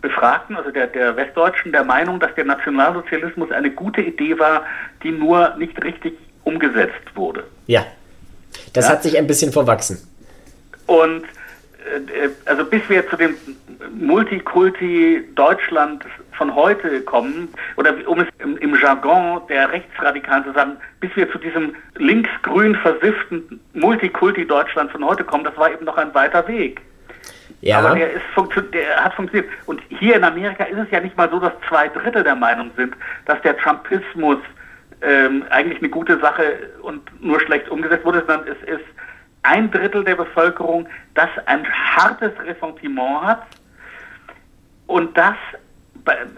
Befragten, 0.00 0.56
also 0.56 0.70
der, 0.70 0.86
der 0.86 1.16
Westdeutschen, 1.16 1.70
der 1.70 1.84
Meinung, 1.84 2.18
dass 2.18 2.34
der 2.34 2.46
Nationalsozialismus 2.46 3.52
eine 3.52 3.70
gute 3.70 4.00
Idee 4.00 4.38
war, 4.38 4.64
die 5.02 5.10
nur 5.10 5.54
nicht 5.58 5.84
richtig 5.84 6.14
umgesetzt 6.44 7.14
wurde. 7.14 7.44
Ja, 7.66 7.84
das 8.72 8.86
ja? 8.86 8.92
hat 8.92 9.02
sich 9.02 9.16
ein 9.18 9.26
bisschen 9.26 9.52
verwachsen. 9.52 9.98
Und 10.86 11.24
äh, 11.24 12.28
also 12.44 12.64
bis 12.64 12.82
wir 12.88 13.08
zu 13.08 13.16
dem 13.16 13.36
Multikulti 13.98 15.24
Deutschland 15.34 16.04
von 16.32 16.54
heute 16.54 17.00
kommen, 17.02 17.48
oder 17.76 17.94
um 18.06 18.20
es 18.20 18.28
im, 18.38 18.56
im 18.58 18.74
Jargon 18.80 19.40
der 19.48 19.72
Rechtsradikalen 19.72 20.44
zu 20.44 20.52
sagen, 20.52 20.76
bis 21.00 21.14
wir 21.16 21.30
zu 21.30 21.38
diesem 21.38 21.74
linksgrün 21.96 22.74
versifften 22.76 23.60
Multikulti 23.74 24.46
Deutschland 24.46 24.90
von 24.90 25.04
heute 25.04 25.24
kommen, 25.24 25.44
das 25.44 25.56
war 25.56 25.70
eben 25.70 25.84
noch 25.84 25.96
ein 25.96 26.14
weiter 26.14 26.46
Weg. 26.48 26.80
Ja. 27.60 27.78
Aber 27.78 27.94
der, 27.94 28.08
der 28.72 29.04
hat 29.04 29.14
funktioniert. 29.14 29.50
Und 29.66 29.80
hier 29.88 30.16
in 30.16 30.24
Amerika 30.24 30.64
ist 30.64 30.78
es 30.78 30.90
ja 30.90 31.00
nicht 31.00 31.16
mal 31.16 31.30
so, 31.30 31.38
dass 31.38 31.52
zwei 31.68 31.88
Drittel 31.88 32.22
der 32.22 32.36
Meinung 32.36 32.70
sind, 32.76 32.94
dass 33.24 33.40
der 33.42 33.56
Trumpismus 33.56 34.38
ähm, 35.02 35.44
eigentlich 35.50 35.78
eine 35.78 35.88
gute 35.88 36.18
Sache 36.18 36.70
und 36.82 37.02
nur 37.22 37.40
schlecht 37.40 37.68
umgesetzt 37.68 38.04
wurde, 38.04 38.24
sondern 38.26 38.48
es 38.48 38.68
ist 38.68 38.84
ein 39.42 39.70
Drittel 39.70 40.04
der 40.04 40.16
Bevölkerung, 40.16 40.88
das 41.14 41.28
ein 41.46 41.66
hartes 41.72 42.32
Ressentiment 42.40 43.22
hat 43.22 43.46
und 44.86 45.16
das 45.16 45.36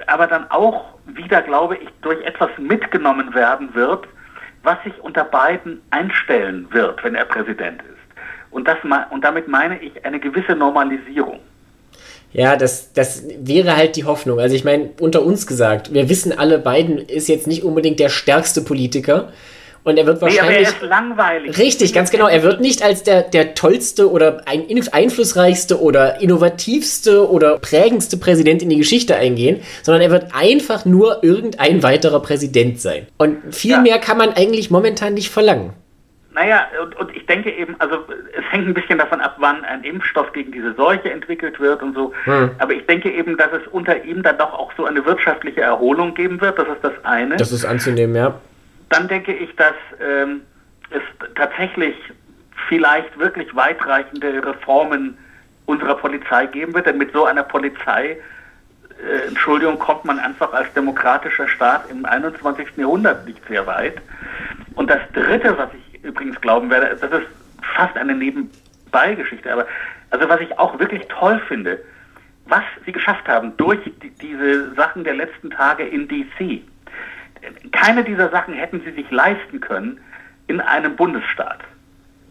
aber 0.06 0.26
dann 0.26 0.50
auch 0.50 0.94
wieder, 1.06 1.42
glaube 1.42 1.76
ich, 1.76 1.88
durch 2.00 2.20
etwas 2.24 2.50
mitgenommen 2.58 3.34
werden 3.34 3.74
wird, 3.74 4.08
was 4.62 4.82
sich 4.82 4.98
unter 5.00 5.24
Biden 5.24 5.82
einstellen 5.90 6.66
wird, 6.70 7.02
wenn 7.04 7.14
er 7.14 7.26
Präsident 7.26 7.82
ist. 7.82 7.88
Und, 8.50 8.66
das, 8.66 8.78
und 9.10 9.24
damit 9.24 9.46
meine 9.46 9.78
ich 9.80 10.04
eine 10.04 10.18
gewisse 10.18 10.54
Normalisierung. 10.54 11.40
Ja, 12.32 12.56
das, 12.56 12.92
das 12.92 13.22
wäre 13.40 13.76
halt 13.76 13.96
die 13.96 14.04
Hoffnung. 14.04 14.38
Also 14.38 14.54
ich 14.54 14.64
meine, 14.64 14.90
unter 15.00 15.22
uns 15.24 15.46
gesagt, 15.46 15.92
wir 15.94 16.08
wissen 16.08 16.36
alle, 16.36 16.58
Biden 16.58 16.98
ist 16.98 17.28
jetzt 17.28 17.46
nicht 17.46 17.64
unbedingt 17.64 18.00
der 18.00 18.10
stärkste 18.10 18.60
Politiker. 18.60 19.32
Und 19.84 19.96
er 19.96 20.04
wird 20.04 20.20
wahrscheinlich. 20.20 20.58
Nee, 20.58 20.64
er. 21.46 21.56
Richtig, 21.56 21.94
ganz 21.94 22.10
genau. 22.10 22.26
Er 22.26 22.42
wird 22.42 22.60
nicht 22.60 22.82
als 22.82 23.04
der, 23.04 23.22
der 23.22 23.54
tollste 23.54 24.10
oder 24.10 24.42
ein, 24.46 24.66
einflussreichste 24.92 25.80
oder 25.80 26.20
innovativste 26.20 27.30
oder 27.30 27.58
prägendste 27.58 28.18
Präsident 28.18 28.60
in 28.62 28.68
die 28.68 28.76
Geschichte 28.76 29.16
eingehen, 29.16 29.60
sondern 29.82 30.02
er 30.02 30.10
wird 30.10 30.34
einfach 30.34 30.84
nur 30.84 31.24
irgendein 31.24 31.82
weiterer 31.82 32.20
Präsident 32.20 32.82
sein. 32.82 33.06
Und 33.16 33.38
viel 33.54 33.72
ja. 33.72 33.80
mehr 33.80 33.98
kann 33.98 34.18
man 34.18 34.34
eigentlich 34.34 34.70
momentan 34.70 35.14
nicht 35.14 35.30
verlangen. 35.30 35.72
Naja, 36.38 36.68
und, 36.80 36.94
und 36.96 37.16
ich 37.16 37.26
denke 37.26 37.50
eben, 37.50 37.74
also 37.80 38.04
es 38.32 38.44
hängt 38.52 38.68
ein 38.68 38.74
bisschen 38.74 38.98
davon 38.98 39.20
ab, 39.20 39.34
wann 39.38 39.64
ein 39.64 39.82
Impfstoff 39.82 40.32
gegen 40.32 40.52
diese 40.52 40.72
Seuche 40.74 41.10
entwickelt 41.10 41.58
wird 41.58 41.82
und 41.82 41.94
so. 41.94 42.12
Hm. 42.24 42.50
Aber 42.58 42.72
ich 42.72 42.86
denke 42.86 43.10
eben, 43.10 43.36
dass 43.36 43.50
es 43.52 43.66
unter 43.72 44.04
ihm 44.04 44.22
dann 44.22 44.38
doch 44.38 44.52
auch 44.52 44.70
so 44.76 44.84
eine 44.84 45.04
wirtschaftliche 45.04 45.62
Erholung 45.62 46.14
geben 46.14 46.40
wird. 46.40 46.56
Das 46.56 46.68
ist 46.68 46.84
das 46.84 46.92
eine. 47.02 47.36
Das 47.36 47.50
ist 47.50 47.64
anzunehmen, 47.64 48.14
ja. 48.14 48.40
Dann 48.88 49.08
denke 49.08 49.32
ich, 49.34 49.54
dass 49.56 49.74
ähm, 50.00 50.42
es 50.90 51.02
tatsächlich 51.34 51.96
vielleicht 52.68 53.18
wirklich 53.18 53.52
weitreichende 53.56 54.46
Reformen 54.46 55.18
unserer 55.66 55.96
Polizei 55.96 56.46
geben 56.46 56.72
wird. 56.72 56.86
Denn 56.86 56.98
mit 56.98 57.12
so 57.12 57.24
einer 57.24 57.42
Polizei, 57.42 58.16
äh, 59.04 59.26
Entschuldigung, 59.26 59.80
kommt 59.80 60.04
man 60.04 60.20
einfach 60.20 60.52
als 60.52 60.72
demokratischer 60.74 61.48
Staat 61.48 61.90
im 61.90 62.04
21. 62.04 62.76
Jahrhundert 62.76 63.26
nicht 63.26 63.40
sehr 63.48 63.66
weit. 63.66 63.96
Und 64.76 64.88
das 64.88 65.00
Dritte, 65.12 65.58
was 65.58 65.70
ich 65.74 65.87
übrigens 66.08 66.40
glauben 66.40 66.70
werde, 66.70 66.96
das 66.96 67.10
ist 67.10 67.28
fast 67.76 67.96
eine 67.96 68.14
Nebenbeigeschichte, 68.14 69.52
aber 69.52 69.66
also 70.10 70.28
was 70.28 70.40
ich 70.40 70.58
auch 70.58 70.78
wirklich 70.78 71.06
toll 71.08 71.40
finde, 71.46 71.78
was 72.46 72.62
sie 72.86 72.92
geschafft 72.92 73.28
haben 73.28 73.56
durch 73.56 73.78
die, 74.02 74.10
diese 74.10 74.74
Sachen 74.74 75.04
der 75.04 75.14
letzten 75.14 75.50
Tage 75.50 75.86
in 75.86 76.08
DC. 76.08 76.62
Keine 77.72 78.02
dieser 78.04 78.30
Sachen 78.30 78.54
hätten 78.54 78.80
sie 78.84 78.92
sich 78.92 79.10
leisten 79.10 79.60
können 79.60 80.00
in 80.46 80.60
einem 80.60 80.96
Bundesstaat. 80.96 81.60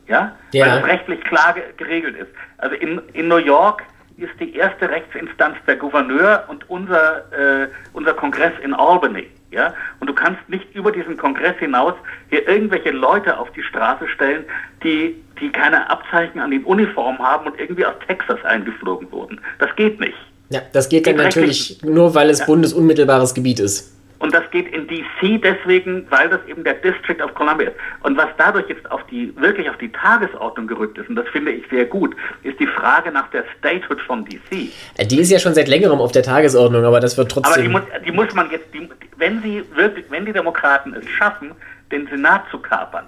Ja? 0.08 0.36
ja. 0.52 0.66
Weil 0.66 0.82
das 0.82 0.90
rechtlich 0.90 1.22
klar 1.22 1.56
geregelt 1.78 2.18
ist. 2.18 2.32
Also 2.58 2.76
in, 2.76 3.02
in 3.14 3.28
New 3.28 3.38
York 3.38 3.84
ist 4.18 4.34
die 4.40 4.56
erste 4.56 4.90
Rechtsinstanz 4.90 5.58
der 5.68 5.76
Gouverneur 5.76 6.46
und 6.48 6.68
unser, 6.70 7.32
äh, 7.32 7.68
unser 7.94 8.14
Kongress 8.14 8.54
in 8.64 8.74
Albany. 8.74 9.28
Ja? 9.52 9.74
Und 10.00 10.08
du 10.08 10.14
kannst 10.14 10.48
nicht 10.50 10.74
über 10.76 10.92
diesen 10.92 11.18
Kongress 11.18 11.58
hinaus 11.58 11.94
hier 12.30 12.48
irgendwelche 12.48 12.92
Leute 12.92 13.38
auf 13.38 13.52
die 13.52 13.64
Straße 13.64 14.08
stellen, 14.10 14.46
die, 14.84 15.16
die 15.40 15.50
keine 15.50 15.90
Abzeichen 15.90 16.40
an 16.40 16.52
den 16.52 16.64
Uniformen 16.64 17.20
haben 17.20 17.48
und 17.48 17.60
irgendwie 17.60 17.86
aus 17.86 17.96
Texas 18.08 18.44
eingeflogen 18.44 19.12
wurden. 19.12 19.40
Das 19.60 19.76
geht 19.76 20.00
nicht. 20.00 20.18
Ja, 20.50 20.62
das 20.72 20.88
geht, 20.88 21.08
dann 21.08 21.18
natürlich 21.18 21.82
nur, 21.84 22.16
weil 22.16 22.30
es 22.30 22.40
ja. 22.40 22.46
bundesunmittelbares 22.46 23.34
Gebiet 23.34 23.60
ist. 23.60 23.97
Und 24.28 24.34
das 24.34 24.52
geht 24.52 24.68
in 24.74 24.90
DC 24.90 25.42
deswegen, 25.42 26.06
weil 26.10 26.28
das 26.28 26.42
eben 26.48 26.62
der 26.66 26.74
District 26.74 27.24
of 27.24 27.34
Columbia 27.34 27.70
ist. 27.70 27.78
Und 28.04 28.18
was 28.18 28.28
dadurch 28.38 28.68
jetzt 28.68 28.92
auf 28.92 29.00
die, 29.08 29.34
wirklich 29.38 29.70
auf 29.70 29.78
die 29.78 29.90
Tagesordnung 29.90 30.68
gerückt 30.68 30.98
ist, 30.98 31.08
und 31.08 31.16
das 31.16 31.30
finde 31.30 31.54
ich 31.54 31.66
sehr 31.70 31.86
gut, 31.86 32.14
ist 32.44 32.60
die 32.60 32.68
Frage 32.68 33.10
nach 33.10 33.30
der 33.30 33.46
Statehood 33.58 34.02
von 34.02 34.26
DC. 34.26 34.68
Äh, 34.98 35.06
die 35.06 35.22
ist 35.22 35.32
ja 35.32 35.40
schon 35.40 35.54
seit 35.54 35.70
längerem 35.70 36.02
auf 36.02 36.12
der 36.12 36.24
Tagesordnung, 36.24 36.84
aber 36.84 37.00
das 37.00 37.18
wird 37.18 37.32
trotzdem. 37.32 37.54
Aber 37.54 37.62
die 37.62 37.70
muss, 37.70 37.82
die 38.06 38.12
muss 38.12 38.34
man 38.34 38.52
jetzt, 38.52 38.66
die, 38.74 38.90
wenn 39.16 39.42
sie 39.42 39.64
wirklich, 39.74 40.04
wenn 40.10 40.26
die 40.26 40.34
Demokraten 40.34 40.94
es 40.94 41.08
schaffen, 41.08 41.54
den 41.90 42.06
Senat 42.08 42.44
zu 42.52 42.60
kapern, 42.60 43.06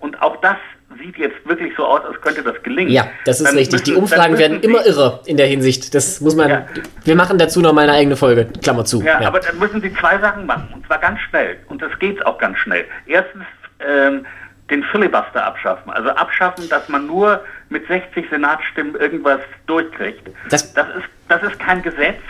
und 0.00 0.20
auch 0.20 0.36
das 0.42 0.58
sieht 0.96 1.18
jetzt 1.18 1.46
wirklich 1.46 1.72
so 1.76 1.84
aus, 1.84 2.04
als 2.04 2.20
könnte 2.20 2.42
das 2.42 2.62
gelingen. 2.62 2.90
Ja, 2.90 3.08
das 3.24 3.40
ist 3.40 3.54
richtig. 3.54 3.80
Müssen, 3.80 3.84
die 3.84 3.94
Umfragen 3.94 4.38
werden 4.38 4.60
immer 4.60 4.84
irre 4.86 5.20
in 5.26 5.36
der 5.36 5.46
Hinsicht. 5.46 5.94
Das 5.94 6.20
muss 6.20 6.34
man. 6.34 6.48
Ja. 6.48 6.66
Wir 7.04 7.16
machen 7.16 7.38
dazu 7.38 7.60
noch 7.60 7.72
mal 7.72 7.82
eine 7.82 7.92
eigene 7.92 8.16
Folge. 8.16 8.46
Klammer 8.62 8.84
zu. 8.84 9.02
Ja, 9.02 9.20
ja, 9.20 9.28
aber 9.28 9.40
dann 9.40 9.58
müssen 9.58 9.80
sie 9.80 9.92
zwei 9.94 10.18
Sachen 10.18 10.46
machen. 10.46 10.68
Und 10.74 10.86
zwar 10.86 10.98
ganz 10.98 11.20
schnell. 11.20 11.56
Und 11.68 11.82
das 11.82 11.96
geht 11.98 12.24
auch 12.24 12.38
ganz 12.38 12.58
schnell. 12.58 12.84
Erstens 13.06 13.44
ähm, 13.80 14.24
den 14.70 14.82
Filibuster 14.84 15.44
abschaffen. 15.44 15.92
Also 15.92 16.10
abschaffen, 16.10 16.68
dass 16.68 16.88
man 16.88 17.06
nur 17.06 17.42
mit 17.68 17.86
60 17.86 18.26
Senatsstimmen 18.30 18.96
irgendwas 18.96 19.40
durchkriegt. 19.66 20.28
Das, 20.50 20.72
das, 20.74 20.88
ist, 20.88 21.06
das 21.28 21.42
ist 21.42 21.58
kein 21.58 21.82
Gesetz. 21.82 22.20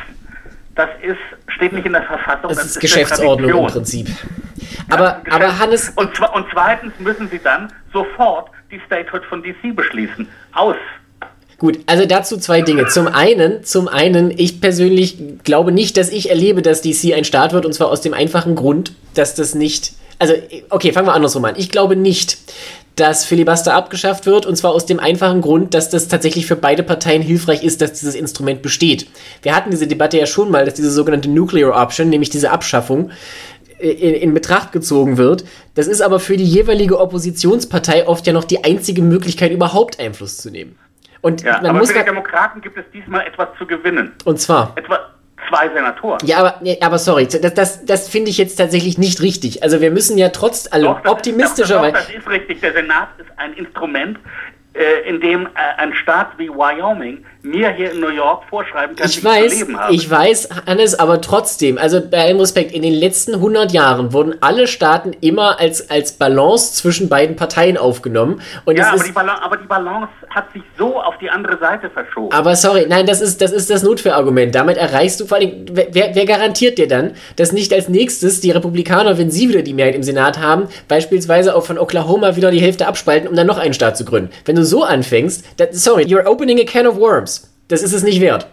Das 0.75 0.89
ist, 1.03 1.19
steht 1.49 1.73
nicht 1.73 1.87
in 1.87 1.93
der 1.93 2.05
Verfassung. 2.05 2.49
Das, 2.49 2.59
das 2.59 2.67
ist, 2.67 2.77
ist 2.77 2.81
Geschäftsordnung 2.81 3.51
im 3.51 3.67
Prinzip. 3.67 4.09
Aber, 4.91 5.23
ja, 5.27 5.33
aber 5.33 5.59
Hannes. 5.59 5.93
Und, 5.97 6.19
und 6.21 6.47
zweitens 6.53 6.93
müssen 6.99 7.29
sie 7.31 7.39
dann 7.39 7.73
sofort 7.93 8.51
die 8.71 8.81
Statehood 8.87 9.25
von 9.25 9.43
DC 9.43 9.75
beschließen. 9.75 10.29
Aus. 10.55 10.77
Gut, 11.59 11.81
also 11.87 12.07
dazu 12.07 12.37
zwei 12.37 12.63
Dinge. 12.63 12.87
Zum 12.87 13.09
einen, 13.09 13.65
zum 13.65 13.89
einen, 13.89 14.31
ich 14.31 14.61
persönlich 14.61 15.19
glaube 15.43 15.73
nicht, 15.73 15.97
dass 15.97 16.09
ich 16.11 16.31
erlebe, 16.31 16.63
dass 16.63 16.83
DC 16.83 17.15
ein 17.15 17.25
Staat 17.25 17.53
wird, 17.53 17.67
und 17.67 17.73
zwar 17.73 17.89
aus 17.89 18.01
dem 18.01 18.15
einfachen 18.15 18.55
Grund, 18.55 18.93
dass 19.15 19.35
das 19.35 19.55
nicht. 19.57 19.93
Also, 20.21 20.35
okay, 20.71 20.93
fangen 20.93 21.09
wir 21.09 21.15
andersrum 21.15 21.45
an. 21.45 21.55
Ich 21.57 21.71
glaube 21.71 21.97
nicht, 21.97 22.39
dass 22.95 23.25
Filibuster 23.25 23.75
abgeschafft 23.75 24.27
wird, 24.27 24.47
und 24.47 24.57
zwar 24.57 24.73
aus 24.73 24.87
dem 24.87 25.01
einfachen 25.01 25.41
Grund, 25.41 25.75
dass 25.75 25.91
das 25.91 26.09
tatsächlich 26.09 26.47
für 26.47 26.57
beide 26.57 26.83
Parteien 26.83 27.23
hilfreich 27.23 27.63
ist, 27.63 27.81
dass 27.81 27.93
dieses 27.93 28.15
Instrument 28.15 28.63
besteht. 28.63 29.07
Wir 29.43 29.55
hatten 29.55 29.71
diese 29.71 29.87
Debatte 29.87 30.19
ja 30.19 30.27
schon 30.27 30.51
mal, 30.51 30.65
dass 30.65 30.75
diese 30.75 30.91
sogenannte 30.91 31.29
Nuclear 31.29 31.81
Option, 31.81 32.09
nämlich 32.09 32.31
diese 32.31 32.51
Abschaffung, 32.51 33.11
in, 33.79 34.15
in, 34.15 34.35
Betracht 34.35 34.73
gezogen 34.73 35.19
wird. 35.19 35.45
Das 35.75 35.87
ist 35.87 36.01
aber 36.01 36.21
für 36.21 36.37
die 36.37 36.45
jeweilige 36.45 36.99
Oppositionspartei 36.99 38.07
oft 38.07 38.27
ja 38.27 38.33
noch 38.33 38.45
die 38.45 38.65
einzige 38.65 39.03
Möglichkeit, 39.03 39.53
überhaupt 39.53 40.01
Einfluss 40.01 40.39
zu 40.39 40.51
nehmen. 40.51 40.79
Und 41.21 41.43
ja, 41.43 41.55
man 41.55 41.67
aber 41.67 41.79
muss 41.81 41.91
für 41.91 41.99
die 41.99 42.05
Demokraten 42.05 42.61
gibt 42.61 42.77
es 42.77 42.85
diesmal 42.93 43.27
etwas 43.27 43.49
zu 43.59 43.67
gewinnen. 43.67 44.13
Und 44.25 44.41
zwar? 44.41 44.73
Etwa 44.77 45.01
zwei 45.49 45.69
Senatoren. 45.71 46.19
Ja, 46.25 46.39
aber, 46.39 46.61
aber 46.81 46.99
sorry, 46.99 47.27
das, 47.27 47.55
das, 47.55 47.85
das 47.85 48.09
finde 48.09 48.31
ich 48.31 48.39
jetzt 48.39 48.57
tatsächlich 48.57 48.99
nicht 48.99 49.21
richtig. 49.23 49.63
Also 49.63 49.81
wir 49.81 49.91
müssen 49.91 50.19
ja 50.19 50.29
trotz 50.29 50.71
allem 50.71 50.97
optimistischerweise... 51.07 51.93
Das, 51.93 52.07
das 52.07 52.17
ist 52.17 52.29
richtig. 52.29 52.61
Der 52.61 52.73
Senat 52.73 53.09
ist 53.19 53.31
ein 53.37 53.55
Instrument, 53.55 54.19
äh, 54.75 55.09
in 55.09 55.21
dem 55.21 55.47
äh, 55.47 55.49
ein 55.79 55.95
Staat 55.95 56.39
wie 56.39 56.49
Wyoming 56.49 57.25
mir 57.43 57.71
hier 57.71 57.93
in 57.93 58.01
New 58.01 58.11
York 58.11 58.45
vorschreiben 58.49 58.97
kann, 58.97 59.09
ich 59.09 59.23
wie 59.23 59.27
weiß, 59.27 59.53
ich 59.53 59.59
zu 59.61 59.65
leben 59.67 59.79
habe. 59.79 59.95
Ich 59.95 60.11
weiß, 60.11 60.49
Hannes, 60.67 60.99
aber 60.99 61.21
trotzdem, 61.21 61.79
also 61.79 62.01
bei 62.01 62.19
allem 62.19 62.41
Respekt, 62.41 62.73
in 62.73 62.83
den 62.83 62.95
letzten 62.95 63.35
100 63.35 63.73
Jahren 63.73 64.13
wurden 64.13 64.35
alle 64.41 64.67
Staaten 64.67 65.13
immer 65.21 65.61
als, 65.61 65.89
als 65.91 66.13
Balance 66.13 66.75
zwischen 66.75 67.09
beiden 67.09 67.37
Parteien 67.37 67.77
aufgenommen. 67.77 68.41
Und 68.65 68.77
ja, 68.77 68.93
aber, 68.93 69.05
die 69.05 69.13
Balance, 69.13 69.43
aber 69.43 69.57
die 69.57 69.67
Balance 69.67 70.09
hat 70.31 70.53
sich 70.53 70.63
so 70.77 71.01
auf 71.01 71.17
die 71.19 71.31
andere 71.31 71.59
Seite 71.59 71.89
verschoben. 71.91 72.33
Aber 72.33 72.57
sorry, 72.57 72.87
nein, 72.89 73.07
das 73.07 73.21
ist 73.21 73.41
das, 73.41 73.53
ist 73.53 73.71
das 73.71 73.83
Notwehrargument. 73.83 74.55
Damit 74.55 74.77
erreichst 74.77 75.21
du 75.21 75.27
vor 75.27 75.39
allem, 75.39 75.67
wer, 75.71 76.15
wer 76.15 76.27
garantiert 76.27 76.79
dir 76.79 76.89
dann, 76.89 77.13
dass 77.37 77.53
nicht 77.53 77.73
als 77.73 77.89
nächstes 77.89 78.41
die 78.41 78.51
Republikaner, 78.51 79.17
wenn 79.17 79.31
sie 79.31 79.49
wieder 79.49 79.63
die 79.63 79.75
Mehrheit 79.75 79.95
im 79.95 80.03
Senat 80.03 80.39
haben, 80.39 80.69
beispielsweise 80.89 81.55
auch 81.55 81.65
von 81.65 81.79
Oklahoma 81.79 82.37
wieder 82.37 82.51
die 82.51 82.61
Hälfte 82.61 82.87
abspalten, 82.87 83.29
um 83.29 83.37
dann 83.37 83.47
noch 83.47 83.59
einen 83.59 83.75
Staat 83.75 83.97
zu 83.97 84.05
gründen? 84.05 84.31
Wenn 84.45 84.57
du 84.57 84.65
so 84.65 84.83
anfängst, 84.83 85.59
that, 85.59 85.75
sorry, 85.75 86.03
you're 86.05 86.27
opening 86.27 86.61
a 86.61 86.65
can 86.65 86.87
of 86.87 86.97
worms. 86.97 87.38
Das 87.69 87.83
ist 87.83 87.93
es 87.93 88.03
nicht 88.03 88.21
wert. 88.21 88.49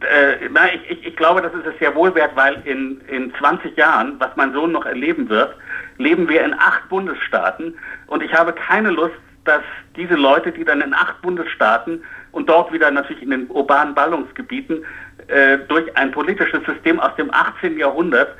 Äh, 0.00 0.48
nein, 0.50 0.80
ich, 0.84 0.90
ich, 0.90 1.06
ich, 1.06 1.16
glaube, 1.16 1.42
das 1.42 1.54
ist 1.54 1.66
es 1.66 1.78
sehr 1.78 1.94
wohl 1.94 2.14
wert, 2.14 2.32
weil 2.34 2.60
in, 2.64 3.00
in 3.08 3.32
20 3.38 3.76
Jahren, 3.76 4.16
was 4.18 4.30
mein 4.36 4.52
Sohn 4.52 4.72
noch 4.72 4.84
erleben 4.84 5.28
wird, 5.28 5.54
leben 5.98 6.28
wir 6.28 6.44
in 6.44 6.54
acht 6.54 6.88
Bundesstaaten 6.88 7.74
und 8.08 8.22
ich 8.22 8.32
habe 8.32 8.52
keine 8.52 8.90
Lust, 8.90 9.14
dass 9.44 9.62
diese 9.96 10.14
Leute, 10.14 10.52
die 10.52 10.64
dann 10.64 10.80
in 10.80 10.94
acht 10.94 11.20
Bundesstaaten 11.22 12.02
und 12.32 12.48
dort 12.48 12.72
wieder 12.72 12.90
natürlich 12.90 13.22
in 13.22 13.30
den 13.30 13.46
urbanen 13.48 13.94
Ballungsgebieten 13.94 14.84
äh, 15.28 15.58
durch 15.68 15.96
ein 15.96 16.10
politisches 16.10 16.64
System 16.64 17.00
aus 17.00 17.14
dem 17.16 17.32
18. 17.32 17.78
Jahrhundert, 17.78 18.36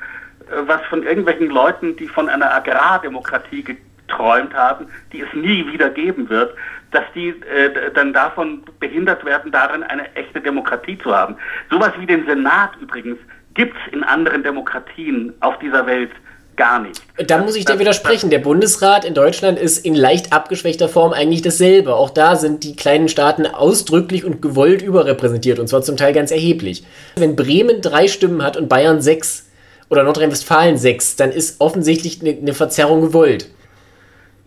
äh, 0.49 0.55
was 0.65 0.81
von 0.89 1.03
irgendwelchen 1.03 1.49
Leuten, 1.49 1.95
die 1.95 2.07
von 2.07 2.29
einer 2.29 2.53
Agrardemokratie 2.53 3.63
geträumt 3.63 4.53
haben, 4.53 4.87
die 5.11 5.21
es 5.21 5.33
nie 5.33 5.65
wieder 5.71 5.89
geben 5.89 6.29
wird, 6.29 6.55
dass 6.93 7.03
die 7.15 7.29
äh, 7.29 7.91
dann 7.93 8.13
davon 8.13 8.63
behindert 8.79 9.25
werden, 9.25 9.51
darin 9.51 9.83
eine 9.83 10.13
echte 10.15 10.41
Demokratie 10.41 10.97
zu 10.99 11.15
haben. 11.15 11.35
Sowas 11.69 11.91
wie 11.99 12.05
den 12.05 12.25
Senat 12.25 12.71
übrigens 12.81 13.17
gibt 13.53 13.75
es 13.75 13.93
in 13.93 14.03
anderen 14.03 14.43
Demokratien 14.43 15.33
auf 15.41 15.57
dieser 15.59 15.85
Welt 15.85 16.11
gar 16.55 16.79
nicht. 16.79 17.01
Da 17.17 17.39
muss 17.39 17.55
ich 17.55 17.65
dir 17.65 17.79
widersprechen. 17.79 18.29
Der 18.29 18.39
Bundesrat 18.39 19.05
in 19.05 19.13
Deutschland 19.13 19.59
ist 19.59 19.85
in 19.85 19.95
leicht 19.95 20.33
abgeschwächter 20.33 20.87
Form 20.87 21.13
eigentlich 21.13 21.41
dasselbe. 21.41 21.95
Auch 21.95 22.09
da 22.09 22.35
sind 22.35 22.63
die 22.63 22.75
kleinen 22.75 23.09
Staaten 23.09 23.45
ausdrücklich 23.45 24.23
und 24.23 24.41
gewollt 24.41 24.81
überrepräsentiert 24.81 25.59
und 25.59 25.67
zwar 25.67 25.81
zum 25.81 25.97
Teil 25.97 26.13
ganz 26.13 26.31
erheblich. 26.31 26.85
Wenn 27.15 27.35
Bremen 27.35 27.81
drei 27.81 28.07
Stimmen 28.07 28.43
hat 28.43 28.57
und 28.57 28.69
Bayern 28.69 29.01
sechs 29.01 29.49
oder 29.89 30.03
Nordrhein-Westfalen 30.03 30.77
sechs, 30.77 31.15
dann 31.15 31.31
ist 31.31 31.59
offensichtlich 31.59 32.21
eine, 32.21 32.37
eine 32.37 32.53
Verzerrung 32.53 33.01
gewollt. 33.01 33.49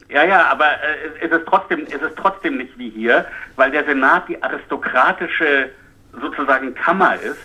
Ja, 0.09 0.25
ja, 0.25 0.47
aber 0.47 0.67
äh, 0.67 1.25
es, 1.27 1.31
ist 1.33 1.47
trotzdem, 1.47 1.87
es 1.87 2.01
ist 2.01 2.17
trotzdem 2.17 2.59
nicht 2.59 2.79
wie 2.79 2.91
hier, 2.91 3.27
weil 3.57 3.71
der 3.71 3.85
Senat 3.85 4.29
die 4.29 4.41
aristokratische 4.43 5.71
sozusagen 6.21 6.75
Kammer 6.75 7.17
ist, 7.21 7.41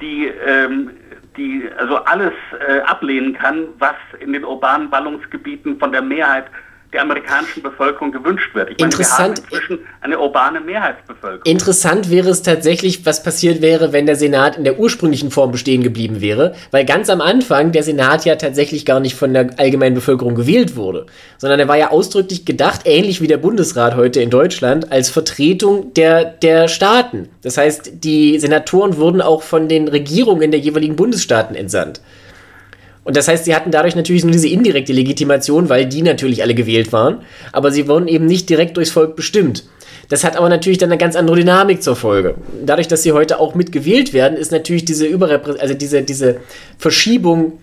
die, 0.00 0.26
ähm, 0.26 0.90
die 1.36 1.68
also 1.78 1.96
alles 2.04 2.32
äh, 2.66 2.80
ablehnen 2.80 3.32
kann, 3.34 3.68
was 3.78 3.96
in 4.20 4.32
den 4.32 4.44
urbanen 4.44 4.90
Ballungsgebieten 4.90 5.78
von 5.78 5.92
der 5.92 6.02
Mehrheit 6.02 6.46
der 6.92 7.02
amerikanischen 7.02 7.62
Bevölkerung 7.62 8.12
gewünscht 8.12 8.54
wird. 8.54 8.70
Ich 8.70 8.80
Interessant. 8.80 9.18
Meine, 9.18 9.50
wir 9.50 9.58
haben 9.58 9.62
inzwischen 9.62 9.86
eine 10.00 10.18
urbane 10.18 10.60
Mehrheitsbevölkerung. 10.60 11.44
Interessant 11.44 12.10
wäre 12.10 12.30
es 12.30 12.42
tatsächlich, 12.42 13.04
was 13.04 13.22
passiert 13.22 13.60
wäre, 13.60 13.92
wenn 13.92 14.06
der 14.06 14.16
Senat 14.16 14.56
in 14.56 14.64
der 14.64 14.78
ursprünglichen 14.78 15.30
Form 15.30 15.52
bestehen 15.52 15.82
geblieben 15.82 16.20
wäre, 16.20 16.54
weil 16.70 16.86
ganz 16.86 17.10
am 17.10 17.20
Anfang 17.20 17.72
der 17.72 17.82
Senat 17.82 18.24
ja 18.24 18.36
tatsächlich 18.36 18.86
gar 18.86 19.00
nicht 19.00 19.16
von 19.16 19.34
der 19.34 19.50
allgemeinen 19.58 19.94
Bevölkerung 19.94 20.34
gewählt 20.34 20.76
wurde, 20.76 21.06
sondern 21.36 21.60
er 21.60 21.68
war 21.68 21.76
ja 21.76 21.90
ausdrücklich 21.90 22.46
gedacht, 22.46 22.82
ähnlich 22.84 23.20
wie 23.20 23.26
der 23.26 23.36
Bundesrat 23.36 23.94
heute 23.94 24.22
in 24.22 24.30
Deutschland, 24.30 24.90
als 24.90 25.10
Vertretung 25.10 25.92
der, 25.92 26.24
der 26.24 26.68
Staaten. 26.68 27.28
Das 27.42 27.58
heißt, 27.58 28.04
die 28.04 28.38
Senatoren 28.38 28.96
wurden 28.96 29.20
auch 29.20 29.42
von 29.42 29.68
den 29.68 29.88
Regierungen 29.88 30.50
der 30.50 30.60
jeweiligen 30.60 30.96
Bundesstaaten 30.96 31.54
entsandt. 31.54 32.00
Und 33.08 33.16
das 33.16 33.26
heißt, 33.26 33.46
sie 33.46 33.54
hatten 33.54 33.70
dadurch 33.70 33.96
natürlich 33.96 34.22
nur 34.22 34.32
diese 34.32 34.48
indirekte 34.48 34.92
Legitimation, 34.92 35.70
weil 35.70 35.86
die 35.86 36.02
natürlich 36.02 36.42
alle 36.42 36.54
gewählt 36.54 36.92
waren, 36.92 37.22
aber 37.54 37.70
sie 37.70 37.88
wurden 37.88 38.06
eben 38.06 38.26
nicht 38.26 38.50
direkt 38.50 38.76
durchs 38.76 38.90
Volk 38.90 39.16
bestimmt. 39.16 39.64
Das 40.10 40.24
hat 40.24 40.36
aber 40.36 40.50
natürlich 40.50 40.76
dann 40.76 40.90
eine 40.90 40.98
ganz 40.98 41.16
andere 41.16 41.36
Dynamik 41.36 41.82
zur 41.82 41.96
Folge. 41.96 42.34
Dadurch, 42.62 42.86
dass 42.86 43.02
sie 43.02 43.12
heute 43.12 43.40
auch 43.40 43.54
mitgewählt 43.54 44.12
werden, 44.12 44.36
ist 44.36 44.52
natürlich 44.52 44.84
diese 44.84 45.06
Überreprä 45.06 45.58
also 45.58 45.72
diese, 45.72 46.02
diese 46.02 46.42
Verschiebung 46.76 47.60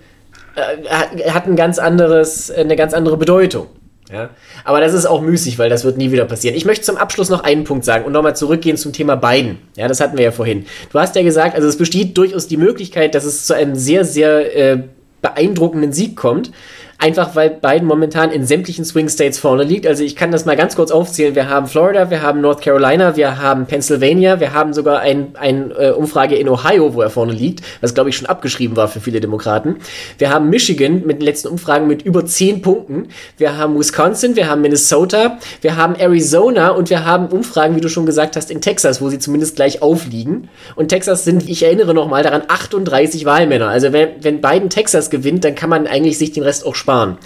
äh, 0.56 1.30
hat 1.30 1.46
ein 1.46 1.56
ganz 1.56 1.78
anderes, 1.78 2.50
eine 2.50 2.76
ganz 2.76 2.96
andere 2.96 3.16
Bedeutung. 3.16 3.68
Ja? 4.12 4.32
Aber 4.64 4.82
das 4.82 4.96
ist 4.96 5.06
auch 5.06 5.22
müßig, 5.22 5.60
weil 5.60 5.70
das 5.70 5.84
wird 5.84 5.98
nie 5.98 6.12
wieder 6.12 6.26
passieren. 6.26 6.56
Ich 6.56 6.66
möchte 6.66 6.86
zum 6.86 6.98
Abschluss 6.98 7.30
noch 7.30 7.44
einen 7.44 7.66
Punkt 7.66 7.86
sagen 7.86 8.06
und 8.06 8.14
nochmal 8.14 8.36
zurückgehen 8.36 8.78
zum 8.78 8.94
Thema 8.94 9.16
Biden. 9.16 9.60
Ja, 9.78 9.88
das 9.88 10.00
hatten 10.00 10.18
wir 10.18 10.26
ja 10.26 10.32
vorhin. 10.32 10.66
Du 10.92 10.98
hast 10.98 11.16
ja 11.16 11.22
gesagt, 11.22 11.54
also 11.54 11.68
es 11.68 11.78
besteht 11.78 12.18
durchaus 12.18 12.48
die 12.48 12.58
Möglichkeit, 12.58 13.14
dass 13.14 13.26
es 13.26 13.46
zu 13.46 13.54
einem 13.54 13.76
sehr, 13.76 14.06
sehr 14.06 14.56
äh, 14.56 14.84
beeindruckenden 15.26 15.92
Sieg 15.92 16.16
kommt. 16.16 16.52
Einfach 16.98 17.36
weil 17.36 17.50
Biden 17.50 17.88
momentan 17.88 18.32
in 18.32 18.46
sämtlichen 18.46 18.86
Swing 18.86 19.10
States 19.10 19.38
vorne 19.38 19.64
liegt. 19.64 19.86
Also 19.86 20.04
ich 20.04 20.16
kann 20.16 20.32
das 20.32 20.46
mal 20.46 20.56
ganz 20.56 20.78
kurz 20.78 20.92
aufzählen. 20.92 21.36
Wir 21.36 21.50
haben 21.50 21.68
Florida, 21.68 22.10
wir 22.10 22.22
haben 22.22 22.40
North 22.40 22.62
Carolina, 22.62 23.18
wir 23.18 23.38
haben 23.38 23.66
Pennsylvania, 23.66 24.40
wir 24.40 24.54
haben 24.54 24.74
sogar 24.74 25.02
eine 25.02 25.28
ein, 25.36 25.72
äh, 25.78 25.90
Umfrage 25.90 26.36
in 26.36 26.48
Ohio, 26.48 26.94
wo 26.94 27.02
er 27.02 27.10
vorne 27.10 27.34
liegt, 27.34 27.62
was 27.82 27.94
glaube 27.94 28.10
ich 28.10 28.16
schon 28.18 28.28
abgeschrieben 28.28 28.78
war 28.78 28.88
für 28.88 29.02
viele 29.02 29.20
Demokraten. 29.20 29.76
Wir 30.18 30.30
haben 30.30 30.50
Michigan 30.50 31.04
mit 31.06 31.18
den 31.18 31.26
letzten 31.26 31.50
Umfragen 31.50 31.86
mit 31.86 32.02
über 32.02 32.26
10 32.26 32.62
Punkten. 32.62 33.10
Wir 33.38 33.58
haben 33.58 33.78
Wisconsin, 33.78 34.38
wir 34.38 34.50
haben 34.50 34.62
Minnesota, 34.62 35.38
wir 35.62 35.76
haben 35.76 35.96
Arizona 35.96 36.70
und 36.70 36.90
wir 36.90 37.06
haben 37.06 37.28
Umfragen, 37.28 37.76
wie 37.76 37.82
du 37.82 37.90
schon 37.90 38.06
gesagt 38.06 38.38
hast, 38.38 38.50
in 38.50 38.62
Texas, 38.62 39.02
wo 39.02 39.10
sie 39.10 39.20
zumindest 39.20 39.58
gleich 39.58 39.82
aufliegen. 39.82 40.50
Und 40.76 40.88
Texas 40.88 41.26
sind, 41.26 41.50
ich 41.50 41.62
erinnere 41.62 41.94
nochmal 41.94 42.24
daran, 42.24 42.44
38 42.48 43.26
Wahlmänner. 43.26 43.68
Also 43.68 43.92
wenn, 43.92 44.10
wenn 44.22 44.40
Biden 44.40 44.70
Texas 44.70 45.10
gewinnt, 45.10 45.44
dann 45.44 45.56
kann 45.56 45.70
man 45.70 45.88
eigentlich 45.88 46.18
sich 46.18 46.32
den 46.32 46.44
Rest 46.44 46.66
auch 46.66 46.74
sparen 46.74 46.95
sparen. 46.96 47.18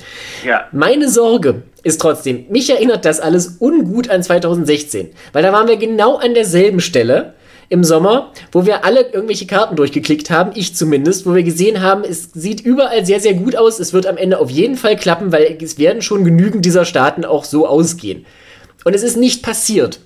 Ja. 0.46 0.68
Meine 0.72 1.10
Sorge 1.10 1.64
ist 1.84 2.02
trotzdem, 2.02 2.46
mich 2.50 2.70
erinnert 2.70 3.06
das 3.06 3.20
alles 3.20 3.58
ungut 3.60 4.10
an 4.10 4.24
2016, 4.24 5.10
weil 5.34 5.44
da 5.44 5.54
waren 5.54 5.68
wir 5.68 5.78
genau 5.78 6.18
an 6.18 6.34
derselben 6.34 6.80
Stelle 6.80 7.34
im 7.70 7.84
Sommer, 7.84 8.32
wo 8.52 8.66
wir 8.66 8.84
alle 8.84 9.02
irgendwelche 9.12 9.46
Karten 9.46 9.76
durchgeklickt 9.76 10.32
haben, 10.32 10.52
ich 10.56 10.76
zumindest, 10.76 11.28
wo 11.28 11.36
wir 11.36 11.44
gesehen 11.44 11.82
haben, 11.82 12.04
es 12.04 12.32
sieht 12.34 12.62
überall 12.62 13.06
sehr, 13.06 13.20
sehr 13.20 13.36
gut 13.36 13.56
aus, 13.56 13.80
es 13.80 13.94
wird 13.94 14.08
am 14.08 14.18
Ende 14.18 14.40
auf 14.40 14.50
jeden 14.50 14.76
Fall 14.76 14.96
klappen, 14.96 15.32
weil 15.32 15.58
es 15.62 15.78
werden 15.78 16.02
schon 16.02 16.26
genügend 16.26 16.66
dieser 16.66 16.86
Staaten 16.86 17.26
auch 17.26 17.44
so 17.44 17.68
ausgehen. 17.68 18.26
Und 18.86 18.96
es 18.96 19.04
ist 19.04 19.18
nicht 19.18 19.44
passiert. 19.44 20.00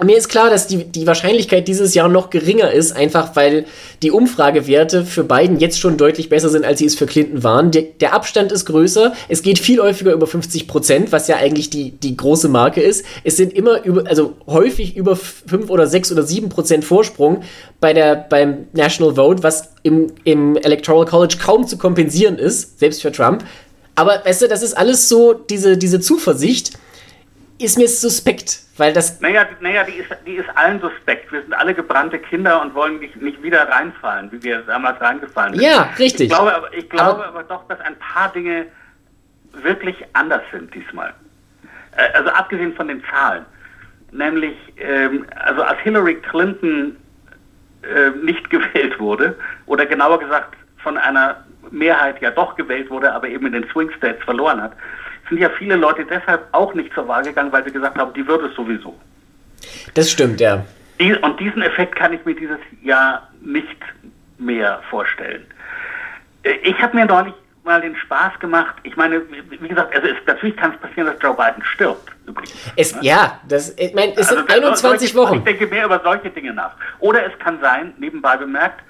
Mir 0.00 0.16
ist 0.16 0.28
klar, 0.28 0.48
dass 0.48 0.68
die, 0.68 0.84
die 0.84 1.08
Wahrscheinlichkeit 1.08 1.66
dieses 1.66 1.92
Jahr 1.92 2.08
noch 2.08 2.30
geringer 2.30 2.70
ist, 2.70 2.92
einfach 2.92 3.34
weil 3.34 3.64
die 4.00 4.12
Umfragewerte 4.12 5.04
für 5.04 5.24
Biden 5.24 5.58
jetzt 5.58 5.80
schon 5.80 5.96
deutlich 5.96 6.28
besser 6.28 6.50
sind, 6.50 6.64
als 6.64 6.78
sie 6.78 6.86
es 6.86 6.94
für 6.94 7.06
Clinton 7.06 7.42
waren. 7.42 7.72
Der, 7.72 7.82
der 7.82 8.14
Abstand 8.14 8.52
ist 8.52 8.64
größer, 8.66 9.12
es 9.28 9.42
geht 9.42 9.58
viel 9.58 9.80
häufiger 9.80 10.12
über 10.12 10.28
50 10.28 10.68
Prozent, 10.68 11.10
was 11.10 11.26
ja 11.26 11.36
eigentlich 11.36 11.68
die, 11.68 11.90
die 11.90 12.16
große 12.16 12.48
Marke 12.48 12.80
ist. 12.80 13.04
Es 13.24 13.36
sind 13.36 13.52
immer 13.52 13.82
über, 13.84 14.06
also 14.06 14.36
häufig 14.46 14.96
über 14.96 15.16
5 15.16 15.68
oder 15.68 15.88
6 15.88 16.12
oder 16.12 16.22
7 16.22 16.48
Prozent 16.48 16.84
Vorsprung 16.84 17.42
bei 17.80 17.92
der, 17.92 18.14
beim 18.14 18.68
National 18.74 19.16
Vote, 19.16 19.42
was 19.42 19.70
im, 19.82 20.12
im 20.22 20.56
Electoral 20.56 21.06
College 21.06 21.38
kaum 21.42 21.66
zu 21.66 21.76
kompensieren 21.76 22.38
ist, 22.38 22.78
selbst 22.78 23.02
für 23.02 23.10
Trump. 23.10 23.44
Aber 23.96 24.22
weißt 24.24 24.42
du, 24.42 24.46
das 24.48 24.62
ist 24.62 24.74
alles 24.74 25.08
so, 25.08 25.32
diese, 25.32 25.76
diese 25.76 25.98
Zuversicht 25.98 26.78
ist 27.58 27.78
mir 27.78 27.88
suspekt, 27.88 28.60
weil 28.76 28.92
das. 28.92 29.20
Naja, 29.20 29.46
naja 29.60 29.84
die, 29.84 29.94
ist, 29.94 30.08
die 30.26 30.36
ist 30.36 30.48
allen 30.54 30.80
suspekt. 30.80 31.30
Wir 31.32 31.42
sind 31.42 31.52
alle 31.52 31.74
gebrannte 31.74 32.18
Kinder 32.18 32.62
und 32.62 32.74
wollen 32.74 32.98
nicht, 33.00 33.16
nicht 33.16 33.42
wieder 33.42 33.68
reinfallen, 33.68 34.30
wie 34.32 34.42
wir 34.42 34.60
damals 34.62 35.00
reingefallen 35.00 35.54
sind. 35.54 35.62
Ja, 35.62 35.90
richtig. 35.98 36.22
Ich 36.22 36.28
glaube, 36.28 36.54
aber, 36.54 36.72
ich 36.72 36.88
glaube 36.88 37.26
aber, 37.26 37.26
aber 37.26 37.42
doch, 37.44 37.66
dass 37.68 37.80
ein 37.80 37.96
paar 37.98 38.32
Dinge 38.32 38.66
wirklich 39.52 39.96
anders 40.12 40.42
sind 40.52 40.72
diesmal. 40.74 41.14
Äh, 41.96 42.12
also 42.14 42.30
abgesehen 42.30 42.74
von 42.74 42.88
den 42.88 43.02
Zahlen. 43.10 43.44
Nämlich, 44.10 44.56
ähm, 44.76 45.26
also 45.36 45.62
als 45.62 45.80
Hillary 45.80 46.14
Clinton 46.16 46.96
äh, 47.82 48.10
nicht 48.24 48.48
gewählt 48.50 48.98
wurde, 48.98 49.36
oder 49.66 49.84
genauer 49.86 50.20
gesagt 50.20 50.56
von 50.78 50.96
einer 50.96 51.44
Mehrheit 51.70 52.20
ja 52.22 52.30
doch 52.30 52.54
gewählt 52.56 52.88
wurde, 52.90 53.12
aber 53.12 53.28
eben 53.28 53.46
in 53.46 53.52
den 53.52 53.68
Swing 53.70 53.90
States 53.96 54.22
verloren 54.24 54.62
hat, 54.62 54.72
sind 55.28 55.38
ja 55.38 55.50
viele 55.50 55.76
Leute 55.76 56.04
deshalb 56.04 56.46
auch 56.52 56.74
nicht 56.74 56.92
zur 56.94 57.06
Wahl 57.08 57.22
gegangen, 57.22 57.52
weil 57.52 57.64
sie 57.64 57.72
gesagt 57.72 57.98
haben, 57.98 58.12
die 58.14 58.26
wird 58.26 58.42
es 58.42 58.54
sowieso. 58.54 58.98
Das 59.94 60.10
stimmt, 60.10 60.40
ja. 60.40 60.64
Die, 61.00 61.14
und 61.14 61.38
diesen 61.38 61.62
Effekt 61.62 61.96
kann 61.96 62.12
ich 62.12 62.24
mir 62.24 62.34
dieses 62.34 62.58
Jahr 62.82 63.28
nicht 63.40 63.78
mehr 64.38 64.80
vorstellen. 64.90 65.46
Äh, 66.42 66.52
ich 66.62 66.78
habe 66.80 66.96
mir 66.96 67.06
neulich 67.06 67.34
mal 67.64 67.80
den 67.80 67.96
Spaß 67.96 68.38
gemacht. 68.40 68.74
Ich 68.82 68.96
meine, 68.96 69.22
wie 69.50 69.68
gesagt, 69.68 69.94
also 69.94 70.08
es, 70.08 70.16
natürlich 70.26 70.56
kann 70.56 70.72
es 70.72 70.80
passieren, 70.80 71.06
dass 71.06 71.16
Joe 71.20 71.34
Biden 71.34 71.62
stirbt. 71.64 72.10
Übrigens. 72.26 72.72
Es, 72.76 72.94
ne? 72.94 73.00
Ja, 73.02 73.40
das, 73.46 73.74
ich 73.78 73.94
meine, 73.94 74.12
es 74.12 74.30
also, 74.30 74.36
sind 74.36 74.50
21 74.50 75.12
solche, 75.12 75.28
Wochen. 75.28 75.38
Ich 75.38 75.44
denke 75.44 75.66
mehr 75.66 75.84
über 75.84 76.00
solche 76.02 76.30
Dinge 76.30 76.52
nach. 76.54 76.74
Oder 76.98 77.26
es 77.26 77.38
kann 77.38 77.60
sein, 77.60 77.94
nebenbei 77.98 78.36
bemerkt, 78.36 78.80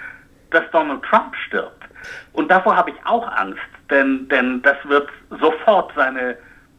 dass 0.51 0.63
Donald 0.71 1.03
Trump 1.03 1.35
stirbt. 1.47 1.78
Und 2.33 2.51
davor 2.51 2.77
habe 2.77 2.91
ich 2.91 2.97
auch 3.05 3.27
Angst, 3.33 3.61
denn, 3.91 4.29
denn 4.29 4.63
das 4.63 4.77
wird 4.85 5.09
sofort 5.41 5.93
seine 5.97 6.37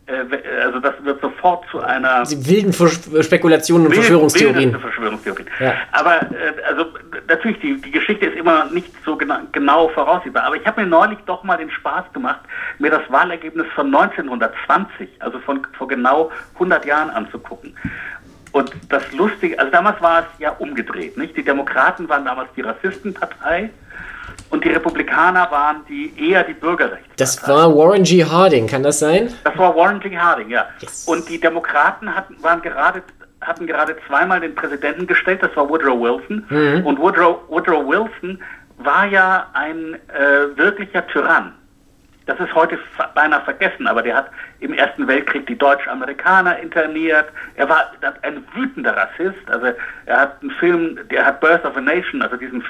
äh, 0.09 0.63
also 0.63 0.79
das 0.79 0.93
wird 1.03 1.21
sofort 1.21 1.65
zu 1.69 1.79
einer... 1.81 2.23
Die 2.23 2.47
wilden 2.47 2.73
Spekulationen 3.23 3.87
und 3.87 3.93
Verschwörungstheorien. 3.93 4.79
Verschwörungstheorien. 4.79 5.47
Ja. 5.59 5.75
Aber 5.91 6.21
äh, 6.21 6.53
also 6.67 6.85
natürlich, 7.27 7.59
die, 7.59 7.79
die 7.79 7.91
Geschichte 7.91 8.25
ist 8.25 8.35
immer 8.35 8.65
nicht 8.71 8.91
so 9.05 9.15
genau, 9.15 9.37
genau 9.51 9.87
voraussehbar. 9.89 10.45
Aber 10.45 10.55
ich 10.55 10.65
habe 10.65 10.81
mir 10.81 10.87
neulich 10.87 11.19
doch 11.25 11.43
mal 11.43 11.57
den 11.57 11.69
Spaß 11.69 12.11
gemacht, 12.13 12.41
mir 12.79 12.89
das 12.89 13.03
Wahlergebnis 13.09 13.67
von 13.75 13.93
1920, 13.93 15.09
also 15.19 15.39
von 15.39 15.65
vor 15.77 15.87
genau 15.87 16.31
100 16.55 16.85
Jahren 16.85 17.11
anzugucken. 17.11 17.75
Und 18.51 18.71
das 18.89 19.03
Lustige, 19.11 19.59
also 19.59 19.71
damals 19.71 20.01
war 20.01 20.21
es 20.21 20.39
ja 20.39 20.49
umgedreht, 20.57 21.17
nicht? 21.17 21.37
Die 21.37 21.43
Demokraten 21.43 22.09
waren 22.09 22.25
damals 22.25 22.49
die 22.55 22.61
Rassistenpartei 22.61 23.69
und 24.49 24.63
die 24.63 24.69
Republikaner 24.69 25.49
waren 25.51 25.85
die 25.87 26.13
eher 26.17 26.43
die 26.43 26.53
Bürgerrechte. 26.53 27.09
Das 27.17 27.47
war 27.47 27.75
Warren 27.75 28.03
G. 28.03 28.23
Harding, 28.23 28.67
kann 28.67 28.83
das 28.83 28.99
sein? 28.99 29.33
Das 29.43 29.57
war 29.57 29.75
Warren 29.75 29.99
G. 29.99 30.17
Harding, 30.17 30.49
ja. 30.49 30.67
Yes. 30.79 31.07
Und 31.07 31.29
die 31.29 31.39
Demokraten 31.39 32.13
hatten, 32.13 32.41
waren 32.41 32.61
gerade, 32.61 33.03
hatten 33.41 33.67
gerade 33.67 33.95
zweimal 34.07 34.39
den 34.39 34.55
Präsidenten 34.55 35.07
gestellt, 35.07 35.43
das 35.43 35.55
war 35.55 35.69
Woodrow 35.69 35.99
Wilson. 35.99 36.45
Mhm. 36.49 36.85
Und 36.85 36.99
Woodrow, 36.99 37.39
Woodrow 37.47 37.87
Wilson 37.87 38.41
war 38.77 39.05
ja 39.05 39.47
ein 39.53 39.95
äh, 39.95 40.57
wirklicher 40.57 41.05
Tyrann. 41.07 41.53
Das 42.25 42.39
ist 42.39 42.53
heute 42.53 42.77
beinahe 43.15 43.41
vergessen, 43.41 43.87
aber 43.87 44.03
der 44.03 44.15
hat 44.15 44.29
im 44.59 44.71
Ersten 44.73 45.07
Weltkrieg 45.07 45.47
die 45.47 45.57
Deutsch-Amerikaner 45.57 46.59
interniert. 46.59 47.25
Er 47.55 47.67
war 47.67 47.91
ein 48.21 48.43
wütender 48.53 48.95
Rassist. 48.95 49.49
Also 49.49 49.73
er 50.05 50.17
hat 50.19 50.39
einen 50.41 50.51
Film, 50.51 50.99
der 51.09 51.25
hat 51.25 51.41
Birth 51.41 51.65
of 51.65 51.75
a 51.75 51.81
Nation, 51.81 52.21
also 52.21 52.37
diesen 52.37 52.63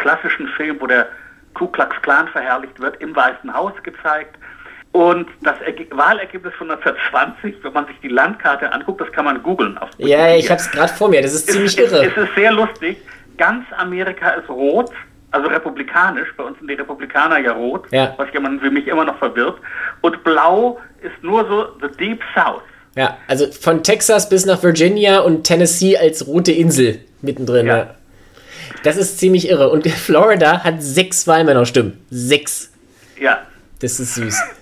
klassischen 0.00 0.48
Film, 0.56 0.76
wo 0.80 0.86
der 0.86 1.08
Ku 1.54 1.66
Klux 1.66 1.94
Klan 2.02 2.28
verherrlicht 2.28 2.80
wird, 2.80 3.00
im 3.00 3.14
Weißen 3.14 3.52
Haus 3.52 3.72
gezeigt. 3.82 4.36
Und 4.92 5.28
das 5.42 5.60
Erge 5.60 5.86
Wahlergebnis 5.90 6.52
von 6.54 6.70
1920, 6.70 7.62
wenn 7.62 7.72
man 7.72 7.86
sich 7.86 7.96
die 8.02 8.08
Landkarte 8.08 8.72
anguckt, 8.72 9.00
das 9.00 9.12
kann 9.12 9.24
man 9.24 9.40
googeln. 9.42 9.78
Ja, 9.98 10.34
ich 10.34 10.50
habe 10.50 10.60
es 10.60 10.70
gerade 10.70 10.92
vor 10.92 11.08
mir, 11.08 11.22
das 11.22 11.32
ist, 11.32 11.48
ist 11.48 11.54
ziemlich 11.54 11.78
irre. 11.78 12.06
Es 12.06 12.16
ist 12.16 12.34
sehr 12.34 12.50
lustig. 12.50 12.98
Ganz 13.38 13.64
Amerika 13.76 14.30
ist 14.30 14.48
rot, 14.48 14.90
also 15.30 15.48
republikanisch. 15.48 16.28
Bei 16.36 16.42
uns 16.42 16.58
sind 16.58 16.68
die 16.68 16.74
Republikaner 16.74 17.38
ja 17.38 17.52
rot, 17.52 17.86
ja. 17.92 18.14
was 18.16 18.32
jemand 18.32 18.60
für 18.60 18.70
mich 18.70 18.88
immer 18.88 19.04
noch 19.04 19.18
verwirrt. 19.18 19.58
Und 20.00 20.24
blau 20.24 20.80
ist 21.02 21.22
nur 21.22 21.46
so 21.46 21.68
the 21.80 21.96
Deep 21.96 22.20
South. 22.34 22.62
Ja, 22.96 23.16
also 23.28 23.46
von 23.52 23.84
Texas 23.84 24.28
bis 24.28 24.44
nach 24.44 24.60
Virginia 24.62 25.20
und 25.20 25.44
Tennessee 25.44 25.96
als 25.96 26.26
rote 26.26 26.50
Insel 26.50 27.00
mittendrin. 27.22 27.66
Ja. 27.66 27.76
ja. 27.76 27.94
Das 28.82 28.96
ist 28.96 29.18
ziemlich 29.18 29.48
irre. 29.48 29.70
Und 29.70 29.86
Florida 29.88 30.64
hat 30.64 30.82
sechs 30.82 31.26
Wahlmännerstimmen. 31.26 32.04
Sechs. 32.10 32.72
Ja. 33.18 33.46
Das 33.80 34.00
ist 34.00 34.14
süß. 34.14 34.40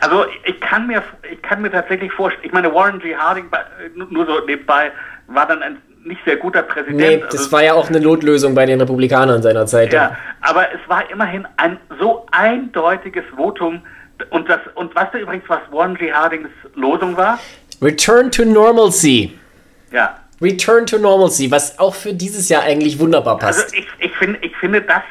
Also 0.00 0.26
ich 0.44 0.60
kann 0.60 0.86
mir, 0.86 1.02
ich 1.30 1.40
kann 1.42 1.62
mir 1.62 1.70
tatsächlich 1.70 2.12
vorstellen, 2.12 2.44
ich 2.44 2.52
meine, 2.52 2.74
Warren 2.74 2.98
G. 2.98 3.14
Harding, 3.14 3.46
nur 3.94 4.26
so 4.26 4.44
nebenbei, 4.44 4.90
war 5.26 5.46
dann 5.46 5.62
ein 5.62 5.78
nicht 6.04 6.20
sehr 6.24 6.36
guter 6.36 6.62
Präsident. 6.62 6.96
Nee, 6.96 7.18
das 7.18 7.38
also, 7.38 7.52
war 7.52 7.62
ja 7.62 7.74
auch 7.74 7.88
eine 7.88 8.00
Notlösung 8.00 8.54
bei 8.54 8.66
den 8.66 8.80
Republikanern 8.80 9.42
seiner 9.42 9.66
Zeit. 9.66 9.92
Ja, 9.92 10.16
aber 10.40 10.72
es 10.72 10.80
war 10.88 11.08
immerhin 11.10 11.46
ein 11.56 11.78
so 12.00 12.26
eindeutiges 12.30 13.24
Votum. 13.34 13.82
Und, 14.30 14.48
das, 14.48 14.60
und 14.74 14.94
weißt 14.94 15.14
du 15.14 15.18
übrigens, 15.18 15.44
was 15.48 15.60
Warren 15.70 15.94
G. 15.94 16.12
Hardings 16.12 16.48
Losung 16.74 17.16
war? 17.16 17.38
Return 17.82 18.30
to 18.30 18.44
Normalcy. 18.44 19.38
Ja. 19.92 20.18
Return 20.40 20.86
to 20.86 20.98
Normalcy, 20.98 21.50
was 21.50 21.78
auch 21.78 21.94
für 21.94 22.12
dieses 22.12 22.48
Jahr 22.48 22.62
eigentlich 22.62 22.98
wunderbar 22.98 23.38
passt. 23.38 23.64
Also 23.64 23.76
ich, 23.76 23.86
ich, 23.98 24.12
find, 24.16 24.38
ich 24.42 24.54
finde, 24.56 24.82
das, 24.82 25.02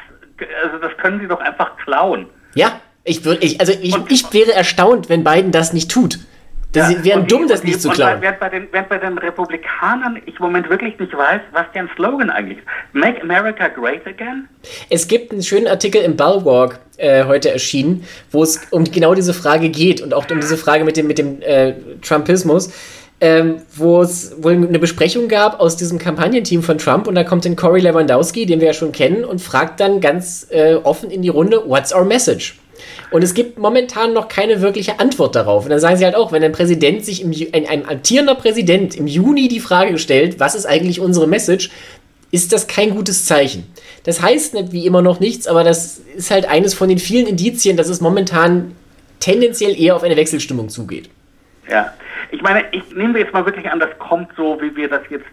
also 0.64 0.78
das 0.78 0.96
können 0.98 1.20
sie 1.20 1.26
doch 1.26 1.40
einfach 1.40 1.76
klauen. 1.78 2.26
Ja, 2.54 2.80
ich, 3.04 3.24
würd, 3.24 3.42
ich, 3.42 3.60
also 3.60 3.72
ich, 3.80 3.96
ich 4.08 4.32
wäre 4.32 4.52
erstaunt, 4.52 5.08
wenn 5.08 5.24
Biden 5.24 5.52
das 5.52 5.72
nicht 5.72 5.90
tut. 5.90 6.18
Das 6.72 6.92
ja, 6.92 7.04
wären 7.04 7.26
dumm, 7.26 7.48
das 7.48 7.64
nicht 7.64 7.80
zu 7.80 7.88
klauen. 7.88 8.20
Während 8.20 8.38
bei, 8.38 8.50
den, 8.50 8.68
während 8.70 8.88
bei 8.88 8.98
den 8.98 9.16
Republikanern 9.16 10.20
ich 10.26 10.36
im 10.36 10.42
Moment 10.42 10.68
wirklich 10.68 10.98
nicht 10.98 11.16
weiß, 11.16 11.40
was 11.52 11.64
deren 11.74 11.88
Slogan 11.96 12.28
eigentlich 12.28 12.58
ist. 12.58 12.66
Make 12.92 13.22
America 13.22 13.68
Great 13.68 14.06
Again? 14.06 14.46
Es 14.90 15.08
gibt 15.08 15.32
einen 15.32 15.42
schönen 15.42 15.68
Artikel 15.68 16.02
im 16.02 16.16
Bulwark 16.16 16.80
äh, 16.98 17.24
heute 17.24 17.50
erschienen, 17.50 18.04
wo 18.30 18.42
es 18.42 18.66
um 18.72 18.84
genau 18.84 19.14
diese 19.14 19.32
Frage 19.32 19.70
geht 19.70 20.02
und 20.02 20.12
auch 20.12 20.30
um 20.30 20.40
diese 20.40 20.58
Frage 20.58 20.84
mit 20.84 20.98
dem, 20.98 21.06
mit 21.06 21.18
dem 21.18 21.40
äh, 21.40 21.74
Trumpismus 22.02 22.72
ähm, 23.20 23.62
wo 23.74 24.02
es 24.02 24.34
wohl 24.42 24.52
eine 24.52 24.78
Besprechung 24.78 25.28
gab 25.28 25.58
aus 25.58 25.76
diesem 25.76 25.98
Kampagnenteam 25.98 26.62
von 26.62 26.78
Trump 26.78 27.06
und 27.06 27.14
da 27.14 27.24
kommt 27.24 27.44
dann 27.44 27.56
Cory 27.56 27.80
Lewandowski, 27.80 28.44
den 28.44 28.60
wir 28.60 28.68
ja 28.68 28.74
schon 28.74 28.92
kennen, 28.92 29.24
und 29.24 29.40
fragt 29.40 29.80
dann 29.80 30.00
ganz 30.00 30.46
äh, 30.50 30.74
offen 30.74 31.10
in 31.10 31.22
die 31.22 31.30
Runde, 31.30 31.62
what's 31.66 31.94
our 31.94 32.04
message? 32.04 32.58
Und 33.10 33.22
es 33.22 33.32
gibt 33.32 33.58
momentan 33.58 34.12
noch 34.12 34.28
keine 34.28 34.60
wirkliche 34.60 35.00
Antwort 35.00 35.34
darauf. 35.34 35.64
Und 35.64 35.70
dann 35.70 35.80
sagen 35.80 35.96
sie 35.96 36.04
halt 36.04 36.14
auch, 36.14 36.32
wenn 36.32 36.42
ein 36.42 36.52
Präsident 36.52 37.04
sich, 37.04 37.22
im, 37.22 37.32
ein, 37.52 37.66
ein 37.66 37.88
amtierender 37.88 38.34
Präsident 38.34 38.94
im 38.94 39.06
Juni 39.06 39.48
die 39.48 39.60
Frage 39.60 39.98
stellt, 39.98 40.40
was 40.40 40.54
ist 40.54 40.66
eigentlich 40.66 41.00
unsere 41.00 41.26
Message, 41.26 41.70
ist 42.32 42.52
das 42.52 42.66
kein 42.66 42.90
gutes 42.90 43.24
Zeichen. 43.24 43.64
Das 44.04 44.20
heißt 44.20 44.54
nicht 44.54 44.72
wie 44.72 44.84
immer 44.84 45.00
noch 45.00 45.20
nichts, 45.20 45.46
aber 45.46 45.64
das 45.64 46.00
ist 46.16 46.30
halt 46.30 46.46
eines 46.46 46.74
von 46.74 46.88
den 46.88 46.98
vielen 46.98 47.26
Indizien, 47.26 47.76
dass 47.76 47.88
es 47.88 48.00
momentan 48.00 48.72
tendenziell 49.20 49.80
eher 49.80 49.96
auf 49.96 50.02
eine 50.02 50.16
Wechselstimmung 50.16 50.68
zugeht. 50.68 51.08
Ja, 51.70 51.94
ich 52.30 52.42
meine, 52.42 52.64
ich 52.72 52.94
nehme 52.94 53.14
wir 53.14 53.22
jetzt 53.22 53.32
mal 53.32 53.44
wirklich 53.44 53.70
an, 53.70 53.80
das 53.80 53.96
kommt 53.98 54.30
so, 54.36 54.60
wie 54.60 54.74
wir 54.76 54.88
das 54.88 55.02
jetzt 55.08 55.26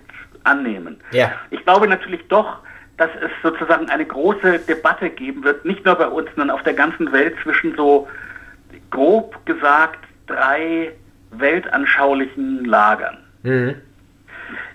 annehmen. 0.44 0.98
Ja. 1.12 1.32
Ich 1.52 1.64
glaube 1.64 1.88
natürlich 1.88 2.28
doch, 2.28 2.58
dass 2.98 3.10
es 3.22 3.32
sozusagen 3.41 3.89
eine 3.89 4.06
große 4.06 4.60
Debatte 4.60 5.10
geben 5.10 5.44
wird, 5.44 5.66
nicht 5.66 5.86
nur 5.86 5.96
bei 5.96 6.08
uns, 6.08 6.30
sondern 6.36 6.52
auf 6.52 6.64
der 6.64 6.74
ganzen 6.74 7.12
Welt 7.12 7.36
zwischen 7.44 7.76
so 7.76 8.08
grob 8.91 9.46
gesagt 9.46 10.00
drei 10.28 10.91
weltanschaulichen 11.32 12.66
Lagern. 12.66 13.18
Mhm. 13.44 13.76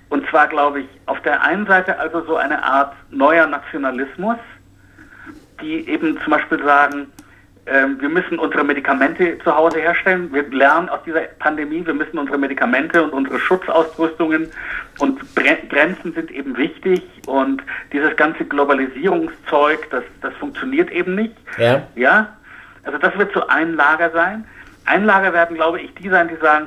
Und 0.08 0.28
zwar 0.28 0.48
glaube 0.48 0.80
ich, 0.80 0.88
auf 1.06 1.20
der 1.22 1.42
einen 1.42 1.66
Seite 1.66 1.98
also 1.98 2.24
so 2.24 2.36
eine 2.36 2.62
Art 2.62 2.94
neuer 3.10 3.46
Nationalismus, 3.46 4.38
die 5.60 5.88
eben 5.88 6.18
zum 6.22 6.32
Beispiel 6.32 6.62
sagen, 6.62 7.06
ähm, 7.70 8.00
wir 8.00 8.08
müssen 8.08 8.38
unsere 8.38 8.64
Medikamente 8.64 9.38
zu 9.44 9.54
Hause 9.54 9.78
herstellen. 9.80 10.32
Wir 10.32 10.48
lernen 10.50 10.88
aus 10.88 11.00
dieser 11.04 11.20
Pandemie, 11.38 11.84
wir 11.84 11.94
müssen 11.94 12.18
unsere 12.18 12.38
Medikamente 12.38 13.02
und 13.02 13.12
unsere 13.12 13.38
Schutzausrüstungen 13.38 14.48
und 14.98 15.20
Grenzen 15.34 16.12
sind 16.14 16.30
eben 16.30 16.56
wichtig 16.56 17.02
und 17.26 17.62
dieses 17.92 18.16
ganze 18.16 18.44
Globalisierungszeug, 18.44 19.88
das, 19.90 20.04
das 20.22 20.34
funktioniert 20.34 20.90
eben 20.90 21.14
nicht. 21.14 21.34
Ja. 21.58 21.82
ja. 21.94 22.36
Also 22.84 22.98
das 22.98 23.16
wird 23.18 23.32
so 23.34 23.46
ein 23.48 23.74
Lager 23.74 24.10
sein. 24.10 24.44
Ein 24.86 25.04
Lager 25.04 25.32
werden, 25.34 25.56
glaube 25.56 25.80
ich, 25.80 25.94
die 25.94 26.08
sein, 26.08 26.28
die 26.28 26.36
sagen, 26.36 26.66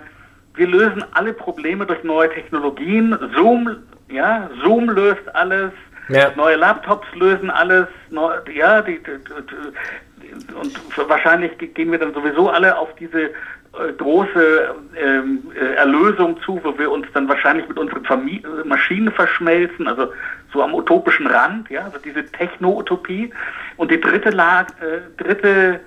wir 0.55 0.67
lösen 0.67 1.03
alle 1.13 1.33
Probleme 1.33 1.85
durch 1.85 2.03
neue 2.03 2.29
Technologien. 2.29 3.17
Zoom, 3.35 3.77
ja, 4.09 4.49
Zoom 4.63 4.89
löst 4.89 5.33
alles. 5.33 5.71
Ja. 6.09 6.31
Neue 6.35 6.57
Laptops 6.57 7.07
lösen 7.15 7.49
alles. 7.49 7.87
Neu, 8.09 8.33
ja, 8.53 8.81
die, 8.81 8.99
die, 8.99 9.17
die, 9.23 10.10
und 10.59 11.09
wahrscheinlich 11.09 11.57
gehen 11.73 11.91
wir 11.91 11.99
dann 11.99 12.13
sowieso 12.13 12.49
alle 12.49 12.77
auf 12.77 12.93
diese 12.95 13.31
äh, 13.73 13.93
große 13.97 14.75
ähm, 14.97 15.43
äh, 15.55 15.75
Erlösung 15.75 16.41
zu, 16.41 16.59
wo 16.63 16.77
wir 16.77 16.91
uns 16.91 17.07
dann 17.13 17.29
wahrscheinlich 17.29 17.67
mit 17.69 17.77
unseren 17.77 18.03
Famili 18.03 18.43
Maschinen 18.65 19.11
verschmelzen, 19.11 19.87
also 19.87 20.11
so 20.51 20.61
am 20.61 20.73
utopischen 20.73 21.27
Rand, 21.27 21.69
ja, 21.69 21.85
also 21.85 21.97
diese 21.99 22.25
Techno-Utopie. 22.25 23.31
Und 23.77 23.91
die 23.91 24.01
dritte 24.01 24.29
Lag 24.29 24.67
äh, 24.81 24.99
dritte, 25.23 25.79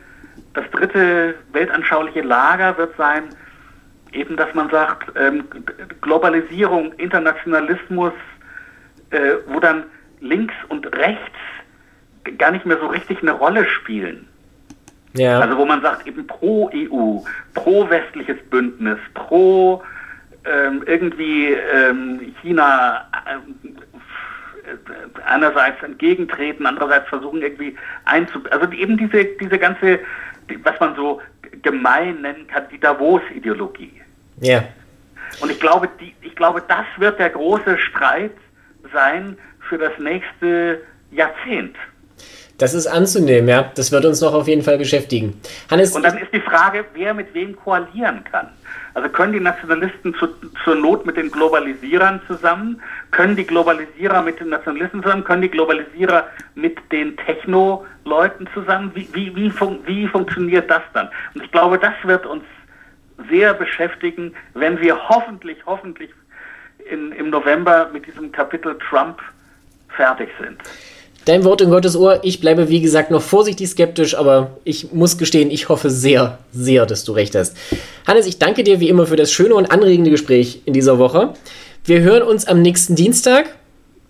das 0.54 0.64
dritte 0.70 1.34
weltanschauliche 1.52 2.22
Lager 2.22 2.78
wird 2.78 2.96
sein, 2.96 3.24
eben, 4.12 4.36
dass 4.36 4.54
man 4.54 4.70
sagt, 4.70 5.12
ähm, 5.16 5.44
Globalisierung, 6.00 6.92
Internationalismus, 6.94 8.14
äh, 9.10 9.34
wo 9.48 9.60
dann 9.60 9.84
links 10.20 10.54
und 10.68 10.86
rechts 10.96 11.36
gar 12.38 12.50
nicht 12.50 12.64
mehr 12.64 12.78
so 12.78 12.86
richtig 12.86 13.20
eine 13.20 13.32
Rolle 13.32 13.66
spielen. 13.68 14.26
Ja. 15.16 15.40
Also 15.40 15.56
wo 15.56 15.64
man 15.64 15.80
sagt, 15.82 16.06
eben 16.06 16.26
pro 16.26 16.70
EU, 16.74 17.18
pro 17.54 17.88
westliches 17.88 18.38
Bündnis, 18.50 18.98
pro 19.14 19.82
ähm, 20.44 20.82
irgendwie 20.86 21.52
ähm, 21.52 22.34
China 22.42 23.08
äh, 23.26 23.38
einerseits 25.26 25.82
entgegentreten, 25.82 26.66
andererseits 26.66 27.08
versuchen 27.08 27.42
irgendwie 27.42 27.76
einzu... 28.04 28.40
Also 28.50 28.70
eben 28.72 28.96
diese, 28.96 29.24
diese 29.24 29.58
ganze, 29.58 30.00
was 30.62 30.78
man 30.80 30.96
so 30.96 31.20
gemein 31.62 32.20
nennen 32.22 32.46
kann, 32.46 32.64
die 32.70 32.78
Davos-Ideologie. 32.78 34.00
Ja. 34.40 34.64
Und 35.40 35.50
ich 35.50 35.60
glaube, 35.60 35.88
die, 36.00 36.14
ich 36.22 36.34
glaube, 36.34 36.62
das 36.66 36.86
wird 36.98 37.18
der 37.18 37.30
große 37.30 37.78
Streit 37.78 38.32
sein 38.92 39.36
für 39.68 39.78
das 39.78 39.92
nächste 39.98 40.82
Jahrzehnt. 41.10 41.76
Das 42.58 42.72
ist 42.72 42.86
anzunehmen, 42.86 43.48
ja. 43.48 43.70
Das 43.74 43.90
wird 43.90 44.04
uns 44.04 44.20
noch 44.20 44.32
auf 44.32 44.46
jeden 44.46 44.62
Fall 44.62 44.78
beschäftigen. 44.78 45.40
Hannes, 45.70 45.94
und 45.94 46.04
dann 46.04 46.18
ist 46.18 46.32
die 46.32 46.40
Frage, 46.40 46.84
wer 46.94 47.12
mit 47.12 47.34
wem 47.34 47.56
koalieren 47.56 48.22
kann. 48.30 48.48
Also 48.94 49.08
können 49.08 49.32
die 49.32 49.40
Nationalisten 49.40 50.14
zu, 50.14 50.28
zur 50.62 50.76
Not 50.76 51.04
mit 51.04 51.16
den 51.16 51.30
Globalisierern 51.30 52.20
zusammen? 52.28 52.80
Können 53.10 53.34
die 53.34 53.44
Globalisierer 53.44 54.22
mit 54.22 54.38
den 54.38 54.50
Nationalisten 54.50 55.02
zusammen? 55.02 55.24
Können 55.24 55.42
die 55.42 55.50
Globalisierer 55.50 56.28
mit 56.54 56.78
den 56.92 57.16
Techno-Leuten 57.16 58.48
zusammen? 58.54 58.92
Wie, 58.94 59.08
wie, 59.12 59.34
wie, 59.34 59.50
fun 59.50 59.80
wie 59.84 60.06
funktioniert 60.06 60.70
das 60.70 60.82
dann? 60.92 61.08
Und 61.34 61.42
ich 61.42 61.50
glaube, 61.50 61.76
das 61.76 61.94
wird 62.04 62.24
uns 62.24 62.44
sehr 63.28 63.52
beschäftigen, 63.54 64.32
wenn 64.54 64.80
wir 64.80 64.96
hoffentlich, 65.08 65.58
hoffentlich 65.66 66.10
in, 66.88 67.10
im 67.12 67.30
November 67.30 67.90
mit 67.92 68.06
diesem 68.06 68.30
Kapitel 68.30 68.78
Trump 68.78 69.20
fertig 69.88 70.28
sind. 70.40 70.60
Dein 71.24 71.44
Wort 71.44 71.62
in 71.62 71.70
Gottes 71.70 71.96
Ohr. 71.96 72.20
Ich 72.22 72.40
bleibe, 72.40 72.68
wie 72.68 72.80
gesagt, 72.80 73.10
noch 73.10 73.22
vorsichtig 73.22 73.68
skeptisch, 73.68 74.14
aber 74.14 74.58
ich 74.64 74.92
muss 74.92 75.16
gestehen, 75.16 75.50
ich 75.50 75.68
hoffe 75.68 75.88
sehr, 75.88 76.38
sehr, 76.52 76.84
dass 76.84 77.04
du 77.04 77.12
recht 77.12 77.34
hast. 77.34 77.56
Hannes, 78.06 78.26
ich 78.26 78.38
danke 78.38 78.62
dir 78.62 78.80
wie 78.80 78.88
immer 78.90 79.06
für 79.06 79.16
das 79.16 79.32
schöne 79.32 79.54
und 79.54 79.70
anregende 79.70 80.10
Gespräch 80.10 80.60
in 80.66 80.74
dieser 80.74 80.98
Woche. 80.98 81.34
Wir 81.84 82.00
hören 82.00 82.22
uns 82.22 82.46
am 82.46 82.60
nächsten 82.60 82.94
Dienstag. 82.94 83.56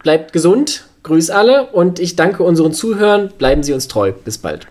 Bleibt 0.03 0.33
gesund, 0.33 0.87
grüß 1.05 1.31
alle 1.31 1.67
und 1.67 1.99
ich 1.99 2.17
danke 2.17 2.43
unseren 2.43 2.73
Zuhörern. 2.73 3.33
Bleiben 3.39 3.63
Sie 3.63 3.73
uns 3.73 3.89
treu. 3.89 4.13
Bis 4.13 4.39
bald. 4.39 4.63